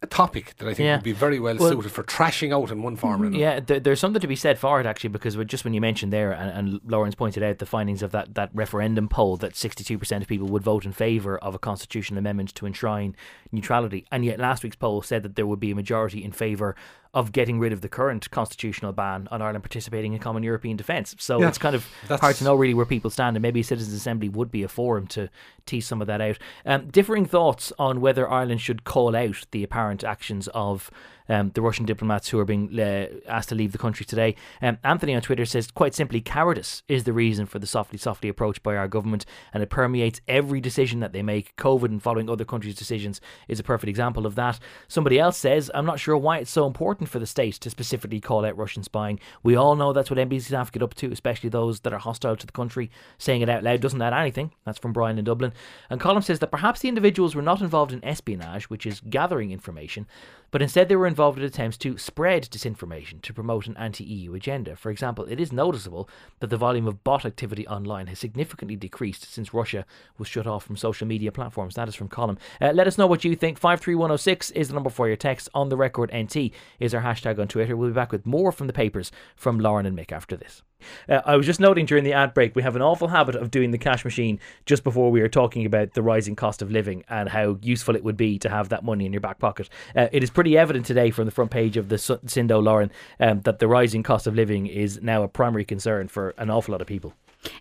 a 0.00 0.06
topic 0.06 0.54
that 0.58 0.68
I 0.68 0.74
think 0.74 0.86
yeah. 0.86 0.96
would 0.96 1.04
be 1.04 1.12
very 1.12 1.40
well, 1.40 1.56
well, 1.56 1.70
suited 1.70 1.90
for 1.90 2.04
trashing 2.04 2.54
out 2.54 2.70
in 2.70 2.82
one 2.82 2.94
form 2.94 3.20
or 3.20 3.26
another. 3.26 3.36
Mm, 3.36 3.40
yeah, 3.40 3.60
th- 3.60 3.82
there's 3.82 3.98
something 3.98 4.20
to 4.20 4.28
be 4.28 4.36
said 4.36 4.56
for 4.56 4.80
it 4.80 4.86
actually, 4.86 5.10
because 5.10 5.34
just 5.46 5.64
when 5.64 5.74
you 5.74 5.80
mentioned 5.80 6.12
there, 6.12 6.30
and, 6.30 6.50
and 6.50 6.80
Lauren's 6.84 7.16
pointed 7.16 7.42
out 7.42 7.58
the 7.58 7.66
findings 7.66 8.00
of 8.00 8.12
that, 8.12 8.34
that 8.34 8.50
referendum 8.54 9.08
poll 9.08 9.36
that 9.38 9.54
62% 9.54 10.22
of 10.22 10.28
people 10.28 10.46
would 10.46 10.62
vote 10.62 10.84
in 10.84 10.92
favour 10.92 11.36
of 11.38 11.54
a 11.56 11.58
constitutional 11.58 12.18
amendment 12.18 12.54
to 12.54 12.64
enshrine 12.64 13.16
neutrality, 13.50 14.06
and 14.12 14.24
yet 14.24 14.38
last 14.38 14.62
week's 14.62 14.76
poll 14.76 15.02
said 15.02 15.24
that 15.24 15.34
there 15.34 15.46
would 15.46 15.60
be 15.60 15.72
a 15.72 15.74
majority 15.74 16.22
in 16.22 16.30
favour 16.30 16.76
of 17.14 17.32
getting 17.32 17.58
rid 17.58 17.72
of 17.72 17.80
the 17.80 17.88
current 17.88 18.30
constitutional 18.30 18.92
ban 18.92 19.28
on 19.30 19.40
Ireland 19.42 19.64
participating 19.64 20.12
in 20.12 20.18
common 20.18 20.42
European 20.42 20.76
defence. 20.76 21.14
So 21.18 21.40
yeah, 21.40 21.48
it's 21.48 21.58
kind 21.58 21.74
of 21.74 21.86
hard 22.10 22.36
to 22.36 22.44
know 22.44 22.54
really 22.54 22.74
where 22.74 22.86
people 22.86 23.10
stand, 23.10 23.36
and 23.36 23.42
maybe 23.42 23.60
a 23.60 23.64
citizens' 23.64 23.94
assembly 23.94 24.28
would 24.28 24.50
be 24.50 24.62
a 24.62 24.68
forum 24.68 25.06
to 25.08 25.28
tease 25.66 25.86
some 25.86 26.00
of 26.00 26.06
that 26.06 26.20
out. 26.20 26.38
Um, 26.66 26.88
differing 26.88 27.26
thoughts 27.26 27.72
on 27.78 28.00
whether 28.00 28.30
Ireland 28.30 28.60
should 28.60 28.84
call 28.84 29.16
out 29.16 29.46
the 29.50 29.64
apparent 29.64 30.04
actions 30.04 30.48
of 30.48 30.90
um, 31.28 31.50
the 31.54 31.62
Russian 31.62 31.84
diplomats 31.84 32.28
who 32.28 32.38
are 32.38 32.44
being 32.44 32.78
uh, 32.78 33.06
asked 33.26 33.50
to 33.50 33.54
leave 33.54 33.72
the 33.72 33.78
country 33.78 34.06
today. 34.06 34.34
Um, 34.62 34.78
Anthony 34.84 35.14
on 35.14 35.22
Twitter 35.22 35.44
says, 35.44 35.70
quite 35.70 35.94
simply, 35.94 36.20
cowardice 36.20 36.82
is 36.88 37.04
the 37.04 37.12
reason 37.12 37.46
for 37.46 37.58
the 37.58 37.66
softly, 37.66 37.98
softly 37.98 38.28
approach 38.28 38.62
by 38.62 38.76
our 38.76 38.88
government, 38.88 39.26
and 39.52 39.62
it 39.62 39.70
permeates 39.70 40.20
every 40.28 40.60
decision 40.60 41.00
that 41.00 41.12
they 41.12 41.22
make. 41.22 41.56
COVID 41.56 41.86
and 41.86 42.02
following 42.02 42.30
other 42.30 42.44
countries' 42.44 42.74
decisions 42.74 43.20
is 43.46 43.60
a 43.60 43.64
perfect 43.64 43.88
example 43.88 44.26
of 44.26 44.34
that. 44.34 44.58
Somebody 44.88 45.18
else 45.18 45.36
says, 45.36 45.70
I'm 45.74 45.86
not 45.86 46.00
sure 46.00 46.16
why 46.16 46.38
it's 46.38 46.50
so 46.50 46.66
important 46.66 47.08
for 47.08 47.18
the 47.18 47.26
state 47.26 47.54
to 47.54 47.70
specifically 47.70 48.20
call 48.20 48.44
out 48.44 48.56
Russian 48.56 48.82
spying. 48.82 49.20
We 49.42 49.56
all 49.56 49.76
know 49.76 49.92
that's 49.92 50.10
what 50.10 50.18
embassy 50.18 50.46
staff 50.46 50.72
get 50.72 50.82
up 50.82 50.94
to, 50.94 51.10
especially 51.12 51.50
those 51.50 51.80
that 51.80 51.92
are 51.92 51.98
hostile 51.98 52.36
to 52.36 52.46
the 52.46 52.52
country. 52.52 52.90
Saying 53.18 53.42
it 53.42 53.48
out 53.48 53.62
loud 53.62 53.80
doesn't 53.80 54.02
add 54.02 54.12
anything. 54.12 54.52
That's 54.64 54.78
from 54.78 54.92
Brian 54.92 55.18
in 55.18 55.24
Dublin. 55.24 55.52
And 55.90 56.00
Colin 56.00 56.22
says 56.22 56.38
that 56.40 56.50
perhaps 56.50 56.80
the 56.80 56.88
individuals 56.88 57.34
were 57.34 57.42
not 57.42 57.60
involved 57.60 57.92
in 57.92 58.04
espionage, 58.04 58.64
which 58.64 58.86
is 58.86 59.00
gathering 59.08 59.50
information, 59.50 60.06
but 60.50 60.62
instead 60.62 60.88
they 60.88 60.96
were 60.96 61.06
involved 61.06 61.38
in 61.38 61.44
attempts 61.44 61.76
to 61.78 61.98
spread 61.98 62.44
disinformation 62.44 63.20
to 63.22 63.34
promote 63.34 63.66
an 63.66 63.76
anti 63.76 64.04
EU 64.04 64.34
agenda. 64.34 64.76
For 64.76 64.90
example, 64.90 65.26
it 65.26 65.40
is 65.40 65.52
noticeable 65.52 66.08
that 66.40 66.50
the 66.50 66.56
volume 66.56 66.86
of 66.86 67.04
bot 67.04 67.24
activity 67.24 67.66
online 67.66 68.06
has 68.06 68.18
significantly 68.18 68.76
decreased 68.76 69.32
since 69.32 69.54
Russia 69.54 69.84
was 70.18 70.28
shut 70.28 70.46
off 70.46 70.64
from 70.64 70.76
social 70.76 71.06
media 71.06 71.32
platforms. 71.32 71.74
That 71.74 71.88
is 71.88 71.94
from 71.94 72.08
Colin. 72.08 72.38
Uh, 72.60 72.72
let 72.72 72.86
us 72.86 72.98
know 72.98 73.06
what 73.06 73.24
you 73.24 73.34
think. 73.36 73.58
53106 73.58 74.50
is 74.52 74.68
the 74.68 74.74
number 74.74 74.90
for 74.90 75.06
your 75.06 75.16
text. 75.16 75.48
On 75.54 75.68
the 75.68 75.76
record 75.76 76.10
NT 76.14 76.52
is 76.78 76.94
our 76.94 77.02
hashtag 77.02 77.38
on 77.38 77.48
Twitter. 77.48 77.76
We'll 77.76 77.90
be 77.90 77.94
back 77.94 78.12
with 78.12 78.26
more 78.26 78.52
from 78.52 78.66
the 78.66 78.72
papers 78.72 79.10
from 79.36 79.58
Lauren 79.58 79.86
and 79.86 79.96
Mick 79.96 80.12
after 80.12 80.36
this. 80.36 80.62
Uh, 81.08 81.20
I 81.24 81.36
was 81.36 81.46
just 81.46 81.60
noting 81.60 81.86
during 81.86 82.04
the 82.04 82.12
ad 82.12 82.34
break, 82.34 82.54
we 82.54 82.62
have 82.62 82.76
an 82.76 82.82
awful 82.82 83.08
habit 83.08 83.34
of 83.34 83.50
doing 83.50 83.70
the 83.70 83.78
cash 83.78 84.04
machine 84.04 84.38
just 84.66 84.84
before 84.84 85.10
we 85.10 85.20
are 85.20 85.28
talking 85.28 85.64
about 85.66 85.94
the 85.94 86.02
rising 86.02 86.36
cost 86.36 86.62
of 86.62 86.70
living 86.70 87.04
and 87.08 87.28
how 87.28 87.58
useful 87.62 87.96
it 87.96 88.04
would 88.04 88.16
be 88.16 88.38
to 88.38 88.48
have 88.48 88.68
that 88.68 88.84
money 88.84 89.06
in 89.06 89.12
your 89.12 89.20
back 89.20 89.38
pocket. 89.38 89.68
Uh, 89.96 90.08
it 90.12 90.22
is 90.22 90.30
pretty 90.30 90.56
evident 90.56 90.86
today 90.86 91.10
from 91.10 91.24
the 91.24 91.30
front 91.30 91.50
page 91.50 91.76
of 91.76 91.88
the 91.88 91.96
Sindo, 91.96 92.62
Lauren, 92.62 92.90
um, 93.20 93.40
that 93.42 93.58
the 93.58 93.68
rising 93.68 94.02
cost 94.02 94.26
of 94.26 94.34
living 94.34 94.66
is 94.66 95.00
now 95.02 95.22
a 95.22 95.28
primary 95.28 95.64
concern 95.64 96.08
for 96.08 96.34
an 96.38 96.50
awful 96.50 96.72
lot 96.72 96.80
of 96.80 96.86
people. 96.86 97.14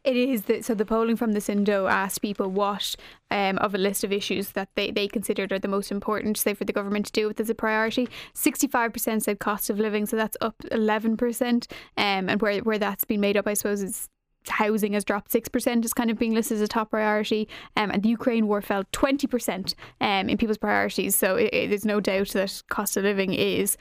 It 0.04 0.16
is. 0.16 0.44
that 0.44 0.66
so 0.66 0.74
the 0.74 0.86
polling 0.86 1.16
from 1.16 1.34
the 1.34 1.40
Sindo 1.40 1.90
asked 1.90 2.22
people 2.22 2.50
what 2.50 2.96
um, 3.32 3.58
of 3.60 3.76
a 3.76 3.78
list 3.78 4.04
of 4.04 4.12
issues 4.12 4.52
that 4.52 4.70
they, 4.76 4.92
they 4.92 5.08
considered 5.08 5.52
are 5.52 5.60
the 5.60 5.68
most 5.68 5.92
important, 5.92 6.38
say, 6.38 6.54
for 6.54 6.66
the 6.66 6.74
government 6.74 7.08
to 7.08 7.12
do 7.12 7.28
with 7.28 7.40
as 7.40 7.50
a 7.50 7.56
priority. 7.56 8.08
65% 8.34 9.24
said 9.24 9.40
cost 9.40 9.70
of 9.70 9.80
living, 9.80 10.06
so 10.06 10.16
that's 10.16 10.38
up 10.42 10.58
11%. 10.72 11.72
Um, 11.98 12.30
and 12.30 12.42
where, 12.42 12.60
where 12.60 12.80
that's 12.80 13.06
been 13.06 13.22
made 13.22 13.38
up, 13.38 13.48
I 13.48 13.54
suppose, 13.54 13.82
is 13.82 14.10
housing 14.50 14.94
has 14.94 15.04
dropped 15.04 15.32
6% 15.32 15.86
is 15.86 15.94
kind 15.94 16.10
of 16.10 16.18
being 16.18 16.34
listed 16.34 16.56
as 16.56 16.62
a 16.62 16.68
top 16.68 16.92
priority 16.92 17.48
um, 17.76 17.92
and 17.92 18.02
the 18.02 18.10
Ukraine 18.10 18.48
war 18.48 18.62
fell 18.62 18.84
20% 18.94 19.74
um, 20.00 20.30
in 20.30 20.38
people's 20.38 20.58
priorities 20.58 21.16
so 21.16 21.36
it, 21.36 21.54
it, 21.54 21.70
there's 21.70 21.86
no 21.86 22.00
doubt 22.00 22.30
that 22.30 22.64
cost 22.70 22.96
of 22.96 23.04
living 23.04 23.34
is 23.34 23.78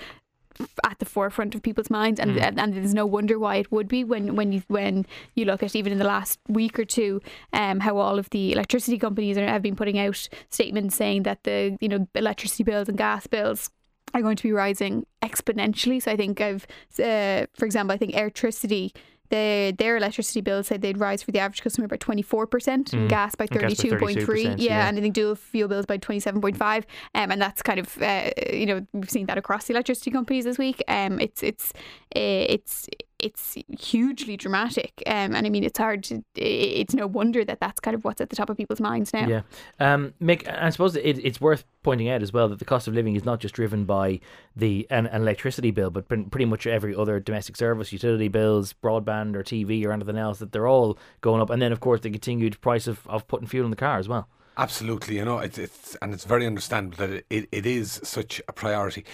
at 0.85 0.99
the 0.99 1.05
forefront 1.05 1.55
of 1.55 1.62
people's 1.62 1.90
minds, 1.90 2.21
and, 2.21 2.33
mm. 2.33 2.42
and, 2.42 2.61
and 2.61 2.75
there's 2.75 2.95
no 2.95 3.07
wonder 3.07 3.38
why 3.38 3.57
it 3.57 3.71
would 3.71 3.88
be 3.88 4.05
when 4.05 4.37
when 4.37 4.53
you 4.53 4.62
when 4.69 5.07
you 5.35 5.45
look 5.45 5.62
at 5.62 5.75
even 5.75 5.92
in 5.92 5.99
the 5.99 6.05
last 6.05 6.38
week 6.49 6.79
or 6.79 6.85
two, 6.85 7.21
um, 7.53 7.81
how 7.81 7.97
all 7.97 8.19
of 8.19 8.31
the 8.31 8.53
electricity 8.53 8.99
companies 8.99 9.37
are, 9.38 9.47
have 9.47 9.62
been 9.62 9.77
putting 9.77 9.99
out 9.99 10.29
statements 10.51 10.97
saying 10.97 11.25
that 11.25 11.45
the 11.45 11.77
you 11.81 11.88
know 11.88 12.07
electricity 12.14 12.64
bills 12.64 12.88
and 12.88 12.99
gas 12.99 13.27
bills 13.27 13.71
are 14.14 14.23
going 14.23 14.37
to 14.37 14.42
be 14.42 14.53
rising 14.53 15.07
exponentially. 15.23 16.03
So 16.03 16.12
I 16.12 16.16
think 16.16 16.40
I've, 16.40 16.66
uh, 16.99 17.47
for 17.55 17.66
example, 17.66 17.95
I 17.95 17.99
think 17.99 18.14
electricity 18.14 18.92
the, 19.31 19.75
their 19.79 19.97
electricity 19.97 20.41
bill 20.41 20.62
said 20.62 20.83
they'd 20.83 20.99
rise 20.99 21.23
for 21.23 21.33
the 21.33 21.39
average 21.39 21.62
customer 21.62 21.89
by 21.89 21.97
24%, 21.97 22.47
mm. 22.49 23.09
gas 23.09 23.35
by 23.35 23.47
32.3, 23.47 24.45
yeah, 24.45 24.55
yeah, 24.57 24.89
and 24.89 24.99
I 24.99 25.01
think 25.01 25.15
dual 25.15 25.35
fuel 25.35 25.69
bills 25.69 25.87
by 25.87 25.99
27.5. 25.99 26.85
Um, 27.15 27.31
and 27.31 27.41
that's 27.41 27.62
kind 27.62 27.79
of, 27.79 28.01
uh, 28.03 28.31
you 28.53 28.67
know, 28.67 28.87
we've 28.93 29.11
seen 29.11 29.27
that 29.27 29.39
across 29.39 29.67
the 29.67 29.75
electricity 29.75 30.11
companies 30.11 30.45
this 30.45 30.59
week. 30.59 30.83
Um, 30.89 31.21
it's, 31.21 31.43
it's, 31.43 31.73
uh, 32.15 32.47
it's, 32.49 32.89
it's 33.19 33.57
hugely 33.79 34.37
dramatic. 34.37 35.03
Um, 35.07 35.35
and 35.35 35.47
I 35.47 35.51
mean, 35.51 35.65
it's 35.65 35.79
hard 35.79 36.03
to, 36.05 36.23
it's 36.35 36.95
no 36.95 37.07
wonder 37.07 37.45
that 37.45 37.61
that's 37.61 37.81
kind 37.81 37.95
of 37.95 38.05
what's 38.05 38.21
at 38.21 38.31
the 38.31 38.37
top 38.37 38.51
of 38.51 38.57
people's 38.57 38.81
minds 38.81 39.13
now. 39.13 39.27
Yeah. 39.27 39.43
Um, 39.81 40.15
Mick, 40.21 40.47
I 40.49 40.71
suppose 40.71 40.97
it, 40.97 41.19
it's 41.25 41.41
worth 41.41 41.65
pointing 41.83 42.09
out 42.09 42.23
as 42.23 42.33
well 42.33 42.49
that 42.49 42.59
the 42.59 42.65
cost 42.65 42.89
of 42.89 42.95
living 42.95 43.17
is 43.17 43.25
not 43.25 43.41
just 43.41 43.55
driven 43.55 43.85
by 43.85 44.21
the 44.55 44.87
an, 44.91 45.07
an 45.07 45.23
electricity 45.23 45.71
bill, 45.71 45.91
but 45.91 46.09
pretty 46.09 46.45
much 46.45 46.67
every 46.67 46.95
other 46.95 47.21
domestic 47.21 47.57
service, 47.57 47.93
utility 47.93 48.29
bills, 48.29 48.75
broadband 48.83 49.35
or 49.35 49.43
TV 49.43 49.85
or 49.87 49.93
anything 49.93 50.19
else, 50.19 50.39
that 50.39 50.53
they're 50.53 50.69
all 50.69 50.99
going 51.21 51.41
up. 51.41 51.51
And 51.51 51.61
then, 51.63 51.73
of 51.73 51.81
course, 51.81 52.01
the 52.01 52.11
continued 52.11 52.61
price 52.61 52.87
of, 52.87 53.07
of 53.07 53.27
putting 53.29 53.47
fuel 53.47 53.65
in 53.65 53.71
the 53.71 53.77
car 53.77 53.99
as 53.99 54.09
well. 54.09 54.29
Absolutely, 54.59 55.17
you 55.17 55.25
know, 55.25 55.39
it's, 55.39 55.59
it's 55.59 55.97
and 56.01 56.15
it's 56.15 56.25
very 56.25 56.47
understandable 56.47 56.97
that 56.97 57.11
it, 57.11 57.27
it, 57.29 57.49
it 57.53 57.67
is 57.67 58.01
such 58.03 58.41
a 58.49 58.55
priority 58.55 59.05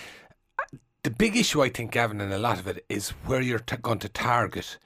the 1.02 1.10
big 1.10 1.36
issue, 1.36 1.62
I 1.62 1.68
think, 1.68 1.90
Gavin, 1.90 2.20
and 2.20 2.32
a 2.32 2.38
lot 2.38 2.58
of 2.58 2.66
it 2.66 2.84
is 2.88 3.10
where 3.26 3.40
you're 3.40 3.58
t- 3.58 3.76
going 3.76 3.98
to 4.00 4.08
target 4.08 4.78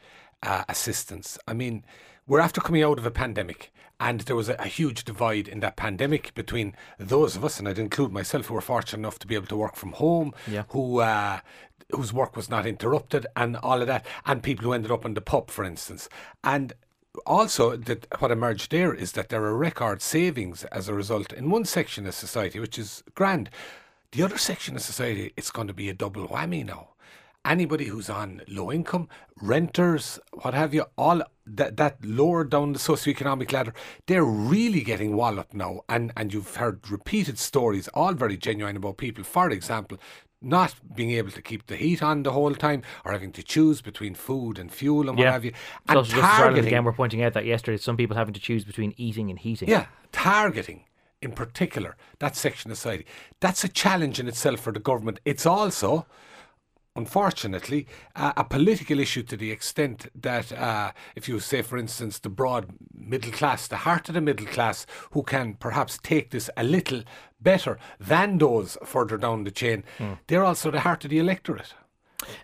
uh, 0.43 0.65
assistance. 0.69 1.39
I 1.47 1.53
mean, 1.53 1.85
we're 2.27 2.41
after 2.41 2.61
coming 2.61 2.83
out 2.83 2.99
of 2.99 3.05
a 3.05 3.11
pandemic, 3.11 3.73
and 4.01 4.21
there 4.23 4.37
was 4.37 4.49
a, 4.49 4.55
a, 4.55 4.67
huge 4.67 5.05
divide 5.05 5.47
in 5.47 5.61
that 5.61 5.77
pandemic 5.77 6.35
between 6.35 6.75
those 6.99 7.37
of 7.37 7.45
us, 7.45 7.59
and 7.59 7.69
I'd 7.69 7.79
include 7.79 8.13
myself, 8.13 8.47
who 8.47 8.55
were 8.55 8.61
fortunate 8.63 9.01
enough 9.01 9.19
to 9.21 9.27
be 9.27 9.35
able 9.35 9.47
to 9.49 9.57
work 9.57 9.77
from 9.77 9.93
home, 9.93 10.33
yeah. 10.51 10.65
who 10.71 11.01
uh, 11.01 11.41
whose 11.91 12.13
work 12.13 12.35
was 12.35 12.49
not 12.49 12.67
interrupted, 12.67 13.27
and 13.37 13.57
all 13.59 13.81
of 13.81 13.87
that, 13.87 14.07
and 14.25 14.43
people 14.43 14.65
who 14.65 14.73
ended 14.73 14.91
up 14.91 15.05
in 15.05 15.15
the 15.15 15.21
pub, 15.21 15.51
for 15.51 15.65
instance, 15.65 16.09
and. 16.43 16.73
Also, 17.25 17.77
that 17.77 18.07
what 18.21 18.31
emerged 18.31 18.71
there 18.71 18.93
is 18.93 19.13
that 19.13 19.31
there 19.31 19.43
are 19.43 19.57
record 19.57 20.03
savings 20.03 20.65
as 20.65 20.87
a 20.87 20.93
result 20.93 21.33
in 21.33 21.49
one 21.49 21.65
section 21.65 22.07
of 22.07 22.15
society, 22.15 22.61
which 22.61 22.79
is 22.79 23.03
grand. 23.15 23.49
The 24.13 24.23
other 24.23 24.39
section 24.39 24.77
of 24.77 24.83
society, 24.83 25.33
it's 25.37 25.51
going 25.51 25.69
to 25.69 25.75
be 25.75 25.89
a 25.89 25.95
double 25.95 26.29
whammy 26.29 26.65
now. 26.65 26.91
Anybody 27.45 27.87
who's 27.87 28.11
on 28.11 28.43
low 28.49 28.73
income, 28.73 29.09
renters, 29.41 30.19
what 30.33 30.55
have 30.55 30.75
you, 30.75 30.85
all 30.99 31.23
that 31.47 31.77
that 31.77 32.05
lower 32.05 32.43
down 32.43 32.73
the 32.73 32.79
socioeconomic 32.79 33.53
ladder, 33.53 33.73
they're 34.07 34.25
really 34.25 34.81
getting 34.81 35.15
walloped 35.17 35.55
now. 35.55 35.83
And 35.89 36.13
and 36.17 36.35
you've 36.35 36.57
heard 36.57 36.91
repeated 36.91 37.39
stories, 37.39 37.87
all 37.89 38.15
very 38.15 38.37
genuine 38.37 38.77
about 38.77 38.97
people, 38.97 39.23
for 39.23 39.51
example, 39.51 39.99
not 40.43 40.75
being 40.95 41.13
able 41.13 41.31
to 41.31 41.43
keep 41.43 41.67
the 41.67 41.77
heat 41.77 42.03
on 42.03 42.25
the 42.25 42.33
whole 42.33 42.55
time 42.55 42.83
or 43.05 43.13
having 43.13 43.33
to 43.33 43.43
choose 43.43 43.81
between 43.81 44.15
food 44.15 44.59
and 44.59 44.73
fuel 44.73 45.09
and 45.09 45.19
yeah. 45.19 45.27
what 45.27 45.33
have 45.33 45.45
you. 45.45 45.53
And 45.89 46.07
so 46.07 46.21
targeting, 46.21 46.67
again, 46.67 46.85
we're 46.85 46.93
pointing 46.93 47.23
out 47.23 47.33
that 47.35 47.45
yesterday, 47.45 47.79
some 47.79 47.97
people 47.97 48.17
having 48.17 48.35
to 48.35 48.41
choose 48.41 48.65
between 48.65 48.93
eating 48.97 49.31
and 49.31 49.39
heating. 49.39 49.69
Yeah, 49.69 49.87
targeting 50.11 50.85
in 51.27 51.33
particular, 51.33 51.97
that 52.21 52.35
section 52.37 52.71
of 52.71 52.79
society. 52.79 53.05
That's 53.41 53.65
a 53.65 53.69
challenge 53.69 54.19
in 54.19 54.29
itself 54.29 54.61
for 54.61 54.73
the 54.73 54.81
government. 54.81 55.21
It's 55.25 55.45
also 55.45 56.07
unfortunately, 56.97 57.87
uh, 58.17 58.33
a 58.37 58.45
political 58.45 58.99
issue 58.99 59.23
to 59.23 59.37
the 59.37 59.51
extent 59.51 60.09
that, 60.15 60.51
uh, 60.53 60.93
if 61.15 61.29
you 61.29 61.39
say, 61.39 61.63
for 61.63 61.77
instance, 61.77 62.19
the 62.19 62.31
broad 62.31 62.73
middle 62.95 63.31
class, 63.31 63.69
the 63.69 63.77
heart 63.77 64.09
of 64.09 64.15
the 64.15 64.21
middle 64.21 64.47
class, 64.47 64.87
who 65.13 65.23
can 65.23 65.55
perhaps 65.55 65.99
take 66.03 66.31
this 66.31 66.49
a 66.57 66.65
little 66.65 67.03
better 67.41 67.79
than 68.01 68.39
those 68.39 68.79
further 68.83 69.19
down 69.19 69.45
the 69.45 69.51
chain, 69.51 69.85
mm. 69.99 70.19
they're 70.27 70.45
also 70.45 70.71
the 70.71 70.81
heart 70.81 71.05
of 71.05 71.11
the 71.11 71.19
electorate. 71.19 71.75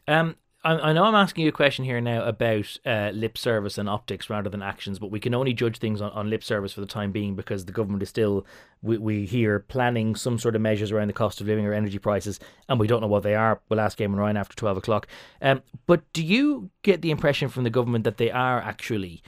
Um, 0.07 0.37
I, 0.65 0.93
know 0.93 1.05
I'm 1.05 1.15
asking 1.17 1.43
you 1.43 1.49
a 1.49 1.53
question 1.53 1.85
here 1.85 2.01
now 2.01 2.25
about 2.25 2.79
uh, 2.87 3.11
lip 3.13 3.37
service 3.37 3.79
and 3.79 3.89
optics 3.89 4.31
rather 4.31 4.49
than 4.49 4.63
actions, 4.63 5.01
but 5.01 5.11
we 5.11 5.19
can 5.19 5.35
only 5.35 5.53
judge 5.53 5.79
things 5.79 6.01
on, 6.01 6.13
on 6.13 6.31
lip 6.31 6.45
service 6.45 6.73
for 6.73 6.81
the 6.81 6.87
time 6.87 7.11
being 7.11 7.35
because 7.35 7.65
the 7.65 7.73
government 7.73 8.03
is 8.03 8.09
still, 8.09 8.47
we, 8.81 8.97
we 8.97 9.27
hear, 9.27 9.59
planning 9.59 10.15
some 10.15 10.39
sort 10.39 10.55
of 10.55 10.63
measures 10.63 10.93
around 10.93 11.09
the 11.09 11.15
cost 11.15 11.41
of 11.41 11.49
living 11.49 11.67
or 11.67 11.73
energy 11.73 11.99
prices, 11.99 12.39
and 12.69 12.79
we 12.79 12.87
don't 12.87 13.01
know 13.01 13.09
what 13.09 13.25
they 13.25 13.35
are. 13.35 13.61
We'll 13.69 13.81
ask 13.81 13.99
Eamon 13.99 14.19
Ryan 14.19 14.37
after 14.37 14.55
12 14.55 14.77
o'clock. 14.77 15.09
Um, 15.41 15.63
but 15.87 16.11
do 16.13 16.25
you 16.25 16.71
get 16.83 17.03
the 17.03 17.11
impression 17.11 17.49
from 17.49 17.65
the 17.65 17.71
government 17.71 18.05
that 18.05 18.19
they 18.19 18.31
are 18.31 18.61
actually 18.61 19.21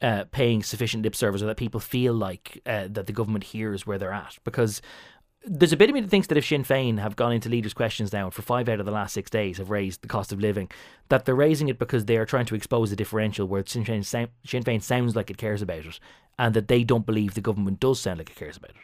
uh, 0.00 0.24
paying 0.30 0.62
sufficient 0.62 1.02
lip 1.02 1.16
service 1.16 1.42
or 1.42 1.46
that 1.46 1.56
people 1.56 1.80
feel 1.80 2.14
like 2.14 2.62
uh, 2.64 2.86
that 2.90 3.06
the 3.06 3.12
government 3.12 3.42
hears 3.42 3.88
where 3.88 3.98
they're 3.98 4.12
at? 4.12 4.38
Because 4.44 4.80
there's 5.46 5.72
a 5.72 5.76
bit 5.76 5.88
of 5.88 5.94
me 5.94 6.00
that 6.00 6.10
thinks 6.10 6.26
that 6.26 6.36
if 6.36 6.44
Sinn 6.44 6.64
Féin 6.64 6.98
have 6.98 7.14
gone 7.14 7.32
into 7.32 7.48
leaders' 7.48 7.72
questions 7.72 8.12
now 8.12 8.30
for 8.30 8.42
five 8.42 8.68
out 8.68 8.80
of 8.80 8.86
the 8.86 8.92
last 8.92 9.14
six 9.14 9.30
days 9.30 9.58
have 9.58 9.70
raised 9.70 10.02
the 10.02 10.08
cost 10.08 10.32
of 10.32 10.40
living, 10.40 10.68
that 11.08 11.24
they're 11.24 11.36
raising 11.36 11.68
it 11.68 11.78
because 11.78 12.04
they 12.04 12.16
are 12.16 12.26
trying 12.26 12.46
to 12.46 12.56
expose 12.56 12.90
a 12.90 12.96
differential 12.96 13.46
where 13.46 13.64
Sinn 13.64 13.84
Féin, 13.84 14.04
Sinn 14.04 14.64
Féin 14.64 14.82
sounds 14.82 15.14
like 15.14 15.30
it 15.30 15.38
cares 15.38 15.62
about 15.62 15.86
it, 15.86 16.00
and 16.38 16.52
that 16.54 16.68
they 16.68 16.82
don't 16.82 17.06
believe 17.06 17.34
the 17.34 17.40
government 17.40 17.78
does 17.80 18.00
sound 18.00 18.18
like 18.18 18.30
it 18.30 18.36
cares 18.36 18.56
about 18.56 18.70
it. 18.70 18.76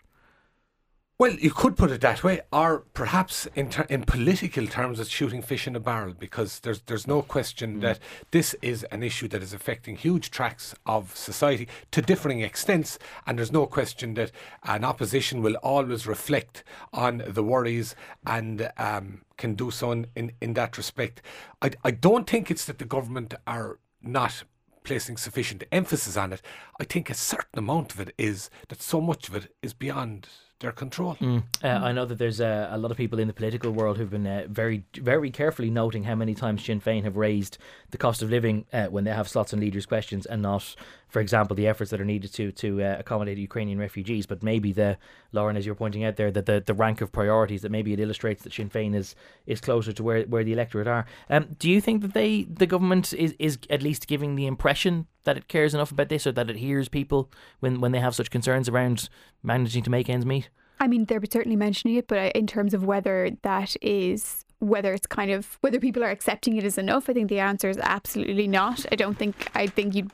Well, 1.19 1.35
you 1.35 1.51
could 1.51 1.77
put 1.77 1.93
it 1.93 2.01
that 2.01 2.25
way, 2.25 2.41
or 2.53 2.81
perhaps 2.95 3.47
in 3.55 3.71
ter- 3.71 3.87
in 3.89 4.03
political 4.03 4.67
terms, 4.67 4.99
it's 4.99 5.11
shooting 5.11 5.41
fish 5.41 5.69
in 5.69 5.77
a 5.77 5.81
barrel 5.81 6.15
because 6.19 6.59
there's 6.61 6.81
there's 6.83 7.07
no 7.07 7.23
question 7.23 7.77
mm. 7.77 7.81
that 7.83 8.01
this 8.33 8.57
is 8.61 8.83
an 8.85 9.03
issue 9.03 9.29
that 9.29 9.43
is 9.43 9.53
affecting 9.53 9.95
huge 9.95 10.31
tracts 10.31 10.75
of 10.85 11.15
society 11.17 11.69
to 11.93 12.03
differing 12.03 12.43
extents, 12.43 12.99
and 13.27 13.39
there's 13.39 13.53
no 13.53 13.67
question 13.67 14.15
that 14.15 14.33
an 14.65 14.85
opposition 14.85 15.43
will 15.43 15.55
always 15.57 16.07
reflect 16.07 16.65
on 16.93 17.23
the 17.29 17.45
worries 17.45 17.95
and 18.27 18.71
um, 18.77 19.23
can 19.37 19.55
do 19.55 19.71
so 19.71 19.93
in, 19.93 20.07
in, 20.17 20.33
in 20.41 20.55
that 20.55 20.77
respect. 20.77 21.23
I, 21.61 21.71
I 21.85 21.91
don't 21.93 22.29
think 22.29 22.51
it's 22.51 22.65
that 22.65 22.79
the 22.79 22.85
government 22.85 23.35
are 23.47 23.79
not 24.01 24.43
placing 24.83 25.17
sufficient 25.17 25.63
emphasis 25.71 26.17
on 26.17 26.33
it. 26.33 26.43
I 26.81 26.85
think 26.85 27.11
a 27.11 27.15
certain 27.15 27.59
amount 27.59 27.93
of 27.93 28.01
it 28.01 28.13
is 28.19 28.51
that 28.69 28.83
so 28.83 29.01
much 29.01 29.29
of 29.29 29.37
it 29.37 29.55
is 29.63 29.75
beyond 29.75 30.27
their 30.63 30.73
control. 30.73 31.17
Mm. 31.21 31.43
Uh, 31.63 31.69
I 31.69 31.93
know 31.93 32.07
that 32.07 32.19
there's 32.19 32.41
a 32.41 32.77
lot 32.79 32.91
of 32.91 32.97
people 32.97 33.19
in 33.19 33.29
the 33.29 33.35
political 33.35 33.71
world 33.71 33.99
who've 33.99 34.11
been 34.11 34.27
uh, 34.27 34.47
very, 34.49 34.85
very 34.95 35.31
carefully 35.31 35.71
noting 35.71 36.05
how 36.05 36.15
many 36.15 36.35
times 36.35 36.65
Sinn 36.65 36.81
Féin 36.81 37.05
have 37.05 37.17
raised 37.17 37.59
the 37.91 37.99
cost 37.99 38.23
of 38.23 38.31
living 38.31 38.65
uh, 38.73 38.87
when 38.87 39.05
they 39.05 39.13
have 39.13 39.29
slots 39.29 39.53
on 39.53 39.61
leaders' 39.61 39.85
questions, 39.85 40.25
and 40.25 40.41
not, 40.41 40.75
for 41.13 41.21
example, 41.21 41.55
the 41.55 41.69
efforts 41.69 41.91
that 41.91 42.01
are 42.01 42.07
needed 42.07 42.33
to 42.33 42.51
to 42.53 42.83
uh, 42.83 42.97
accommodate 42.99 43.37
Ukrainian 43.37 43.79
refugees. 43.79 44.25
But 44.25 44.43
maybe 44.43 44.73
the 44.73 44.97
Lauren, 45.33 45.59
as 45.59 45.67
you're 45.67 45.75
pointing 45.75 46.05
out 46.05 46.17
there, 46.17 46.31
that 46.31 46.47
the, 46.47 46.63
the 46.65 46.73
rank 46.73 47.03
of 47.03 47.13
priorities 47.13 47.61
that 47.61 47.71
maybe 47.71 47.93
it 47.93 48.01
illustrates 48.01 48.43
that 48.45 48.55
Sinn 48.55 48.71
Féin 48.71 48.95
is 48.95 49.15
is 49.47 49.61
closer 49.61 49.93
to 49.93 50.03
where, 50.03 50.23
where 50.23 50.43
the 50.43 50.55
electorate 50.55 50.89
are. 50.89 51.05
Um, 51.29 51.55
do 51.59 51.71
you 51.71 51.83
think 51.83 52.01
that 52.01 52.15
they 52.15 52.45
the 52.45 52.67
government 52.67 53.13
is 53.13 53.35
is 53.39 53.59
at 53.69 53.83
least 53.83 54.09
giving 54.09 54.37
the 54.37 54.47
impression 54.47 55.07
that 55.25 55.37
it 55.37 55.49
cares 55.49 55.75
enough 55.75 55.93
about 55.93 56.09
this, 56.09 56.27
or 56.27 56.33
that 56.33 56.49
it 56.49 56.57
hears 56.57 56.89
people 56.89 57.31
when 57.61 57.79
when 57.83 57.93
they 57.93 58.01
have 58.01 58.15
such 58.15 58.31
concerns 58.31 58.71
around 58.71 59.11
managing 59.43 59.83
to 59.83 59.91
make 59.91 60.09
ends 60.09 60.25
meet? 60.25 60.49
I 60.81 60.89
mean, 60.89 61.05
they're 61.05 61.21
certainly 61.31 61.57
mentioning 61.57 61.97
it, 61.97 62.09
but 62.09 62.33
in 62.33 62.47
terms 62.47 62.73
of 62.73 62.85
whether 62.85 63.31
that 63.43 63.77
is 63.83 64.47
whether 64.63 64.95
it's 64.95 65.09
kind 65.09 65.33
of 65.33 65.59
whether 65.61 65.81
people 65.81 66.05
are 66.05 66.11
accepting 66.11 66.57
it 66.57 66.63
is 66.63 66.79
enough, 66.79 67.11
I 67.11 67.13
think 67.13 67.29
the 67.29 67.41
answer 67.41 67.69
is 67.69 67.79
absolutely 67.79 68.47
not. 68.47 68.87
I 68.93 68.97
don't 68.97 69.19
think 69.19 69.51
I 69.55 69.67
think 69.67 69.95
you'd 69.97 70.11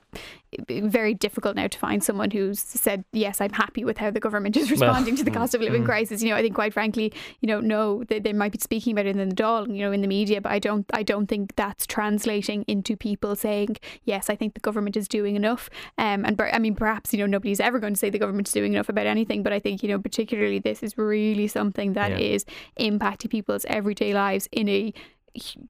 very 0.69 1.13
difficult 1.13 1.57
now 1.57 1.67
to 1.67 1.79
find 1.79 2.03
someone 2.03 2.31
who's 2.31 2.59
said 2.59 3.05
yes 3.13 3.39
i'm 3.41 3.53
happy 3.53 3.85
with 3.85 3.99
how 3.99 4.11
the 4.11 4.21
government 4.21 4.57
is 4.57 4.71
responding 4.71 5.15
well, 5.15 5.19
to 5.19 5.25
the 5.25 5.31
cost 5.31 5.55
of 5.55 5.61
living 5.61 5.83
mm, 5.83 5.87
crisis 5.87 6.23
you 6.23 6.31
know 6.31 6.37
i 6.37 6.41
think 6.41 6.55
quite 6.55 6.73
frankly 6.73 7.13
you 7.41 7.47
know 7.47 7.61
no 7.61 8.03
they, 8.05 8.19
they 8.19 8.33
might 8.33 8.53
be 8.53 8.59
speaking 8.59 8.93
about 8.93 9.05
it 9.05 9.17
in 9.17 9.29
the 9.29 9.35
Dáil 9.35 9.69
you 9.69 9.85
know 9.85 9.93
in 9.93 10.01
the 10.01 10.09
media 10.09 10.41
but 10.41 10.51
i 10.51 10.59
don't 10.59 10.87
i 10.95 11.03
don't 11.03 11.27
think 11.27 11.55
that's 11.57 11.87
translating 11.87 12.65
into 12.67 12.97
people 12.97 13.37
saying 13.37 13.77
yes 14.05 14.31
i 14.31 14.35
think 14.35 14.55
the 14.55 14.61
government 14.61 14.97
is 14.97 15.07
doing 15.07 15.37
enough 15.37 15.69
um, 15.99 16.25
and 16.25 16.41
i 16.41 16.59
mean 16.59 16.75
perhaps 16.75 17.13
you 17.13 17.19
know 17.19 17.27
nobody's 17.27 17.61
ever 17.61 17.79
going 17.79 17.93
to 17.93 18.01
say 18.01 18.09
the 18.09 18.19
government's 18.19 18.53
doing 18.53 18.73
enough 18.73 18.89
about 18.89 19.07
anything 19.07 19.43
but 19.43 19.53
i 19.53 19.59
think 19.59 19.83
you 19.83 19.89
know 19.89 19.99
particularly 19.99 20.59
this 20.59 20.83
is 20.83 20.97
really 20.97 21.47
something 21.47 21.93
that 21.93 22.13
yeah. 22.13 22.17
is 22.35 22.47
impacting 22.81 23.29
people's 23.29 23.67
everyday 23.67 24.15
lives 24.15 24.38
in 24.47 24.69
a 24.69 24.93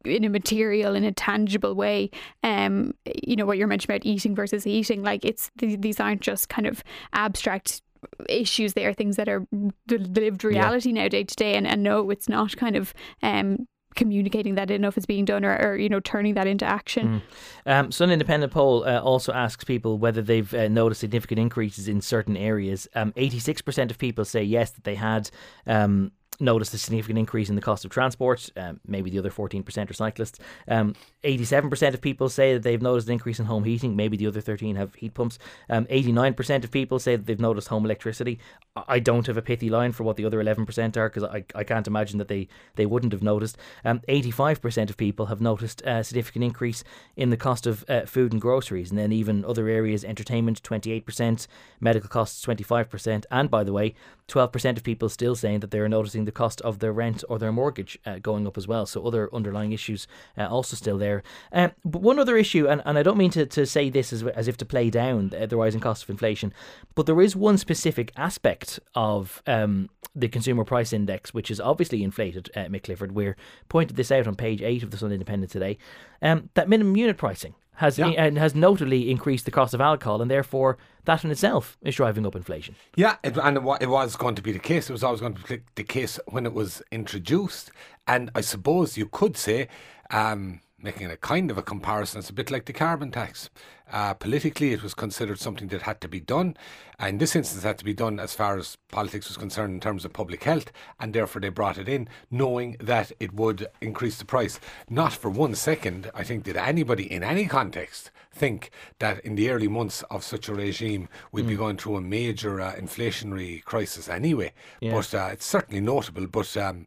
in 0.04 0.24
a 0.24 0.28
material 0.28 0.94
in 0.94 1.04
a 1.04 1.12
tangible 1.12 1.74
way 1.74 2.11
um 2.42 2.94
you 3.24 3.37
know 3.37 3.44
what 3.44 3.59
you're 3.59 3.66
mentioning 3.66 3.96
about 3.96 4.07
eating 4.07 4.35
versus 4.35 4.66
eating 4.66 5.02
like 5.02 5.24
it's 5.24 5.50
these 5.57 6.00
aren't 6.00 6.20
just 6.20 6.48
kind 6.48 6.66
of 6.66 6.83
abstract 7.12 7.83
issues 8.28 8.74
they 8.74 8.87
are 8.87 8.94
things 8.94 9.16
that 9.16 9.28
are 9.28 9.46
the 9.87 9.98
lived 9.98 10.44
reality 10.44 10.90
yeah. 10.90 11.02
now 11.02 11.09
day 11.09 11.24
to 11.24 11.35
day 11.35 11.54
and, 11.54 11.66
and 11.66 11.83
no 11.83 12.09
it's 12.11 12.28
not 12.28 12.57
kind 12.57 12.76
of 12.76 12.94
um 13.22 13.66
communicating 13.98 14.54
that 14.54 14.70
enough 14.70 14.96
is 14.96 15.07
being 15.07 15.24
done 15.24 15.44
or, 15.44 15.57
or, 15.57 15.76
you 15.76 15.88
know 15.88 15.98
turning 16.00 16.35
that 16.35 16.46
into 16.46 16.64
action. 16.64 17.20
Mm. 17.66 17.72
Um, 17.72 17.92
Sunday 17.92 18.12
Independent 18.12 18.52
poll 18.52 18.85
uh, 18.85 19.00
also 19.00 19.33
asks 19.33 19.64
people 19.64 19.98
whether 19.98 20.22
they've 20.22 20.52
uh, 20.54 20.68
noticed 20.68 21.00
significant 21.00 21.40
increases 21.40 21.88
in 21.88 22.00
certain 22.00 22.37
areas. 22.37 22.87
Um, 22.94 23.12
86% 23.12 23.90
of 23.90 23.98
people 23.98 24.24
say 24.24 24.42
yes 24.42 24.70
that 24.70 24.85
they 24.85 24.94
had. 24.94 25.31
Um, 25.66 26.12
noticed 26.40 26.72
a 26.74 26.79
significant 26.79 27.18
increase 27.18 27.48
in 27.48 27.57
the 27.57 27.62
cost 27.62 27.85
of 27.85 27.90
transport. 27.90 28.51
Um, 28.57 28.81
maybe 28.87 29.11
the 29.11 29.18
other 29.18 29.31
14% 29.31 29.90
are 29.90 29.94
cyclists. 29.94 30.38
Um, 30.68 30.94
87% 31.24 31.94
of 31.94 32.01
people 32.01 32.29
say 32.29 32.55
that 32.55 32.62
they've 32.62 32.81
noticed 32.81 33.09
an 33.09 33.14
increase 33.14 33.40
in 33.40 33.46
home 33.46 33.64
heating. 33.64 33.96
Maybe 33.96 34.16
the 34.16 34.27
other 34.27 34.40
13 34.40 34.77
have 34.77 34.94
heat 34.94 35.14
pumps. 35.14 35.38
Um, 35.68 35.87
89% 35.87 36.64
of 36.64 36.70
people 36.70 36.98
say 36.98 37.16
that 37.16 37.27
they've 37.27 37.40
noticed 37.40 37.68
home 37.68 37.85
electricity. 37.85 38.38
I 38.87 39.01
don't 39.01 39.27
have 39.27 39.37
a 39.37 39.42
pithy 39.42 39.68
line 39.68 39.92
for 39.92 40.05
what 40.05 40.16
the 40.16 40.24
other 40.24 40.42
11% 40.42 40.96
are 40.96 41.09
because 41.09 41.24
I, 41.24 41.44
I 41.55 41.64
can't 41.64 41.87
imagine 41.87 42.18
that 42.18 42.29
they, 42.29 42.48
they 42.77 42.87
wouldn't 42.87 43.12
have 43.12 43.22
noticed. 43.22 43.59
85% 43.85 44.79
um, 44.79 44.88
of 44.88 44.96
people 44.96 45.27
have 45.27 45.40
noticed 45.40 45.83
a 45.85 46.05
significant 46.05 46.44
increase 46.44 46.85
in 47.16 47.31
the 47.31 47.37
cost 47.37 47.66
of 47.66 47.85
uh, 47.88 48.03
food 48.03 48.33
and 48.33 48.40
groceries. 48.40 48.90
And 48.90 48.98
then 48.98 49.12
even 49.12 49.44
other 49.44 49.68
areas, 49.68 50.05
entertainment 50.05 50.62
28%, 50.62 51.46
medical 51.81 52.09
costs 52.09 52.44
25%. 52.44 53.24
And 53.31 53.51
by 53.51 53.64
the 53.64 53.72
way, 53.72 53.94
12% 54.29 54.77
of 54.77 54.83
people 54.85 55.09
still 55.09 55.35
saying 55.35 55.61
that 55.61 55.70
they're 55.70 55.88
noticing 55.88 56.28
the 56.29 56.33
cost 56.33 56.61
of 56.61 56.81
their 56.81 56.93
rent 56.93 57.25
or 57.31 57.38
their 57.38 57.51
mortgage 57.51 57.99
uh, 58.05 58.19
going 58.19 58.47
up 58.47 58.59
as 58.59 58.69
well. 58.69 58.85
So 58.85 59.03
other 59.07 59.35
underlying 59.35 59.73
issues 59.73 60.07
uh, 60.37 60.47
also 60.47 60.77
still 60.77 60.99
there. 60.99 61.23
Um, 61.53 61.73
but 61.87 62.03
one 62.03 62.19
other 62.19 62.37
issue, 62.37 62.69
and, 62.69 62.83
and 62.85 62.99
I 62.99 63.03
don't 63.03 63.17
mean 63.17 63.31
to, 63.31 63.47
to 63.47 63.64
say 63.64 63.88
this 63.88 64.12
as, 64.12 64.23
as 64.23 64.47
if 64.47 64.59
to 64.59 64.67
play 64.67 64.91
down 64.91 65.31
the, 65.31 65.47
the 65.47 65.57
rising 65.57 65.81
cost 65.81 66.03
of 66.03 66.11
inflation, 66.11 66.53
but 66.95 67.07
there 67.07 67.23
is 67.23 67.35
one 67.35 67.57
specific 67.57 68.12
aspect 68.14 68.79
of 68.95 69.43
um, 69.47 69.88
the 70.14 70.29
consumer 70.29 70.64
price 70.64 70.93
index 70.93 71.33
which 71.33 71.51
is 71.51 71.61
obviously 71.61 72.03
inflated, 72.03 72.51
uh, 72.55 72.67
Mick 72.67 72.83
Clifford. 72.83 73.12
We're 73.12 73.37
pointed 73.71 73.97
this 73.97 74.12
out 74.12 74.27
on 74.27 74.35
page 74.35 74.61
8 74.61 74.83
of 74.83 74.91
the 74.91 74.99
Sunday 74.99 75.14
Independent 75.14 75.51
today. 75.51 75.79
Um, 76.21 76.51
that 76.53 76.69
minimum 76.69 76.95
unit 76.95 77.17
pricing 77.17 77.55
has 77.79 77.99
yeah. 77.99 78.09
and 78.09 78.37
has 78.38 78.55
notably 78.55 79.11
increased 79.11 79.45
the 79.45 79.51
cost 79.51 79.73
of 79.73 79.81
alcohol, 79.81 80.21
and 80.21 80.31
therefore 80.31 80.79
that 81.05 81.25
in 81.25 81.31
itself 81.31 81.79
is 81.83 81.95
driving 81.95 82.27
up 82.27 82.35
inflation. 82.35 82.75
Yeah, 82.97 83.17
it, 83.23 83.37
and 83.38 83.57
it, 83.57 83.62
it 83.81 83.88
was 83.88 84.17
going 84.17 84.35
to 84.35 84.43
be 84.43 84.53
the 84.53 84.59
case. 84.59 84.91
It 84.91 84.93
was 84.93 85.05
always 85.05 85.21
going 85.21 85.35
to 85.35 85.49
be 85.49 85.62
the 85.75 85.85
case 85.85 86.19
when 86.27 86.45
it 86.45 86.53
was 86.53 86.83
introduced, 86.91 87.71
and 88.07 88.31
I 88.35 88.43
suppose 88.43 88.99
you 88.99 89.07
could 89.07 89.37
say. 89.37 89.69
Um, 90.11 90.61
making 90.81 91.11
a 91.11 91.17
kind 91.17 91.51
of 91.51 91.59
a 91.59 91.62
comparison, 91.62 92.21
it's 92.21 92.31
a 92.31 92.33
bit 92.33 92.53
like 92.53 92.64
the 92.67 92.73
carbon 92.73 93.11
tax. 93.11 93.51
Uh, 93.90 94.14
politically, 94.14 94.72
it 94.72 94.83
was 94.83 94.94
considered 94.94 95.38
something 95.38 95.68
that 95.68 95.83
had 95.83 96.01
to 96.01 96.09
be 96.09 96.20
done. 96.20 96.57
In 97.01 97.18
this 97.18 97.37
instance, 97.37 97.62
had 97.62 97.79
to 97.79 97.85
be 97.85 97.94
done 97.94 98.18
as 98.18 98.35
far 98.35 98.59
as 98.59 98.77
politics 98.90 99.29
was 99.29 99.37
concerned 99.37 99.74
in 99.74 99.81
terms 99.81 100.05
of 100.05 100.12
public 100.12 100.44
health, 100.44 100.72
and 100.98 101.12
therefore 101.12 101.40
they 101.40 101.48
brought 101.48 101.79
it 101.79 101.88
in, 101.88 102.09
knowing 102.31 102.77
that 102.81 103.12
it 103.20 103.33
would 103.33 103.66
increase 103.81 104.18
the 104.18 104.24
price. 104.24 104.59
Not 104.90 105.12
for 105.12 105.31
one 105.31 105.55
second, 105.55 106.11
I 106.14 106.24
think, 106.24 106.44
did 106.44 106.57
anybody 106.57 107.11
in 107.11 107.22
any 107.22 107.46
context 107.46 108.11
think 108.31 108.70
that 109.01 109.20
in 109.20 109.35
the 109.35 109.51
early 109.51 109.68
months 109.68 110.03
of 110.11 110.22
such 110.22 110.48
a 110.48 110.55
regime 110.55 111.09
we'd 111.33 111.44
mm. 111.44 111.48
be 111.48 111.57
going 111.57 111.77
through 111.77 111.96
a 111.96 112.01
major 112.01 112.61
uh, 112.61 112.74
inflationary 112.74 113.62
crisis 113.64 114.09
anyway. 114.09 114.53
Yeah. 114.81 114.92
But 114.92 115.14
uh, 115.14 115.29
it's 115.33 115.46
certainly 115.46 115.81
notable. 115.81 116.27
But 116.27 116.57
um, 116.57 116.87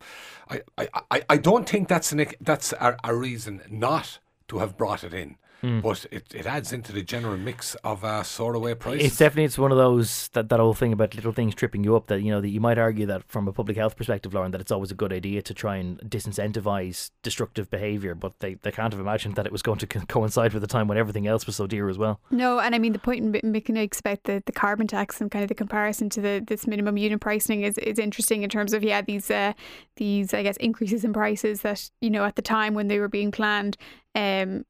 I, 0.49 0.61
I, 1.09 1.21
I 1.29 1.37
don't 1.37 1.67
think 1.67 1.87
that's 1.87 2.11
an, 2.11 2.25
that's 2.39 2.73
a, 2.73 2.97
a 3.03 3.15
reason 3.15 3.61
not 3.69 4.19
to 4.47 4.59
have 4.59 4.77
brought 4.77 5.03
it 5.03 5.13
in. 5.13 5.37
Mm. 5.61 5.81
but 5.81 6.05
it, 6.11 6.33
it 6.33 6.45
adds 6.45 6.73
into 6.73 6.91
the 6.91 7.01
general 7.01 7.37
mix 7.37 7.75
of 7.75 8.03
a 8.03 8.07
uh, 8.07 8.23
soar 8.23 8.53
away 8.53 8.75
prices. 8.75 9.05
It's 9.05 9.17
definitely 9.17 9.45
it's 9.45 9.57
one 9.57 9.71
of 9.71 9.77
those 9.77 10.29
that 10.29 10.49
that 10.49 10.59
old 10.59 10.77
thing 10.77 10.93
about 10.93 11.15
little 11.15 11.31
things 11.31 11.55
tripping 11.55 11.83
you 11.83 11.95
up. 11.95 12.07
That 12.07 12.21
you 12.21 12.31
know 12.31 12.41
that 12.41 12.49
you 12.49 12.59
might 12.59 12.77
argue 12.77 13.05
that 13.07 13.23
from 13.23 13.47
a 13.47 13.53
public 13.53 13.77
health 13.77 13.95
perspective, 13.95 14.33
Lauren, 14.33 14.51
that 14.51 14.61
it's 14.61 14.71
always 14.71 14.91
a 14.91 14.95
good 14.95 15.13
idea 15.13 15.41
to 15.41 15.53
try 15.53 15.77
and 15.77 15.99
disincentivize 16.01 17.11
destructive 17.23 17.69
behaviour, 17.69 18.15
but 18.15 18.39
they, 18.39 18.55
they 18.55 18.71
can't 18.71 18.93
have 18.93 18.99
imagined 18.99 19.35
that 19.35 19.45
it 19.45 19.51
was 19.51 19.61
going 19.61 19.79
to 19.79 19.87
co- 19.87 20.05
coincide 20.07 20.53
with 20.53 20.61
the 20.61 20.67
time 20.67 20.87
when 20.87 20.97
everything 20.97 21.27
else 21.27 21.45
was 21.45 21.55
so 21.55 21.67
dear 21.67 21.89
as 21.89 21.97
well. 21.97 22.19
No, 22.31 22.59
and 22.59 22.75
I 22.75 22.79
mean 22.79 22.93
the 22.93 22.99
point 22.99 23.23
in 23.23 23.51
making 23.51 23.77
about 23.77 24.23
the, 24.23 24.43
the 24.45 24.51
carbon 24.51 24.87
tax 24.87 25.21
and 25.21 25.31
kind 25.31 25.43
of 25.43 25.49
the 25.49 25.55
comparison 25.55 26.09
to 26.09 26.21
the 26.21 26.43
this 26.45 26.67
minimum 26.67 26.97
unit 26.97 27.19
pricing 27.19 27.63
is 27.63 27.77
is 27.77 27.99
interesting 27.99 28.43
in 28.43 28.49
terms 28.49 28.73
of 28.73 28.83
yeah 28.83 29.01
these 29.01 29.29
uh, 29.31 29.53
these 29.95 30.33
I 30.33 30.43
guess 30.43 30.57
increases 30.57 31.03
in 31.03 31.13
prices 31.13 31.61
that 31.61 31.89
you 32.01 32.09
know 32.09 32.25
at 32.25 32.35
the 32.35 32.41
time 32.41 32.73
when 32.73 32.87
they 32.87 32.99
were 32.99 33.07
being 33.07 33.31
planned 33.31 33.77
um, 34.15 34.65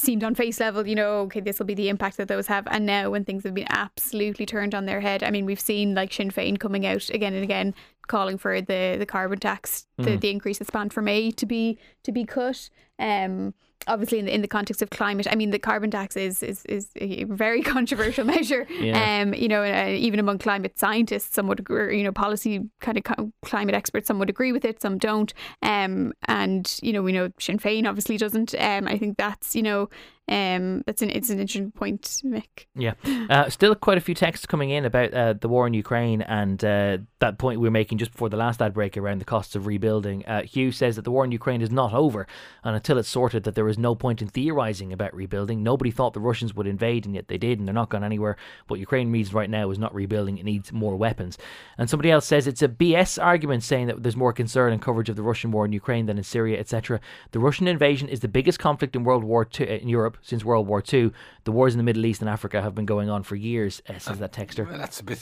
seemed 0.00 0.24
on 0.24 0.34
face 0.34 0.60
level, 0.60 0.86
you 0.86 0.94
know, 0.94 1.20
okay, 1.20 1.40
this 1.40 1.58
will 1.58 1.66
be 1.66 1.74
the 1.74 1.88
impact 1.88 2.16
that 2.16 2.28
those 2.28 2.46
have. 2.46 2.66
And 2.70 2.86
now, 2.86 3.10
when 3.10 3.24
things 3.24 3.44
have 3.44 3.54
been 3.54 3.66
absolutely 3.70 4.46
turned 4.46 4.74
on 4.74 4.86
their 4.86 5.00
head, 5.00 5.22
I 5.22 5.30
mean, 5.30 5.46
we've 5.46 5.60
seen 5.60 5.94
like 5.94 6.12
Sinn 6.12 6.30
Féin 6.30 6.58
coming 6.58 6.86
out 6.86 7.08
again 7.10 7.34
and 7.34 7.44
again, 7.44 7.74
calling 8.10 8.36
for 8.36 8.60
the 8.60 8.96
the 8.98 9.06
carbon 9.06 9.38
tax, 9.38 9.86
mm. 9.98 10.04
the, 10.04 10.16
the 10.16 10.30
increase 10.30 10.58
that's 10.58 10.70
planned 10.70 10.92
for 10.92 11.00
May 11.00 11.30
to 11.30 11.46
be 11.46 11.78
to 12.02 12.12
be 12.12 12.24
cut. 12.24 12.68
Um, 12.98 13.54
obviously 13.86 14.18
in 14.18 14.26
the, 14.26 14.34
in 14.34 14.42
the 14.42 14.48
context 14.48 14.82
of 14.82 14.90
climate 14.90 15.26
i 15.30 15.34
mean 15.34 15.50
the 15.50 15.58
carbon 15.58 15.90
tax 15.90 16.16
is 16.16 16.42
is, 16.42 16.64
is 16.66 16.88
a 16.96 17.24
very 17.24 17.62
controversial 17.76 18.24
measure 18.24 18.66
yeah. 18.78 19.22
um 19.22 19.32
you 19.34 19.48
know 19.48 19.62
uh, 19.62 19.88
even 19.88 20.20
among 20.20 20.38
climate 20.38 20.78
scientists 20.78 21.34
some 21.34 21.46
would 21.48 21.60
agree 21.60 21.96
you 21.96 22.04
know 22.04 22.12
policy 22.12 22.68
kind 22.80 22.98
of 22.98 23.32
climate 23.42 23.74
experts 23.74 24.06
some 24.06 24.18
would 24.18 24.28
agree 24.28 24.52
with 24.52 24.64
it 24.64 24.82
some 24.82 24.98
don't 24.98 25.32
um 25.62 26.12
and 26.28 26.78
you 26.82 26.92
know 26.92 27.02
we 27.02 27.12
know 27.12 27.30
Sinn 27.38 27.58
Féin 27.58 27.88
obviously 27.88 28.16
doesn't 28.16 28.54
um 28.58 28.86
I 28.86 28.98
think 28.98 29.16
that's 29.16 29.56
you 29.56 29.62
know 29.62 29.88
um, 30.30 30.84
that's 30.86 31.02
an 31.02 31.10
it's 31.10 31.28
an 31.28 31.40
interesting 31.40 31.72
point, 31.72 32.02
Mick. 32.24 32.66
Yeah, 32.76 32.92
uh, 33.28 33.50
still 33.50 33.74
quite 33.74 33.98
a 33.98 34.00
few 34.00 34.14
texts 34.14 34.46
coming 34.46 34.70
in 34.70 34.84
about 34.84 35.12
uh, 35.12 35.32
the 35.32 35.48
war 35.48 35.66
in 35.66 35.74
Ukraine 35.74 36.22
and 36.22 36.64
uh, 36.64 36.98
that 37.18 37.36
point 37.36 37.58
we 37.58 37.66
were 37.66 37.72
making 37.72 37.98
just 37.98 38.12
before 38.12 38.28
the 38.28 38.36
last 38.36 38.62
ad 38.62 38.72
break 38.72 38.96
around 38.96 39.18
the 39.18 39.24
costs 39.24 39.56
of 39.56 39.66
rebuilding. 39.66 40.24
Uh, 40.26 40.42
Hugh 40.42 40.70
says 40.70 40.94
that 40.94 41.02
the 41.02 41.10
war 41.10 41.24
in 41.24 41.32
Ukraine 41.32 41.62
is 41.62 41.72
not 41.72 41.92
over, 41.92 42.28
and 42.62 42.76
until 42.76 42.96
it's 42.96 43.08
sorted, 43.08 43.42
that 43.42 43.56
there 43.56 43.68
is 43.68 43.76
no 43.76 43.96
point 43.96 44.22
in 44.22 44.28
theorizing 44.28 44.92
about 44.92 45.12
rebuilding. 45.14 45.64
Nobody 45.64 45.90
thought 45.90 46.14
the 46.14 46.20
Russians 46.20 46.54
would 46.54 46.68
invade, 46.68 47.06
and 47.06 47.16
yet 47.16 47.26
they 47.26 47.38
did, 47.38 47.58
and 47.58 47.66
they're 47.66 47.74
not 47.74 47.90
gone 47.90 48.04
anywhere. 48.04 48.36
What 48.68 48.78
Ukraine 48.78 49.10
needs 49.10 49.34
right 49.34 49.50
now 49.50 49.70
is 49.70 49.80
not 49.80 49.92
rebuilding; 49.92 50.38
it 50.38 50.44
needs 50.44 50.72
more 50.72 50.94
weapons. 50.94 51.38
And 51.76 51.90
somebody 51.90 52.10
else 52.10 52.26
says 52.26 52.46
it's 52.46 52.62
a 52.62 52.68
BS 52.68 53.20
argument 53.20 53.64
saying 53.64 53.88
that 53.88 54.04
there's 54.04 54.16
more 54.16 54.32
concern 54.32 54.72
and 54.72 54.80
coverage 54.80 55.08
of 55.08 55.16
the 55.16 55.24
Russian 55.24 55.50
war 55.50 55.64
in 55.64 55.72
Ukraine 55.72 56.06
than 56.06 56.18
in 56.18 56.24
Syria, 56.24 56.60
etc. 56.60 57.00
The 57.32 57.40
Russian 57.40 57.66
invasion 57.66 58.08
is 58.08 58.20
the 58.20 58.28
biggest 58.28 58.60
conflict 58.60 58.94
in 58.94 59.02
World 59.02 59.24
War 59.24 59.44
II 59.58 59.80
in 59.80 59.88
Europe 59.88 60.18
since 60.22 60.44
World 60.44 60.66
War 60.66 60.82
II. 60.92 61.12
The 61.44 61.52
wars 61.52 61.74
in 61.74 61.78
the 61.78 61.84
Middle 61.84 62.06
East 62.06 62.20
and 62.20 62.30
Africa 62.30 62.62
have 62.62 62.74
been 62.74 62.86
going 62.86 63.08
on 63.08 63.22
for 63.22 63.36
years, 63.36 63.82
uh, 63.88 63.98
says 63.98 64.18
that 64.18 64.32
texter. 64.32 64.68
Well, 64.68 64.78
that's 64.78 65.00
a 65.00 65.04
bit. 65.04 65.18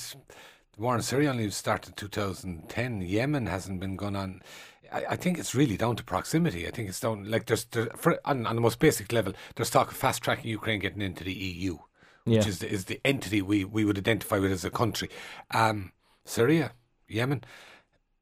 The 0.76 0.82
war 0.82 0.94
in 0.94 1.03
Syria 1.03 1.30
only 1.30 1.51
started 1.51 1.96
2010. 1.96 3.01
Yemen 3.03 3.46
hasn't 3.46 3.80
been 3.80 3.96
going 3.96 4.16
on. 4.16 4.42
I, 4.92 5.05
I 5.11 5.16
think 5.16 5.38
it's 5.38 5.55
really 5.55 5.76
down 5.76 5.96
to 5.96 6.05
proximity. 6.05 6.66
I 6.66 6.70
think 6.70 6.88
it's 6.88 7.01
down 7.01 7.30
like 7.30 7.46
there's 7.46 7.64
there, 7.66 7.90
for, 7.96 8.18
on, 8.24 8.46
on 8.46 8.55
the 8.55 8.62
most 8.62 8.78
basic 8.78 9.12
level. 9.12 9.32
There's 9.57 9.70
talk 9.70 9.90
of 9.90 9.96
fast 9.96 10.22
tracking 10.22 10.51
Ukraine 10.51 10.80
getting 10.80 11.03
into 11.03 11.24
the 11.24 11.32
EU, 11.32 11.78
which 12.24 12.44
yeah. 12.44 12.49
is 12.49 12.59
the, 12.61 12.70
is 12.70 12.84
the 12.86 13.01
entity 13.05 13.42
we 13.42 13.64
we 13.64 13.84
would 13.84 13.99
identify 13.99 14.38
with 14.38 14.53
as 14.53 14.64
a 14.64 14.70
country. 14.70 15.11
Um, 15.51 15.92
Syria, 16.24 16.72
Yemen 17.09 17.42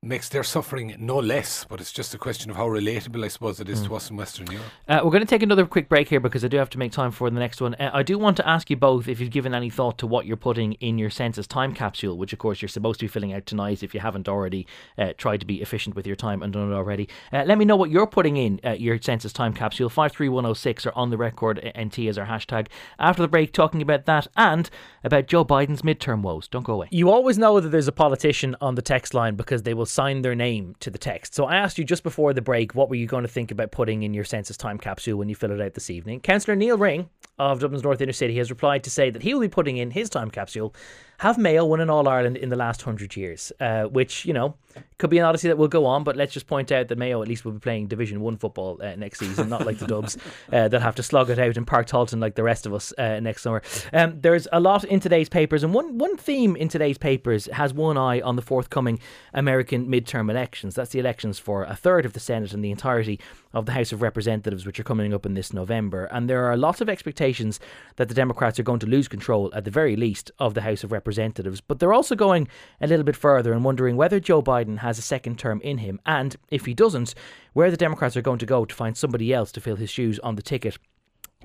makes 0.02 0.28
their 0.28 0.44
suffering 0.44 0.94
no 0.98 1.18
less, 1.18 1.64
but 1.64 1.80
it's 1.80 1.92
just 1.92 2.14
a 2.14 2.18
question 2.18 2.50
of 2.50 2.56
how 2.56 2.66
relatable, 2.66 3.24
I 3.24 3.28
suppose, 3.28 3.60
it 3.60 3.68
is 3.68 3.80
mm. 3.80 3.86
to 3.86 3.96
us 3.96 4.10
in 4.10 4.16
Western 4.16 4.50
Europe. 4.50 4.66
Uh, 4.86 5.00
we're 5.02 5.10
going 5.10 5.22
to 5.22 5.26
take 5.26 5.42
another 5.42 5.66
quick 5.66 5.88
break 5.88 6.08
here 6.08 6.20
because 6.20 6.44
I 6.44 6.48
do 6.48 6.58
have 6.58 6.70
to 6.70 6.78
make 6.78 6.92
time 6.92 7.10
for 7.10 7.28
the 7.28 7.40
next 7.40 7.60
one. 7.60 7.74
Uh, 7.74 7.90
I 7.92 8.02
do 8.02 8.18
want 8.18 8.36
to 8.36 8.48
ask 8.48 8.70
you 8.70 8.76
both 8.76 9.08
if 9.08 9.20
you've 9.20 9.30
given 9.30 9.54
any 9.54 9.68
thought 9.68 9.98
to 9.98 10.06
what 10.06 10.26
you're 10.26 10.36
putting 10.36 10.74
in 10.74 10.98
your 10.98 11.10
census 11.10 11.46
time 11.46 11.74
capsule, 11.74 12.16
which 12.16 12.32
of 12.32 12.38
course 12.38 12.62
you're 12.62 12.68
supposed 12.68 13.00
to 13.00 13.04
be 13.04 13.08
filling 13.08 13.32
out 13.32 13.46
tonight 13.46 13.82
if 13.82 13.94
you 13.94 14.00
haven't 14.00 14.28
already 14.28 14.66
uh, 14.96 15.12
tried 15.16 15.40
to 15.40 15.46
be 15.46 15.60
efficient 15.60 15.96
with 15.96 16.06
your 16.06 16.16
time 16.16 16.42
and 16.42 16.52
done 16.52 16.70
it 16.70 16.74
already. 16.74 17.08
Uh, 17.32 17.42
let 17.44 17.58
me 17.58 17.64
know 17.64 17.76
what 17.76 17.90
you're 17.90 18.06
putting 18.06 18.36
in 18.36 18.60
uh, 18.64 18.72
your 18.72 19.00
census 19.00 19.32
time 19.32 19.52
capsule. 19.52 19.88
53106 19.88 20.86
or 20.86 20.92
on 20.94 21.10
the 21.10 21.16
record 21.16 21.58
uh, 21.58 21.82
NT 21.82 22.00
as 22.00 22.18
our 22.18 22.26
hashtag. 22.26 22.68
After 22.98 23.22
the 23.22 23.28
break, 23.28 23.52
talking 23.52 23.82
about 23.82 24.06
that 24.06 24.28
and 24.36 24.70
about 25.06 25.28
Joe 25.28 25.44
Biden's 25.44 25.82
midterm 25.82 26.22
woes. 26.22 26.48
Don't 26.48 26.64
go 26.64 26.74
away. 26.74 26.88
You 26.90 27.10
always 27.10 27.38
know 27.38 27.60
that 27.60 27.68
there's 27.68 27.88
a 27.88 27.92
politician 27.92 28.56
on 28.60 28.74
the 28.74 28.82
text 28.82 29.14
line 29.14 29.36
because 29.36 29.62
they 29.62 29.72
will 29.72 29.86
sign 29.86 30.22
their 30.22 30.34
name 30.34 30.74
to 30.80 30.90
the 30.90 30.98
text. 30.98 31.34
So 31.34 31.46
I 31.46 31.56
asked 31.56 31.78
you 31.78 31.84
just 31.84 32.02
before 32.02 32.34
the 32.34 32.42
break, 32.42 32.74
what 32.74 32.90
were 32.90 32.96
you 32.96 33.06
going 33.06 33.22
to 33.22 33.28
think 33.28 33.50
about 33.50 33.70
putting 33.70 34.02
in 34.02 34.12
your 34.12 34.24
census 34.24 34.56
time 34.56 34.78
capsule 34.78 35.16
when 35.16 35.28
you 35.28 35.34
fill 35.34 35.52
it 35.52 35.60
out 35.60 35.74
this 35.74 35.90
evening? 35.90 36.20
Councillor 36.20 36.56
Neil 36.56 36.76
Ring 36.76 37.08
of 37.38 37.60
Dublin's 37.60 37.84
North 37.84 38.00
Inner 38.00 38.12
City 38.12 38.36
has 38.38 38.50
replied 38.50 38.82
to 38.84 38.90
say 38.90 39.10
that 39.10 39.22
he 39.22 39.32
will 39.32 39.40
be 39.40 39.48
putting 39.48 39.76
in 39.76 39.92
his 39.92 40.10
time 40.10 40.30
capsule 40.30 40.74
have 41.18 41.38
Mayo 41.38 41.64
won 41.64 41.80
an 41.80 41.90
All 41.90 42.08
Ireland 42.08 42.36
in 42.36 42.48
the 42.48 42.56
last 42.56 42.82
hundred 42.82 43.16
years, 43.16 43.52
uh, 43.60 43.84
which 43.84 44.24
you 44.24 44.32
know 44.32 44.54
could 44.98 45.10
be 45.10 45.18
an 45.18 45.24
odyssey 45.24 45.48
that 45.48 45.58
will 45.58 45.68
go 45.68 45.86
on. 45.86 46.04
But 46.04 46.16
let's 46.16 46.32
just 46.32 46.46
point 46.46 46.72
out 46.72 46.88
that 46.88 46.98
Mayo 46.98 47.22
at 47.22 47.28
least 47.28 47.44
will 47.44 47.52
be 47.52 47.58
playing 47.58 47.88
Division 47.88 48.20
One 48.20 48.36
football 48.36 48.78
uh, 48.82 48.96
next 48.96 49.20
season, 49.20 49.48
not 49.48 49.66
like 49.66 49.78
the 49.78 49.86
Dubs 49.86 50.16
uh, 50.52 50.68
that 50.68 50.82
have 50.82 50.94
to 50.96 51.02
slog 51.02 51.30
it 51.30 51.38
out 51.38 51.56
in 51.56 51.64
Páirc 51.64 51.88
Tailteann 51.88 52.20
like 52.20 52.34
the 52.34 52.42
rest 52.42 52.66
of 52.66 52.74
us 52.74 52.92
uh, 52.98 53.20
next 53.20 53.42
summer. 53.42 53.62
Um, 53.92 54.20
there's 54.20 54.48
a 54.52 54.60
lot 54.60 54.84
in 54.84 55.00
today's 55.00 55.28
papers, 55.28 55.62
and 55.62 55.72
one 55.72 55.98
one 55.98 56.16
theme 56.16 56.56
in 56.56 56.68
today's 56.68 56.98
papers 56.98 57.46
has 57.52 57.72
one 57.72 57.96
eye 57.96 58.20
on 58.20 58.36
the 58.36 58.42
forthcoming 58.42 58.98
American 59.34 59.88
midterm 59.88 60.30
elections. 60.30 60.74
That's 60.74 60.90
the 60.90 60.98
elections 60.98 61.38
for 61.38 61.64
a 61.64 61.76
third 61.76 62.04
of 62.04 62.12
the 62.12 62.20
Senate 62.20 62.52
and 62.52 62.64
the 62.64 62.70
entirety 62.70 63.20
of 63.56 63.64
the 63.64 63.72
House 63.72 63.90
of 63.90 64.02
Representatives, 64.02 64.66
which 64.66 64.78
are 64.78 64.84
coming 64.84 65.14
up 65.14 65.24
in 65.24 65.32
this 65.32 65.50
November. 65.50 66.04
And 66.12 66.28
there 66.28 66.44
are 66.44 66.58
lots 66.58 66.82
of 66.82 66.90
expectations 66.90 67.58
that 67.96 68.08
the 68.08 68.14
Democrats 68.14 68.60
are 68.60 68.62
going 68.62 68.80
to 68.80 68.86
lose 68.86 69.08
control, 69.08 69.50
at 69.54 69.64
the 69.64 69.70
very 69.70 69.96
least, 69.96 70.30
of 70.38 70.52
the 70.52 70.60
House 70.60 70.84
of 70.84 70.92
Representatives. 70.92 71.62
But 71.62 71.78
they're 71.78 71.94
also 71.94 72.14
going 72.14 72.48
a 72.82 72.86
little 72.86 73.02
bit 73.02 73.16
further 73.16 73.54
and 73.54 73.64
wondering 73.64 73.96
whether 73.96 74.20
Joe 74.20 74.42
Biden 74.42 74.78
has 74.78 74.98
a 74.98 75.02
second 75.02 75.38
term 75.38 75.62
in 75.62 75.78
him, 75.78 76.00
and 76.04 76.36
if 76.50 76.66
he 76.66 76.74
doesn't, 76.74 77.14
where 77.54 77.70
the 77.70 77.78
Democrats 77.78 78.14
are 78.14 78.22
going 78.22 78.38
to 78.40 78.46
go 78.46 78.66
to 78.66 78.74
find 78.74 78.94
somebody 78.94 79.32
else 79.32 79.50
to 79.52 79.60
fill 79.62 79.76
his 79.76 79.88
shoes 79.88 80.18
on 80.18 80.36
the 80.36 80.42
ticket 80.42 80.76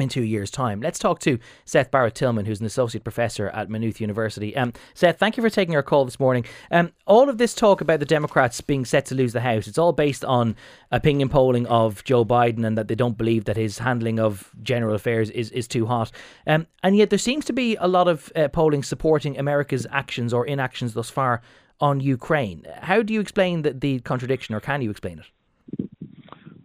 in 0.02 0.10
two 0.10 0.24
years' 0.24 0.52
time. 0.52 0.82
Let's 0.82 1.00
talk 1.00 1.20
to 1.20 1.40
Seth 1.66 1.92
Barrett 1.92 2.16
Tillman, 2.16 2.46
who's 2.46 2.60
an 2.60 2.66
associate 2.66 3.04
professor 3.04 3.50
at 3.50 3.70
Maynooth 3.70 4.02
University. 4.02 4.56
Um, 4.56 4.74
Seth, 4.94 5.18
thank 5.18 5.38
you 5.38 5.44
for 5.44 5.50
taking 5.50 5.76
our 5.76 5.84
call 5.84 6.06
this 6.06 6.20
morning. 6.20 6.46
Um, 6.72 6.92
all 7.06 7.30
of 7.30 7.38
this 7.38 7.54
talk 7.54 7.82
about 7.82 8.00
the 8.00 8.06
Democrats 8.06 8.60
being 8.62 8.86
set 8.86 9.06
to 9.08 9.16
lose 9.16 9.34
the 9.34 9.42
House, 9.42 9.68
it's 9.68 9.78
all 9.78 9.94
based 9.94 10.26
on 10.26 10.56
opinion 10.92 11.30
polling 11.30 11.66
of 11.68 12.04
Joe 12.04 12.26
Biden 12.26 12.66
and 12.66 12.78
that 12.78 12.88
they 12.88 12.96
don't 12.96 13.18
believe 13.18 13.46
that 13.46 13.58
his 13.58 13.78
handling 13.80 14.20
of 14.20 14.52
general 14.62 14.96
affairs 14.96 15.30
is, 15.30 15.52
is 15.52 15.68
too 15.68 15.86
hot. 15.86 16.12
Um, 16.48 16.68
and 16.84 16.98
yet 16.98 17.10
there 17.10 17.20
seems 17.20 17.46
to 17.46 17.54
be 17.54 17.76
a 17.78 17.88
lot 17.88 18.08
of 18.08 18.32
uh, 18.36 18.48
polling 18.48 18.84
supporting 18.84 19.38
America's 19.38 19.88
actions 19.92 20.34
or 20.34 20.46
inactions 20.46 20.94
thus 20.94 21.10
far 21.10 21.42
on 21.80 22.00
Ukraine. 22.00 22.66
How 22.82 23.02
do 23.02 23.14
you 23.14 23.20
explain 23.20 23.64
the, 23.64 23.74
the 23.74 24.00
contradiction, 24.02 24.56
or 24.56 24.60
can 24.60 24.82
you 24.82 24.92
explain 24.92 25.20
it? 25.20 25.26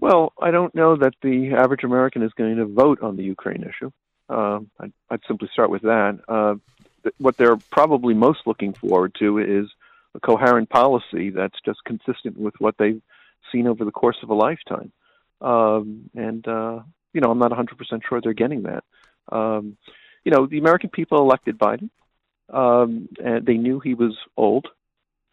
Well, 0.00 0.32
I 0.40 0.50
don't 0.50 0.74
know 0.74 0.96
that 0.96 1.14
the 1.22 1.54
average 1.54 1.84
American 1.84 2.22
is 2.22 2.32
going 2.32 2.56
to 2.56 2.66
vote 2.66 3.02
on 3.02 3.16
the 3.16 3.24
Ukraine 3.24 3.62
issue. 3.62 3.90
Uh, 4.28 4.60
I'd, 4.80 4.92
I'd, 5.10 5.20
simply 5.26 5.48
start 5.52 5.70
with 5.70 5.82
that. 5.82 6.18
Uh, 6.28 6.56
th- 7.02 7.14
what 7.18 7.36
they're 7.36 7.56
probably 7.70 8.12
most 8.12 8.40
looking 8.44 8.72
forward 8.72 9.14
to 9.20 9.38
is 9.38 9.68
a 10.14 10.20
coherent 10.20 10.68
policy 10.68 11.30
that's 11.30 11.58
just 11.64 11.78
consistent 11.84 12.36
with 12.36 12.54
what 12.58 12.76
they've 12.78 13.00
seen 13.52 13.66
over 13.66 13.84
the 13.84 13.92
course 13.92 14.16
of 14.22 14.30
a 14.30 14.34
lifetime. 14.34 14.92
Um, 15.40 16.10
and, 16.14 16.46
uh, 16.46 16.80
you 17.12 17.20
know, 17.20 17.30
I'm 17.30 17.38
not 17.38 17.52
100% 17.52 17.68
sure 18.08 18.20
they're 18.20 18.32
getting 18.32 18.64
that. 18.64 18.84
Um, 19.30 19.76
you 20.24 20.32
know, 20.32 20.46
the 20.46 20.58
American 20.58 20.90
people 20.90 21.18
elected 21.18 21.58
Biden. 21.58 21.90
Um, 22.48 23.08
and 23.22 23.44
they 23.44 23.56
knew 23.56 23.80
he 23.80 23.94
was 23.94 24.16
old 24.36 24.68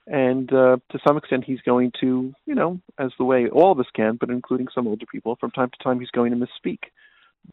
and 0.08 0.52
uh, 0.52 0.78
to 0.92 1.00
some 1.06 1.18
extent 1.18 1.46
he's 1.46 1.62
going 1.62 1.92
to 2.02 2.34
you 2.46 2.56
know 2.56 2.80
as 2.98 3.12
the 3.18 3.24
way 3.24 3.48
all 3.48 3.72
of 3.72 3.80
us 3.80 3.88
can 3.96 4.18
but 4.18 4.30
including 4.30 4.68
some 4.74 4.88
older 4.88 5.06
people 5.06 5.38
from 5.40 5.52
time 5.52 5.70
to 5.70 5.84
time 5.84 6.00
he's 6.00 6.10
going 6.12 6.32
to 6.32 6.38
misspeak. 6.38 6.80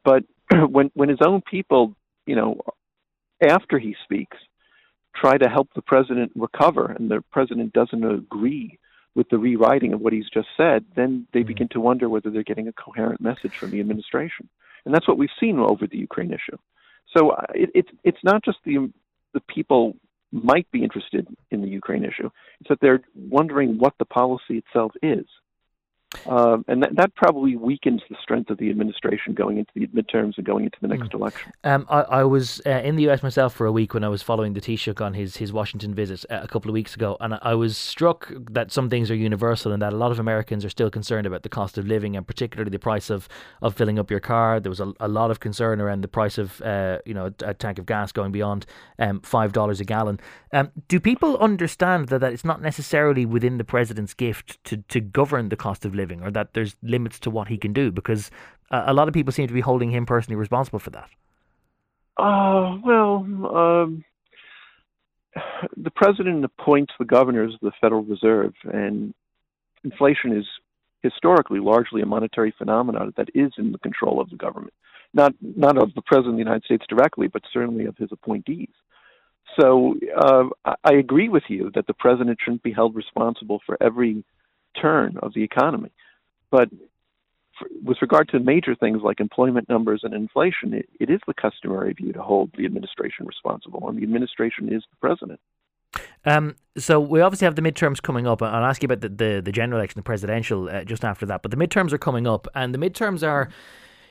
But 0.05 0.25
when 0.71 0.91
when 0.95 1.09
his 1.09 1.21
own 1.25 1.43
people 1.43 1.95
you 2.27 2.37
know 2.37 2.61
after 3.43 3.79
he 3.79 3.97
speaks 4.05 4.37
try 5.15 5.37
to 5.37 5.49
help 5.49 5.69
the 5.75 5.83
president 5.83 6.33
recover 6.35 6.87
and 6.87 7.11
the 7.11 7.23
president 7.33 7.73
doesn't 7.73 8.05
agree 8.05 8.79
with 9.17 9.29
the 9.29 9.39
rewriting 9.39 9.93
of 9.93 10.01
what 10.01 10.13
he's 10.13 10.29
just 10.33 10.49
said 10.57 10.85
then 10.95 11.27
they 11.33 11.41
mm-hmm. 11.41 11.49
begin 11.49 11.69
to 11.69 11.81
wonder 11.81 12.09
whether 12.09 12.31
they're 12.31 12.43
getting 12.43 12.69
a 12.69 12.73
coherent 12.73 13.21
message 13.21 13.57
from 13.57 13.71
the 13.71 13.81
administration. 13.81 14.49
And 14.85 14.95
that's 14.95 15.07
what 15.07 15.19
we've 15.19 15.29
seen 15.39 15.59
over 15.59 15.87
the 15.87 15.99
ukraine 15.99 16.33
issue. 16.33 16.57
So 17.17 17.31
uh, 17.31 17.47
it, 17.55 17.71
it's 17.75 17.91
it's 18.05 18.25
not 18.25 18.45
just 18.45 18.59
the 18.65 18.91
the 19.35 19.41
people 19.41 19.97
might 20.33 20.71
be 20.71 20.83
interested 20.83 21.27
in 21.51 21.63
the 21.63 21.69
Ukraine 21.69 22.05
issue. 22.05 22.31
It's 22.61 22.69
that 22.69 22.81
they're 22.81 23.03
wondering 23.15 23.79
what 23.79 23.95
the 23.99 24.05
policy 24.05 24.59
itself 24.59 24.93
is. 25.03 25.27
Um, 26.27 26.65
and 26.67 26.83
that, 26.83 26.97
that 26.97 27.15
probably 27.15 27.57
weakens 27.57 28.03
the 28.11 28.17
strength 28.21 28.51
of 28.51 28.59
the 28.59 28.69
administration 28.69 29.33
going 29.33 29.59
into 29.59 29.71
the 29.75 29.87
midterms 29.89 30.37
and 30.37 30.45
going 30.45 30.65
into 30.65 30.77
the 30.81 30.89
next 30.89 31.11
mm. 31.11 31.15
election. 31.15 31.53
Um, 31.63 31.87
I, 31.89 32.01
I, 32.01 32.25
was 32.25 32.61
uh, 32.67 32.71
in 32.71 32.97
the 32.97 33.09
US 33.09 33.23
myself 33.23 33.55
for 33.55 33.65
a 33.65 33.73
week 33.73 33.95
when 33.95 34.03
I 34.03 34.09
was 34.09 34.21
following 34.21 34.53
the 34.53 34.61
Taoiseach 34.61 35.01
on 35.01 35.15
his, 35.15 35.37
his 35.37 35.53
Washington 35.53 35.95
visit 35.95 36.25
uh, 36.29 36.41
a 36.43 36.49
couple 36.49 36.69
of 36.69 36.75
weeks 36.75 36.97
ago, 36.97 37.17
and 37.21 37.39
I 37.43 37.55
was 37.55 37.77
struck 37.77 38.33
that 38.51 38.73
some 38.73 38.91
things 38.91 39.09
are 39.11 39.15
universal 39.15 39.71
and 39.71 39.81
that 39.83 39.93
a 39.93 39.97
lot 39.97 40.11
of 40.11 40.19
Americans 40.19 40.65
are 40.65 40.69
still 40.71 40.91
concerned 40.91 41.29
about 41.29 41.45
the 41.45 41.49
cost 41.49 41.79
of 41.79 41.87
living 41.87 42.17
and 42.17 42.27
particularly 42.27 42.71
the 42.71 42.79
price 42.79 43.09
of, 43.09 43.29
of 43.63 43.75
filling 43.75 43.99
up 43.99 44.11
your 44.11 44.21
car. 44.21 44.59
There 44.59 44.71
was 44.71 44.81
a, 44.81 44.93
a 44.99 45.09
lot 45.09 45.31
of 45.31 45.39
concern 45.39 45.81
around 45.81 46.01
the 46.01 46.09
price 46.09 46.39
of 46.39 46.61
uh, 46.63 46.99
you 47.07 47.15
know 47.15 47.27
a, 47.27 47.51
a, 47.51 47.55
tank 47.55 47.79
of 47.79 47.87
gas 47.87 48.11
going 48.11 48.33
beyond 48.33 48.67
um, 48.99 49.21
five 49.21 49.53
dollars 49.53 49.81
a 49.81 49.85
gallon. 49.85 50.19
Um, 50.53 50.73
do 50.89 50.99
people 50.99 51.39
understand 51.39 52.09
that, 52.09 52.19
that 52.19 52.33
it's 52.33 52.45
not 52.45 52.61
necessarily 52.61 53.25
within 53.25 53.59
the 53.59 53.65
president's 53.65 54.15
gift 54.15 54.63
to, 54.65 54.79
to 54.89 55.01
govern 55.01 55.51
the 55.51 55.57
cost 55.57 55.85
of 55.85 55.95
living? 55.95 56.00
Living 56.01 56.23
or 56.23 56.31
that 56.31 56.55
there's 56.55 56.75
limits 56.83 57.19
to 57.21 57.31
what 57.31 57.49
he 57.49 57.59
can 57.65 57.73
do 57.73 57.91
because 57.91 58.31
uh, 58.71 58.85
a 58.87 58.95
lot 58.95 59.09
of 59.09 59.15
people 59.15 59.33
seem 59.33 59.49
to 59.49 59.55
be 59.61 59.61
holding 59.71 59.91
him 59.91 60.05
personally 60.07 60.37
responsible 60.37 60.79
for 60.79 60.91
that. 60.91 61.09
Uh, 62.17 62.77
well, 62.85 63.15
um, 63.63 64.05
the 65.77 65.91
president 65.91 66.45
appoints 66.45 66.93
the 66.99 67.05
governors 67.05 67.55
of 67.55 67.61
the 67.61 67.73
Federal 67.81 68.03
Reserve, 68.03 68.55
and 68.65 69.15
inflation 69.85 70.37
is 70.37 70.47
historically 71.03 71.61
largely 71.61 72.03
a 72.03 72.07
monetary 72.07 72.53
phenomenon 72.59 73.13
that 73.17 73.29
is 73.35 73.53
in 73.59 73.73
the 73.73 73.79
control 73.79 74.21
of 74.21 74.29
the 74.31 74.37
government, 74.37 74.75
not 75.15 75.33
not 75.41 75.79
of 75.79 75.95
the 75.95 76.03
president 76.03 76.35
of 76.35 76.37
the 76.37 76.51
United 76.51 76.65
States 76.65 76.85
directly, 76.89 77.27
but 77.29 77.43
certainly 77.53 77.87
of 77.87 77.97
his 77.97 78.11
appointees. 78.13 78.69
So 79.59 79.95
uh, 80.17 80.45
I 80.85 80.93
agree 80.95 81.29
with 81.29 81.45
you 81.49 81.71
that 81.75 81.87
the 81.87 81.95
president 81.95 82.39
shouldn't 82.43 82.63
be 82.63 82.73
held 82.73 82.95
responsible 82.95 83.61
for 83.67 83.77
every 83.81 84.25
turn 84.81 85.17
of 85.23 85.35
the 85.35 85.43
economy. 85.43 85.91
But 86.51 86.69
for, 87.59 87.69
with 87.83 87.99
regard 88.01 88.29
to 88.31 88.41
major 88.41 88.75
things 88.75 89.03
like 89.03 89.21
employment 89.21 89.69
numbers 89.69 90.01
and 90.03 90.15
inflation, 90.15 90.75
it, 90.75 90.89
it 90.99 91.11
is 91.11 91.21
the 91.27 91.35
customary 91.35 91.93
view 91.93 92.13
to 92.13 92.23
hold 92.23 92.51
the 92.57 92.65
administration 92.65 93.27
responsible, 93.27 93.89
and 93.89 93.99
the 93.99 94.03
administration 94.03 94.73
is 94.73 94.83
the 94.91 94.97
president. 95.01 95.41
Um, 96.25 96.57
so 96.77 97.01
we 97.01 97.21
obviously 97.21 97.47
have 97.47 97.57
the 97.57 97.63
midterms 97.63 98.01
coming 98.01 98.27
up. 98.27 98.43
I'll 98.43 98.65
ask 98.65 98.83
you 98.83 98.87
about 98.87 99.01
the, 99.01 99.09
the, 99.09 99.43
the 99.45 99.53
general 99.53 99.81
election, 99.81 99.99
the 99.99 100.05
presidential, 100.05 100.69
uh, 100.69 100.85
just 100.85 101.05
after 101.05 101.27
that. 101.27 101.43
But 101.43 101.51
the 101.51 101.57
midterms 101.57 101.93
are 101.93 101.99
coming 101.99 102.27
up, 102.27 102.47
and 102.55 102.75
the 102.75 102.79
midterms 102.79 103.27
are 103.27 103.49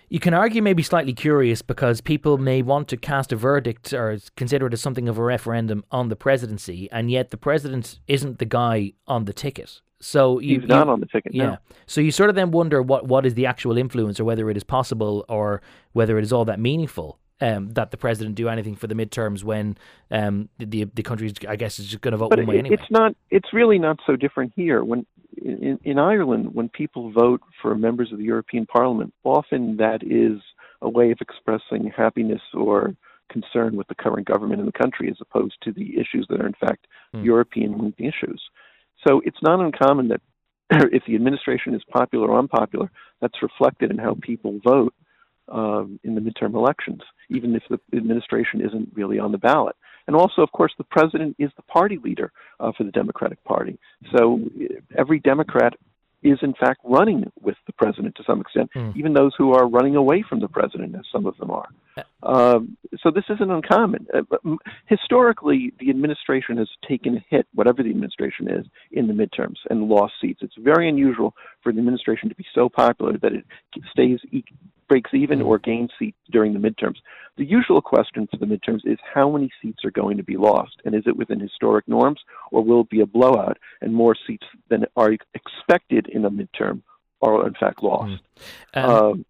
you 0.10 0.20
can 0.20 0.34
argue 0.34 0.64
maybe 0.64 0.82
slightly 0.82 1.14
curious 1.14 1.62
because 1.62 2.01
people 2.01 2.39
may 2.39 2.64
want 2.64 2.88
to 2.88 2.97
cast 2.97 3.32
a 3.32 3.36
verdict 3.36 3.93
or 3.93 4.18
consider 4.36 4.66
it 4.66 4.74
as 4.74 4.82
something 4.82 5.07
of 5.07 5.20
a 5.20 5.24
referendum 5.24 5.84
on 5.91 6.10
the 6.10 6.16
presidency, 6.16 6.89
and 6.91 7.12
yet 7.12 7.30
the 7.30 7.38
president 7.38 7.99
isn't 8.07 8.39
the 8.39 8.45
guy 8.45 8.93
on 9.07 9.26
the 9.26 9.34
ticket. 9.34 9.82
So 10.02 10.39
you, 10.39 10.62
he's 10.62 10.70
not 10.70 10.88
you, 10.88 10.93
on 10.93 11.00
the 11.00 11.06
ticket. 11.06 11.34
Yeah. 11.34 11.45
No. 11.45 11.58
So 11.86 12.02
you 12.02 12.12
sort 12.12 12.30
of 12.30 12.36
then 12.36 12.52
wonder 12.52 12.82
what 12.82 13.08
what 13.08 13.26
is 13.26 13.34
the 13.34 13.45
actual 13.45 13.78
influence, 13.78 14.20
or 14.20 14.24
whether 14.24 14.50
it 14.50 14.58
is 14.58 14.64
possible, 14.64 15.26
or 15.28 15.62
whether 15.93 16.18
it 16.18 16.24
is 16.24 16.34
all 16.34 16.45
that 16.45 16.60
meaningful. 16.60 17.20
Um, 17.41 17.70
that 17.70 17.91
the 17.91 17.95
president 17.95 18.36
do 18.36 18.50
anything 18.50 18.76
for 18.76 18.88
the 18.88 18.95
midterms 18.95 19.45
when 19.45 19.78
um, 20.12 20.50
the 20.58 20.84
the 20.93 21.04
country, 21.04 21.34
I 21.47 21.56
guess, 21.56 21.80
is 21.80 21.88
just 21.88 22.02
going 22.02 22.12
to 22.12 22.18
vote 22.18 22.32
but 22.32 22.39
one 22.39 22.47
way 22.47 22.60
anyway. 22.60 22.76
It's 22.76 22.91
not. 22.91 23.14
It's 23.30 23.54
really 23.54 23.80
not 23.80 23.97
so 24.06 24.18
different 24.18 24.52
here. 24.56 24.84
When 24.84 25.06
in, 25.38 25.80
in 25.84 26.00
Ireland, 26.00 26.54
when 26.54 26.68
people 26.68 27.12
vote 27.12 27.41
for 27.62 27.76
members 27.76 28.12
of 28.12 28.18
the 28.18 28.26
European 28.26 28.66
Parliament, 28.66 29.14
often 29.24 29.78
that 29.78 30.04
is 30.04 30.41
a 30.82 30.89
way 30.89 31.12
of 31.12 31.20
expressing 31.22 31.91
happiness 31.95 32.41
or 32.54 32.95
concern 33.30 33.76
with 33.76 33.88
the 33.88 33.95
current 33.95 34.28
government 34.28 34.60
in 34.60 34.66
the 34.66 34.72
country, 34.72 35.10
as 35.10 35.18
opposed 35.22 35.56
to 35.64 35.72
the 35.72 35.97
issues 35.97 36.26
that 36.30 36.41
are 36.41 36.47
in 36.47 36.56
fact 36.60 36.88
mm. 37.16 37.24
European 37.24 37.93
issues. 37.97 38.41
So 39.08 39.22
it's 39.26 39.41
not 39.41 39.60
uncommon 39.60 40.10
that 40.10 40.22
if 40.91 41.04
the 41.08 41.16
administration 41.16 41.74
is 41.74 41.82
popular 41.91 42.30
or 42.30 42.39
unpopular, 42.39 42.91
that's 43.22 43.41
reflected 43.41 43.91
in 43.91 43.97
how 43.97 44.16
people 44.22 44.60
vote 44.64 44.93
um, 45.52 46.00
in 46.04 46.16
the 46.16 46.22
midterm 46.22 46.54
elections, 46.54 47.02
even 47.30 47.56
if 47.56 47.64
the 47.70 47.80
administration 47.97 48.62
isn't 48.62 48.89
really 48.93 49.20
on 49.20 49.32
the 49.32 49.38
ballot. 49.38 49.76
And 50.08 50.16
also, 50.16 50.41
of 50.41 50.52
course, 50.52 50.74
the 50.78 50.84
president 50.86 51.36
is 51.39 51.52
the 51.56 51.64
party 51.64 52.00
leader 52.04 52.32
uh, 52.60 52.72
for 52.78 52.84
the 52.84 52.91
Democratic 52.91 53.43
Party. 53.43 53.78
So 54.16 54.39
every 54.97 55.20
Democrat 55.20 55.74
is 56.24 56.39
in 56.41 56.54
fact 56.54 56.82
running 56.84 57.32
with 57.41 57.56
president 57.80 58.13
to 58.15 58.23
some 58.27 58.41
extent, 58.41 58.69
mm. 58.75 58.95
even 58.95 59.13
those 59.13 59.32
who 59.38 59.53
are 59.53 59.67
running 59.67 59.95
away 59.95 60.23
from 60.27 60.39
the 60.41 60.47
president, 60.47 60.93
as 60.95 61.05
some 61.11 61.25
of 61.25 61.36
them 61.38 61.49
are. 61.49 61.69
Um, 62.23 62.77
so 63.01 63.09
this 63.11 63.23
isn't 63.30 63.49
uncommon. 63.49 64.05
Uh, 64.13 64.55
historically, 64.86 65.73
the 65.80 65.89
administration 65.89 66.57
has 66.57 66.69
taken 66.88 67.17
a 67.17 67.25
hit, 67.30 67.47
whatever 67.53 67.82
the 67.82 67.89
administration 67.89 68.49
is, 68.49 68.65
in 68.91 69.07
the 69.07 69.13
midterms 69.13 69.57
and 69.69 69.89
lost 69.89 70.13
seats. 70.21 70.41
It's 70.43 70.55
very 70.59 70.88
unusual 70.88 71.34
for 71.63 71.71
the 71.71 71.80
administration 71.80 72.30
to 72.30 72.36
be 72.36 72.45
so 72.53 72.69
popular 72.69 73.17
that 73.17 73.34
it 73.34 73.45
stays 73.91 74.19
breaks 74.89 75.11
even 75.13 75.41
or 75.41 75.59
gains 75.59 75.91
seats 75.99 76.17
during 76.32 76.51
the 76.51 76.59
midterms. 76.59 76.97
The 77.38 77.45
usual 77.45 77.80
question 77.80 78.27
for 78.27 78.38
the 78.38 78.47
midterms 78.47 78.82
is 78.86 78.97
how 79.13 79.30
many 79.30 79.49
seats 79.61 79.86
are 79.86 79.91
going 79.91 80.17
to 80.17 80.23
be 80.23 80.36
lost, 80.36 80.82
and 80.84 80.95
is 80.95 81.03
it 81.05 81.15
within 81.15 81.39
historic 81.39 81.88
norms, 81.88 82.19
or 82.51 82.63
will 82.63 82.82
it 82.82 82.89
be 82.89 83.01
a 83.01 83.05
blowout 83.05 83.57
and 83.82 83.93
more 83.93 84.15
seats 84.27 84.47
than 84.69 84.86
are 84.97 85.11
expected 85.36 86.07
in 86.07 86.25
a 86.25 86.32
midterm 86.32 86.82
are 87.22 87.47
in 87.47 87.53
fact 87.53 87.84
lost? 87.84 88.22
Mm. 88.74 88.84
Um, 88.84 88.89
um, 88.89 89.26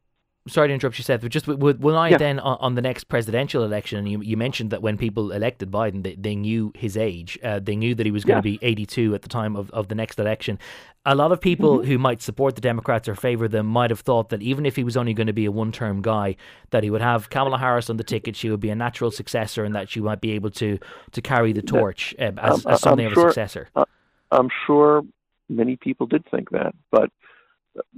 sorry 0.49 0.67
to 0.67 0.73
interrupt 0.73 0.97
you, 0.97 1.03
Seth, 1.03 1.21
but 1.21 1.31
just 1.31 1.47
when 1.47 1.95
I 1.95 2.09
yeah. 2.09 2.17
then 2.17 2.39
on, 2.39 2.75
the 2.75 2.81
next 2.81 3.05
presidential 3.05 3.63
election, 3.63 4.05
you, 4.07 4.21
you 4.21 4.37
mentioned 4.37 4.71
that 4.71 4.81
when 4.81 4.97
people 4.97 5.31
elected 5.31 5.71
Biden, 5.71 6.03
they, 6.03 6.15
they 6.15 6.35
knew 6.35 6.71
his 6.75 6.97
age. 6.97 7.37
Uh, 7.43 7.59
they 7.59 7.75
knew 7.75 7.95
that 7.95 8.05
he 8.05 8.11
was 8.11 8.23
going 8.23 8.37
yeah. 8.37 8.53
to 8.53 8.59
be 8.59 8.59
82 8.61 9.15
at 9.15 9.21
the 9.21 9.29
time 9.29 9.55
of, 9.55 9.69
of 9.71 9.87
the 9.87 9.95
next 9.95 10.19
election. 10.19 10.59
A 11.05 11.15
lot 11.15 11.31
of 11.31 11.39
people 11.39 11.79
mm-hmm. 11.79 11.87
who 11.87 11.97
might 11.97 12.21
support 12.21 12.55
the 12.55 12.61
Democrats 12.61 13.07
or 13.07 13.15
favor 13.15 13.47
them 13.47 13.65
might 13.65 13.89
have 13.89 14.01
thought 14.01 14.29
that 14.29 14.41
even 14.41 14.65
if 14.65 14.75
he 14.75 14.83
was 14.83 14.97
only 14.97 15.13
going 15.13 15.27
to 15.27 15.33
be 15.33 15.45
a 15.45 15.51
one 15.51 15.71
term 15.71 16.01
guy, 16.01 16.35
that 16.71 16.83
he 16.83 16.89
would 16.89 17.01
have 17.01 17.29
Kamala 17.29 17.57
Harris 17.57 17.89
on 17.89 17.97
the 17.97 18.03
ticket. 18.03 18.35
She 18.35 18.49
would 18.49 18.59
be 18.59 18.69
a 18.69 18.75
natural 18.75 19.11
successor 19.11 19.63
and 19.63 19.75
that 19.75 19.89
she 19.89 20.01
might 20.01 20.21
be 20.21 20.31
able 20.31 20.51
to, 20.51 20.77
to 21.11 21.21
carry 21.21 21.53
the 21.53 21.61
torch 21.61 22.15
uh, 22.19 22.31
as, 22.37 22.65
as, 22.65 22.81
something 22.81 23.05
I'm 23.05 23.11
of 23.11 23.15
sure, 23.15 23.27
a 23.27 23.31
successor. 23.31 23.69
I'm 24.31 24.49
sure 24.67 25.03
many 25.47 25.75
people 25.75 26.05
did 26.05 26.23
think 26.29 26.51
that, 26.51 26.75
but 26.91 27.11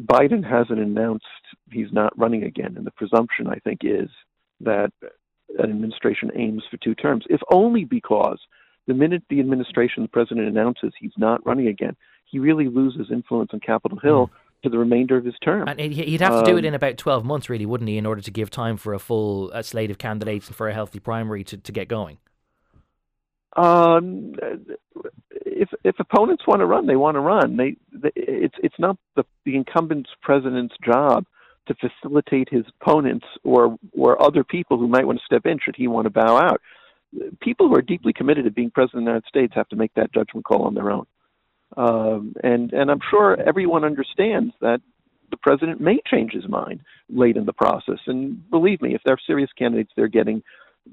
Biden 0.05 0.43
hasn't 0.43 0.79
announced 0.79 1.25
he's 1.71 1.91
not 1.91 2.17
running 2.17 2.43
again, 2.43 2.75
and 2.77 2.85
the 2.85 2.91
presumption 2.91 3.47
I 3.47 3.55
think 3.55 3.81
is 3.83 4.09
that 4.61 4.91
an 5.59 5.69
administration 5.69 6.31
aims 6.35 6.63
for 6.69 6.77
two 6.77 6.95
terms, 6.95 7.25
if 7.29 7.41
only 7.51 7.83
because 7.83 8.39
the 8.87 8.93
minute 8.93 9.23
the 9.29 9.39
administration, 9.39 10.03
the 10.03 10.09
president 10.09 10.47
announces 10.47 10.93
he's 10.99 11.11
not 11.17 11.45
running 11.45 11.67
again, 11.67 11.95
he 12.25 12.39
really 12.39 12.67
loses 12.69 13.07
influence 13.11 13.51
on 13.53 13.59
Capitol 13.59 13.99
Hill. 13.99 14.27
Mm. 14.27 14.37
To 14.63 14.69
the 14.69 14.77
remainder 14.77 15.17
of 15.17 15.25
his 15.25 15.33
term, 15.43 15.67
and 15.67 15.79
he'd 15.79 16.21
have 16.21 16.45
to 16.45 16.51
do 16.51 16.55
it 16.55 16.59
um, 16.59 16.65
in 16.65 16.75
about 16.75 16.95
twelve 16.95 17.25
months, 17.25 17.49
really, 17.49 17.65
wouldn't 17.65 17.89
he, 17.89 17.97
in 17.97 18.05
order 18.05 18.21
to 18.21 18.29
give 18.29 18.51
time 18.51 18.77
for 18.77 18.93
a 18.93 18.99
full 18.99 19.49
uh, 19.55 19.63
slate 19.63 19.89
of 19.89 19.97
candidates 19.97 20.45
and 20.45 20.55
for 20.55 20.69
a 20.69 20.73
healthy 20.75 20.99
primary 20.99 21.43
to, 21.45 21.57
to 21.57 21.71
get 21.71 21.87
going. 21.87 22.19
Um, 23.57 24.33
if 25.31 25.69
if 25.83 25.95
opponents 25.99 26.43
want 26.47 26.61
to 26.61 26.65
run, 26.65 26.87
they 26.87 26.95
want 26.95 27.15
to 27.15 27.19
run. 27.19 27.57
They, 27.57 27.75
they 27.91 28.11
it's 28.15 28.55
it's 28.63 28.79
not 28.79 28.97
the 29.15 29.23
the 29.45 29.55
incumbent 29.55 30.07
president's 30.21 30.75
job 30.85 31.25
to 31.67 31.75
facilitate 31.75 32.47
his 32.49 32.63
opponents 32.81 33.25
or 33.43 33.77
or 33.91 34.21
other 34.21 34.43
people 34.43 34.77
who 34.77 34.87
might 34.87 35.05
want 35.05 35.19
to 35.19 35.25
step 35.25 35.45
in 35.45 35.59
should 35.63 35.75
he 35.75 35.87
want 35.87 36.05
to 36.05 36.09
bow 36.09 36.37
out. 36.37 36.61
People 37.41 37.67
who 37.67 37.75
are 37.75 37.81
deeply 37.81 38.13
committed 38.13 38.45
to 38.45 38.51
being 38.51 38.71
president 38.71 39.01
of 39.01 39.05
the 39.05 39.11
United 39.11 39.27
States 39.27 39.53
have 39.53 39.67
to 39.69 39.75
make 39.75 39.93
that 39.95 40.13
judgment 40.13 40.45
call 40.45 40.63
on 40.63 40.73
their 40.73 40.89
own. 40.89 41.05
Um, 41.75 42.33
and 42.43 42.71
and 42.71 42.89
I'm 42.89 43.01
sure 43.09 43.37
everyone 43.39 43.83
understands 43.83 44.53
that 44.61 44.81
the 45.29 45.37
president 45.37 45.81
may 45.81 45.99
change 46.09 46.33
his 46.33 46.47
mind 46.47 46.81
late 47.09 47.37
in 47.37 47.45
the 47.45 47.53
process. 47.53 47.99
And 48.07 48.49
believe 48.49 48.81
me, 48.81 48.93
if 48.95 49.01
they're 49.05 49.19
serious 49.25 49.49
candidates, 49.57 49.91
they're 49.95 50.07
getting 50.07 50.43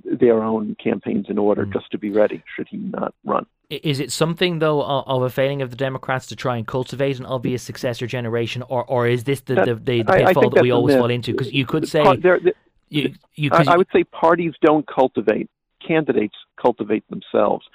their 0.04 0.42
own 0.42 0.76
campaigns 0.82 1.26
in 1.28 1.38
order 1.38 1.66
mm. 1.66 1.72
just 1.72 1.90
to 1.90 1.98
be 1.98 2.10
ready 2.10 2.42
should 2.56 2.68
he 2.68 2.78
not 2.78 3.14
run. 3.24 3.46
Is 3.70 4.00
it 4.00 4.10
something 4.10 4.60
though 4.60 4.82
of 4.82 5.22
a 5.22 5.28
failing 5.28 5.60
of 5.60 5.70
the 5.70 5.76
Democrats 5.76 6.26
to 6.28 6.36
try 6.36 6.56
and 6.56 6.66
cultivate 6.66 7.18
an 7.18 7.26
obvious 7.26 7.62
successor 7.62 8.06
generation, 8.06 8.62
or 8.62 8.84
or 8.86 9.06
is 9.06 9.24
this 9.24 9.42
the 9.42 9.56
that, 9.56 9.66
the, 9.66 9.74
the, 9.74 10.02
the 10.02 10.12
pitfall 10.12 10.50
that 10.50 10.62
we 10.62 10.70
always 10.70 10.96
fall 10.96 11.10
into? 11.10 11.32
Because 11.32 11.52
you 11.52 11.66
could 11.66 11.86
say 11.86 12.02
there, 12.16 12.40
there, 12.40 12.54
you, 12.88 13.12
you, 13.34 13.50
I, 13.52 13.64
I 13.68 13.76
would 13.76 13.88
say 13.92 14.04
parties 14.04 14.54
don't 14.62 14.86
cultivate 14.86 15.50
candidates 15.86 16.34
cultivate 16.60 17.04
themselves. 17.08 17.66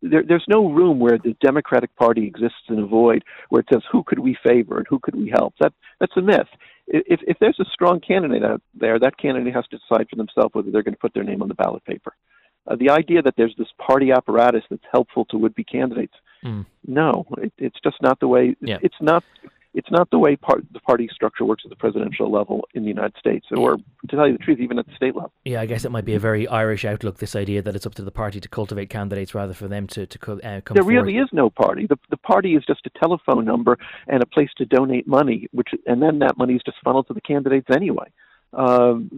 There, 0.00 0.22
there's 0.26 0.44
no 0.48 0.70
room 0.72 0.98
where 0.98 1.18
the 1.18 1.36
Democratic 1.42 1.94
Party 1.96 2.26
exists 2.26 2.64
in 2.68 2.78
a 2.78 2.86
void 2.86 3.22
where 3.50 3.60
it 3.60 3.66
says 3.70 3.82
who 3.92 4.02
could 4.04 4.18
we 4.18 4.38
favor 4.42 4.78
and 4.78 4.86
who 4.88 4.98
could 4.98 5.14
we 5.14 5.28
help. 5.28 5.54
That 5.60 5.74
that's 6.00 6.16
a 6.16 6.22
myth 6.22 6.48
if, 6.86 7.20
if 7.26 7.36
there's 7.40 7.58
a 7.60 7.64
strong 7.72 8.00
candidate 8.00 8.44
out 8.44 8.62
there, 8.74 8.98
that 8.98 9.18
candidate 9.18 9.54
has 9.54 9.66
to 9.68 9.78
decide 9.78 10.08
for 10.08 10.16
themselves 10.16 10.54
whether 10.54 10.70
they're 10.70 10.82
going 10.82 10.94
to 10.94 11.00
put 11.00 11.14
their 11.14 11.24
name 11.24 11.42
on 11.42 11.48
the 11.48 11.54
ballot 11.54 11.84
paper. 11.84 12.14
Uh, 12.68 12.76
the 12.76 12.90
idea 12.90 13.22
that 13.22 13.34
there's 13.36 13.54
this 13.58 13.68
party 13.78 14.10
apparatus 14.10 14.64
that's 14.70 14.82
helpful 14.90 15.24
to 15.26 15.36
would-be 15.36 15.64
candidates, 15.64 16.14
mm. 16.44 16.66
no, 16.86 17.24
it, 17.38 17.52
it's 17.58 17.78
just 17.82 17.96
not 18.02 18.18
the 18.20 18.28
way. 18.28 18.56
Yeah. 18.60 18.78
It's 18.82 18.96
not. 19.00 19.22
It's 19.76 19.90
not 19.90 20.08
the 20.10 20.18
way 20.18 20.36
part, 20.36 20.64
the 20.72 20.80
party 20.80 21.06
structure 21.12 21.44
works 21.44 21.62
at 21.66 21.68
the 21.68 21.76
presidential 21.76 22.32
level 22.32 22.66
in 22.72 22.82
the 22.82 22.88
United 22.88 23.14
States, 23.18 23.44
or 23.54 23.76
to 23.76 24.16
tell 24.16 24.26
you 24.26 24.32
the 24.32 24.42
truth, 24.42 24.58
even 24.58 24.78
at 24.78 24.86
the 24.86 24.94
state 24.94 25.14
level. 25.14 25.30
Yeah, 25.44 25.60
I 25.60 25.66
guess 25.66 25.84
it 25.84 25.92
might 25.92 26.06
be 26.06 26.14
a 26.14 26.18
very 26.18 26.48
Irish 26.48 26.86
outlook. 26.86 27.18
This 27.18 27.36
idea 27.36 27.60
that 27.60 27.76
it's 27.76 27.84
up 27.84 27.94
to 27.96 28.02
the 28.02 28.10
party 28.10 28.40
to 28.40 28.48
cultivate 28.48 28.88
candidates 28.88 29.34
rather 29.34 29.52
for 29.52 29.68
them 29.68 29.86
to 29.88 30.06
to 30.06 30.32
uh, 30.32 30.62
come. 30.62 30.76
There 30.76 30.82
really 30.82 31.18
is 31.18 31.28
no 31.30 31.50
party. 31.50 31.86
The 31.86 31.98
the 32.08 32.16
party 32.16 32.54
is 32.54 32.64
just 32.66 32.86
a 32.86 32.98
telephone 32.98 33.44
number 33.44 33.78
and 34.08 34.22
a 34.22 34.26
place 34.26 34.48
to 34.56 34.64
donate 34.64 35.06
money, 35.06 35.46
which 35.52 35.68
and 35.86 36.00
then 36.00 36.20
that 36.20 36.38
money 36.38 36.54
is 36.54 36.62
just 36.64 36.78
funneled 36.82 37.08
to 37.08 37.12
the 37.12 37.20
candidates 37.20 37.68
anyway. 37.70 38.10
Um, 38.54 39.10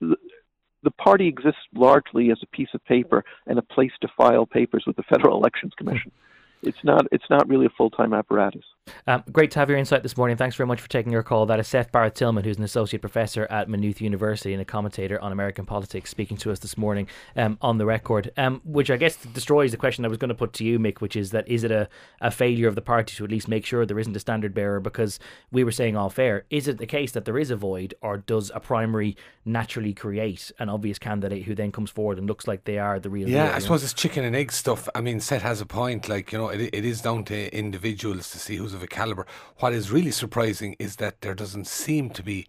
the 0.00 0.90
party 0.98 1.26
exists 1.26 1.66
largely 1.74 2.30
as 2.30 2.38
a 2.44 2.46
piece 2.46 2.68
of 2.74 2.84
paper 2.84 3.24
and 3.48 3.58
a 3.58 3.62
place 3.62 3.92
to 4.02 4.08
file 4.16 4.46
papers 4.46 4.84
with 4.86 4.94
the 4.94 5.02
Federal 5.02 5.36
Elections 5.36 5.72
Commission. 5.76 6.12
It's 6.66 6.82
not. 6.82 7.06
It's 7.12 7.28
not 7.28 7.46
really 7.46 7.66
a 7.66 7.74
full 7.76 7.90
time 7.90 8.14
apparatus. 8.14 8.64
Um, 9.06 9.22
great 9.32 9.50
to 9.52 9.58
have 9.58 9.68
your 9.68 9.78
insight 9.78 10.02
this 10.02 10.16
morning. 10.16 10.36
Thanks 10.36 10.56
very 10.56 10.66
much 10.66 10.80
for 10.80 10.88
taking 10.88 11.14
our 11.14 11.22
call. 11.22 11.46
That 11.46 11.60
is 11.60 11.68
Seth 11.68 11.92
Barrett 11.92 12.14
Tillman, 12.14 12.44
who's 12.44 12.56
an 12.56 12.64
associate 12.64 13.00
professor 13.00 13.46
at 13.50 13.68
Maynooth 13.68 14.00
University 14.00 14.52
and 14.52 14.62
a 14.62 14.64
commentator 14.64 15.20
on 15.20 15.32
American 15.32 15.66
politics, 15.66 16.10
speaking 16.10 16.36
to 16.38 16.50
us 16.50 16.58
this 16.58 16.76
morning 16.76 17.08
um, 17.36 17.58
on 17.60 17.78
the 17.78 17.86
record. 17.86 18.32
Um, 18.36 18.60
which 18.64 18.90
I 18.90 18.96
guess 18.96 19.16
destroys 19.16 19.70
the 19.70 19.76
question 19.76 20.04
I 20.04 20.08
was 20.08 20.18
going 20.18 20.30
to 20.30 20.34
put 20.34 20.52
to 20.54 20.64
you, 20.64 20.78
Mick, 20.78 21.00
which 21.00 21.16
is 21.16 21.30
that 21.30 21.46
is 21.48 21.64
it 21.64 21.70
a, 21.70 21.88
a 22.20 22.30
failure 22.30 22.68
of 22.68 22.74
the 22.74 22.82
party 22.82 23.16
to 23.16 23.24
at 23.24 23.30
least 23.30 23.48
make 23.48 23.66
sure 23.66 23.86
there 23.86 23.98
isn't 23.98 24.16
a 24.16 24.20
standard 24.20 24.54
bearer? 24.54 24.80
Because 24.80 25.18
we 25.50 25.64
were 25.64 25.72
saying 25.72 25.96
all 25.96 26.10
fair, 26.10 26.44
is 26.50 26.68
it 26.68 26.78
the 26.78 26.86
case 26.86 27.12
that 27.12 27.24
there 27.24 27.38
is 27.38 27.50
a 27.50 27.56
void, 27.56 27.94
or 28.02 28.18
does 28.18 28.50
a 28.54 28.60
primary 28.60 29.16
naturally 29.46 29.92
create 29.92 30.50
an 30.58 30.68
obvious 30.68 30.98
candidate 30.98 31.44
who 31.44 31.54
then 31.54 31.70
comes 31.70 31.90
forward 31.90 32.18
and 32.18 32.26
looks 32.26 32.46
like 32.46 32.64
they 32.64 32.78
are 32.78 32.98
the 32.98 33.10
real? 33.10 33.28
Yeah, 33.28 33.46
deal, 33.46 33.56
I 33.56 33.58
suppose 33.60 33.82
know? 33.82 33.86
it's 33.86 33.94
chicken 33.94 34.24
and 34.24 34.36
egg 34.36 34.52
stuff. 34.52 34.88
I 34.94 35.00
mean, 35.00 35.20
Seth 35.20 35.42
has 35.42 35.60
a 35.60 35.66
point. 35.66 36.08
Like 36.08 36.32
you 36.32 36.38
know, 36.38 36.48
it, 36.48 36.70
it 36.72 36.84
is 36.84 37.00
down 37.00 37.24
to 37.24 37.56
individuals 37.56 38.30
to 38.30 38.38
see 38.38 38.56
who's 38.56 38.73
of 38.74 38.82
a 38.82 38.86
caliber. 38.86 39.26
What 39.58 39.72
is 39.72 39.90
really 39.90 40.10
surprising 40.10 40.76
is 40.78 40.96
that 40.96 41.20
there 41.20 41.34
doesn't 41.34 41.66
seem 41.66 42.10
to 42.10 42.22
be 42.22 42.46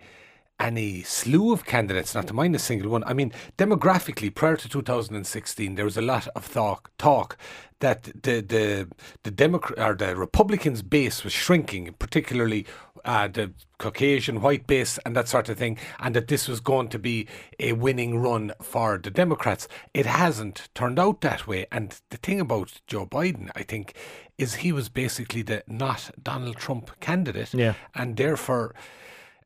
any 0.60 1.04
slew 1.04 1.52
of 1.52 1.66
candidates, 1.66 2.16
not 2.16 2.28
to 2.28 2.34
mind 2.34 2.56
a 2.56 2.60
single 2.60 2.90
one. 2.92 3.04
I 3.04 3.14
mean, 3.14 3.32
demographically, 3.58 4.34
prior 4.34 4.56
to 4.56 4.70
2016, 4.70 5.76
there 5.76 5.86
was 5.86 5.98
a 5.98 6.02
lot 6.02 6.28
of 6.36 6.52
talk, 6.52 6.92
talk 6.98 7.38
that 7.80 8.04
the 8.24 8.42
the 8.42 8.88
the 9.24 9.32
Democrat 9.32 9.78
or 9.78 9.96
the 9.96 10.16
Republicans' 10.16 10.82
base 10.82 11.24
was 11.24 11.34
shrinking, 11.34 11.94
particularly 12.00 12.66
uh, 13.04 13.28
the 13.28 13.52
Caucasian 13.78 14.42
white 14.42 14.66
base 14.66 14.98
and 15.06 15.16
that 15.16 15.28
sort 15.28 15.50
of 15.50 15.58
thing, 15.58 15.78
and 16.00 16.16
that 16.16 16.28
this 16.28 16.48
was 16.48 16.60
going 16.60 16.88
to 16.90 17.00
be 17.00 17.28
a 17.60 17.74
winning 17.74 18.18
run 18.18 18.54
for 18.62 18.98
the 18.98 19.12
Democrats. 19.12 19.68
It 19.94 20.06
hasn't 20.06 20.70
turned 20.74 21.00
out 21.00 21.22
that 21.22 21.48
way. 21.48 21.68
And 21.72 22.00
the 22.10 22.18
thing 22.18 22.40
about 22.40 22.82
Joe 22.88 23.06
Biden, 23.06 23.52
I 23.56 23.64
think, 23.64 23.94
is 24.38 24.56
he 24.56 24.72
was 24.72 24.90
basically 24.90 25.42
the 25.42 25.64
not 25.68 26.12
Donald 26.22 26.56
Trump 26.56 27.00
candidate, 27.00 27.54
yeah. 27.54 27.74
and 27.94 28.16
therefore 28.16 28.74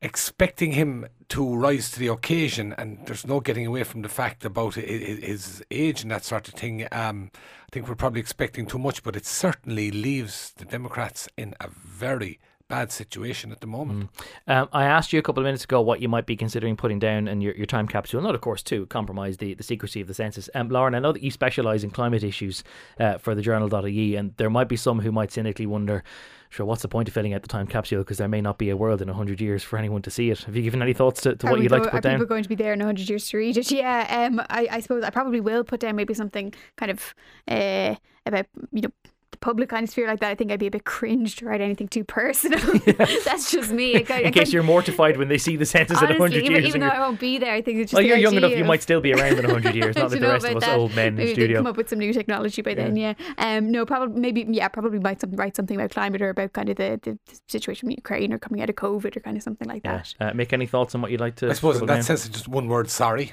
expecting 0.02 0.72
him 0.72 1.06
to 1.28 1.54
rise 1.54 1.90
to 1.90 1.98
the 1.98 2.08
occasion, 2.08 2.74
and 2.78 2.98
there's 3.06 3.26
no 3.26 3.40
getting 3.40 3.66
away 3.66 3.84
from 3.84 4.02
the 4.02 4.08
fact 4.08 4.44
about 4.44 4.74
his 4.74 5.62
age 5.70 6.02
and 6.02 6.10
that 6.10 6.24
sort 6.24 6.48
of 6.48 6.54
thing. 6.54 6.86
Um, 6.90 7.30
I 7.34 7.68
think 7.70 7.88
we're 7.88 7.94
probably 7.94 8.20
expecting 8.20 8.66
too 8.66 8.78
much, 8.78 9.02
but 9.02 9.14
it 9.16 9.26
certainly 9.26 9.90
leaves 9.90 10.52
the 10.56 10.64
Democrats 10.64 11.28
in 11.36 11.54
a 11.60 11.68
very 11.68 12.40
bad 12.70 12.92
situation 12.92 13.50
at 13.50 13.60
the 13.60 13.66
moment. 13.66 14.08
Mm. 14.46 14.52
Um, 14.52 14.68
I 14.72 14.84
asked 14.84 15.12
you 15.12 15.18
a 15.18 15.22
couple 15.22 15.42
of 15.42 15.44
minutes 15.44 15.64
ago 15.64 15.80
what 15.80 16.00
you 16.00 16.08
might 16.08 16.24
be 16.24 16.36
considering 16.36 16.76
putting 16.76 17.00
down 17.00 17.26
in 17.28 17.40
your, 17.40 17.54
your 17.54 17.66
time 17.66 17.86
capsule, 17.88 18.22
not 18.22 18.34
of 18.34 18.40
course 18.40 18.62
to 18.64 18.86
compromise 18.86 19.36
the, 19.36 19.54
the 19.54 19.64
secrecy 19.64 20.00
of 20.00 20.06
the 20.06 20.14
census. 20.14 20.48
Um, 20.54 20.70
Lauren, 20.70 20.94
I 20.94 21.00
know 21.00 21.12
that 21.12 21.22
you 21.22 21.32
specialise 21.32 21.82
in 21.82 21.90
climate 21.90 22.22
issues 22.22 22.62
uh, 22.98 23.18
for 23.18 23.34
the 23.34 23.42
journal.ie, 23.42 24.14
and 24.14 24.34
there 24.36 24.48
might 24.48 24.68
be 24.68 24.76
some 24.76 25.00
who 25.00 25.10
might 25.10 25.32
cynically 25.32 25.66
wonder, 25.66 26.04
sure, 26.48 26.64
what's 26.64 26.82
the 26.82 26.88
point 26.88 27.08
of 27.08 27.14
filling 27.14 27.34
out 27.34 27.42
the 27.42 27.48
time 27.48 27.66
capsule 27.66 27.98
because 27.98 28.18
there 28.18 28.28
may 28.28 28.40
not 28.40 28.56
be 28.56 28.70
a 28.70 28.76
world 28.76 29.02
in 29.02 29.08
100 29.08 29.40
years 29.40 29.64
for 29.64 29.76
anyone 29.76 30.00
to 30.02 30.10
see 30.10 30.30
it. 30.30 30.38
Have 30.44 30.54
you 30.54 30.62
given 30.62 30.80
any 30.80 30.94
thoughts 30.94 31.22
to, 31.22 31.34
to 31.34 31.46
what 31.48 31.60
you'd 31.60 31.70
go, 31.70 31.76
like 31.76 31.84
to 31.84 31.90
put 31.90 31.98
are 31.98 32.00
down? 32.02 32.14
Are 32.14 32.18
people 32.18 32.28
going 32.28 32.44
to 32.44 32.48
be 32.48 32.54
there 32.54 32.72
in 32.72 32.78
100 32.78 33.08
years 33.08 33.28
to 33.30 33.36
read 33.36 33.56
it? 33.56 33.70
Yeah, 33.80 34.28
um, 34.30 34.40
I, 34.50 34.68
I 34.70 34.80
suppose 34.80 35.02
I 35.02 35.10
probably 35.10 35.40
will 35.40 35.64
put 35.64 35.80
down 35.80 35.96
maybe 35.96 36.14
something 36.14 36.52
kind 36.76 36.90
of 36.90 37.14
uh, 37.48 37.96
about, 38.26 38.46
you 38.72 38.82
know, 38.82 38.92
the 39.02 39.19
public 39.40 39.68
kind 39.68 39.84
of 39.84 39.90
sphere 39.90 40.06
like 40.06 40.20
that, 40.20 40.30
I 40.30 40.34
think 40.34 40.52
I'd 40.52 40.60
be 40.60 40.66
a 40.66 40.70
bit 40.70 40.84
cringe 40.84 41.36
to 41.36 41.46
write 41.46 41.60
anything 41.60 41.88
too 41.88 42.04
personal. 42.04 42.60
That's 43.24 43.50
just 43.50 43.70
me. 43.70 43.96
I, 43.96 44.04
I, 44.10 44.18
in 44.20 44.32
case 44.32 44.52
you're 44.52 44.62
mortified 44.62 45.16
when 45.16 45.28
they 45.28 45.38
see 45.38 45.56
the 45.56 45.66
census 45.66 45.98
honestly, 45.98 46.14
in 46.14 46.20
100 46.20 46.44
even, 46.44 46.52
years. 46.52 46.66
Even 46.66 46.80
though 46.82 46.88
I 46.88 47.00
won't 47.00 47.20
be 47.20 47.38
there, 47.38 47.52
I 47.52 47.62
think 47.62 47.78
it's 47.78 47.90
just 47.90 47.98
Well, 47.98 48.06
you're 48.06 48.16
young 48.16 48.34
enough, 48.34 48.52
of, 48.52 48.58
you 48.58 48.64
might 48.64 48.82
still 48.82 49.00
be 49.00 49.12
around 49.12 49.38
in 49.38 49.44
100 49.44 49.74
years, 49.74 49.96
not 49.96 50.10
like 50.10 50.20
the 50.20 50.26
rest 50.26 50.46
of 50.46 50.56
us 50.56 50.64
that? 50.64 50.78
old 50.78 50.94
men 50.94 51.14
maybe 51.14 51.30
in 51.30 51.36
the 51.36 51.42
studio. 51.42 51.58
come 51.58 51.66
up 51.66 51.76
with 51.76 51.88
some 51.88 51.98
new 51.98 52.12
technology 52.12 52.62
by 52.62 52.74
then, 52.74 52.96
yeah. 52.96 53.14
Um, 53.38 53.70
no, 53.70 53.86
probably, 53.86 54.20
maybe, 54.20 54.46
yeah, 54.48 54.68
probably 54.68 54.98
might 54.98 55.20
some, 55.20 55.32
write 55.32 55.56
something 55.56 55.76
about 55.76 55.90
climate 55.90 56.22
or 56.22 56.30
about 56.30 56.52
kind 56.52 56.68
of 56.68 56.76
the, 56.76 57.00
the, 57.02 57.18
situation 57.48 57.88
in 57.88 57.96
Ukraine 57.96 58.32
or 58.32 58.38
coming 58.38 58.62
out 58.62 58.70
of 58.70 58.76
COVID 58.76 59.16
or 59.16 59.20
kind 59.20 59.36
of 59.36 59.42
something 59.42 59.68
like 59.68 59.82
that. 59.82 60.14
Uh, 60.20 60.32
make 60.34 60.52
any 60.52 60.66
thoughts 60.66 60.94
on 60.94 61.02
what 61.02 61.10
you'd 61.10 61.20
like 61.20 61.36
to 61.36 61.50
I 61.50 61.54
suppose 61.54 61.80
in 61.80 61.86
that 61.86 61.94
down? 61.94 62.02
sense, 62.02 62.28
just 62.28 62.48
one 62.48 62.68
word, 62.68 62.90
sorry. 62.90 63.32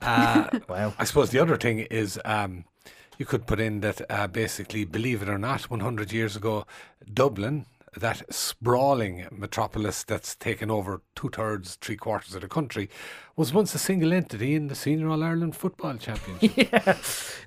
Uh, 0.00 0.48
wow. 0.68 0.94
I 0.98 1.04
suppose 1.04 1.30
the 1.30 1.40
other 1.40 1.56
thing 1.56 1.80
is 1.80 2.20
um, 2.24 2.64
you 3.18 3.26
could 3.26 3.46
put 3.46 3.60
in 3.60 3.80
that 3.80 4.00
uh, 4.10 4.28
basically, 4.28 4.84
believe 4.84 5.22
it 5.22 5.28
or 5.28 5.38
not, 5.38 5.68
100 5.68 6.12
years 6.12 6.36
ago, 6.36 6.64
Dublin, 7.12 7.66
that 7.96 8.22
sprawling 8.32 9.26
metropolis 9.30 10.04
that's 10.04 10.36
taken 10.36 10.70
over 10.70 11.02
two 11.16 11.28
thirds, 11.28 11.74
three 11.76 11.96
quarters 11.96 12.34
of 12.34 12.42
the 12.42 12.48
country, 12.48 12.88
was 13.36 13.52
once 13.52 13.74
a 13.74 13.78
single 13.78 14.12
entity 14.12 14.54
in 14.54 14.68
the 14.68 14.74
Senior 14.74 15.08
All 15.08 15.22
Ireland 15.22 15.56
Football 15.56 15.96
Championship. 15.96 16.52
yeah. 16.72 16.96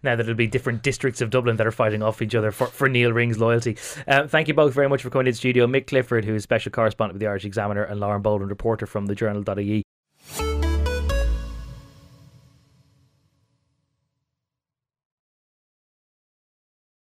Now 0.03 0.15
that 0.15 0.21
it'll 0.21 0.33
be 0.33 0.47
different 0.47 0.83
districts 0.83 1.21
of 1.21 1.29
Dublin 1.29 1.55
that 1.57 1.67
are 1.67 1.71
fighting 1.71 2.03
off 2.03 2.21
each 2.21 2.35
other 2.35 2.51
for, 2.51 2.67
for 2.67 2.89
Neil 2.89 3.13
Ring's 3.13 3.39
loyalty. 3.39 3.77
Uh, 4.07 4.27
thank 4.27 4.47
you 4.47 4.53
both 4.53 4.73
very 4.73 4.89
much 4.89 5.01
for 5.01 5.09
coming 5.09 5.25
to 5.25 5.31
the 5.31 5.37
studio. 5.37 5.67
Mick 5.67 5.87
Clifford, 5.87 6.25
who 6.25 6.35
is 6.35 6.43
special 6.43 6.71
correspondent 6.71 7.15
with 7.15 7.21
the 7.21 7.27
Irish 7.27 7.45
Examiner, 7.45 7.83
and 7.83 7.99
Lauren 7.99 8.21
Boland, 8.21 8.49
reporter 8.49 8.85
from 8.85 9.05
the 9.05 9.15
Journal.ie. 9.15 9.83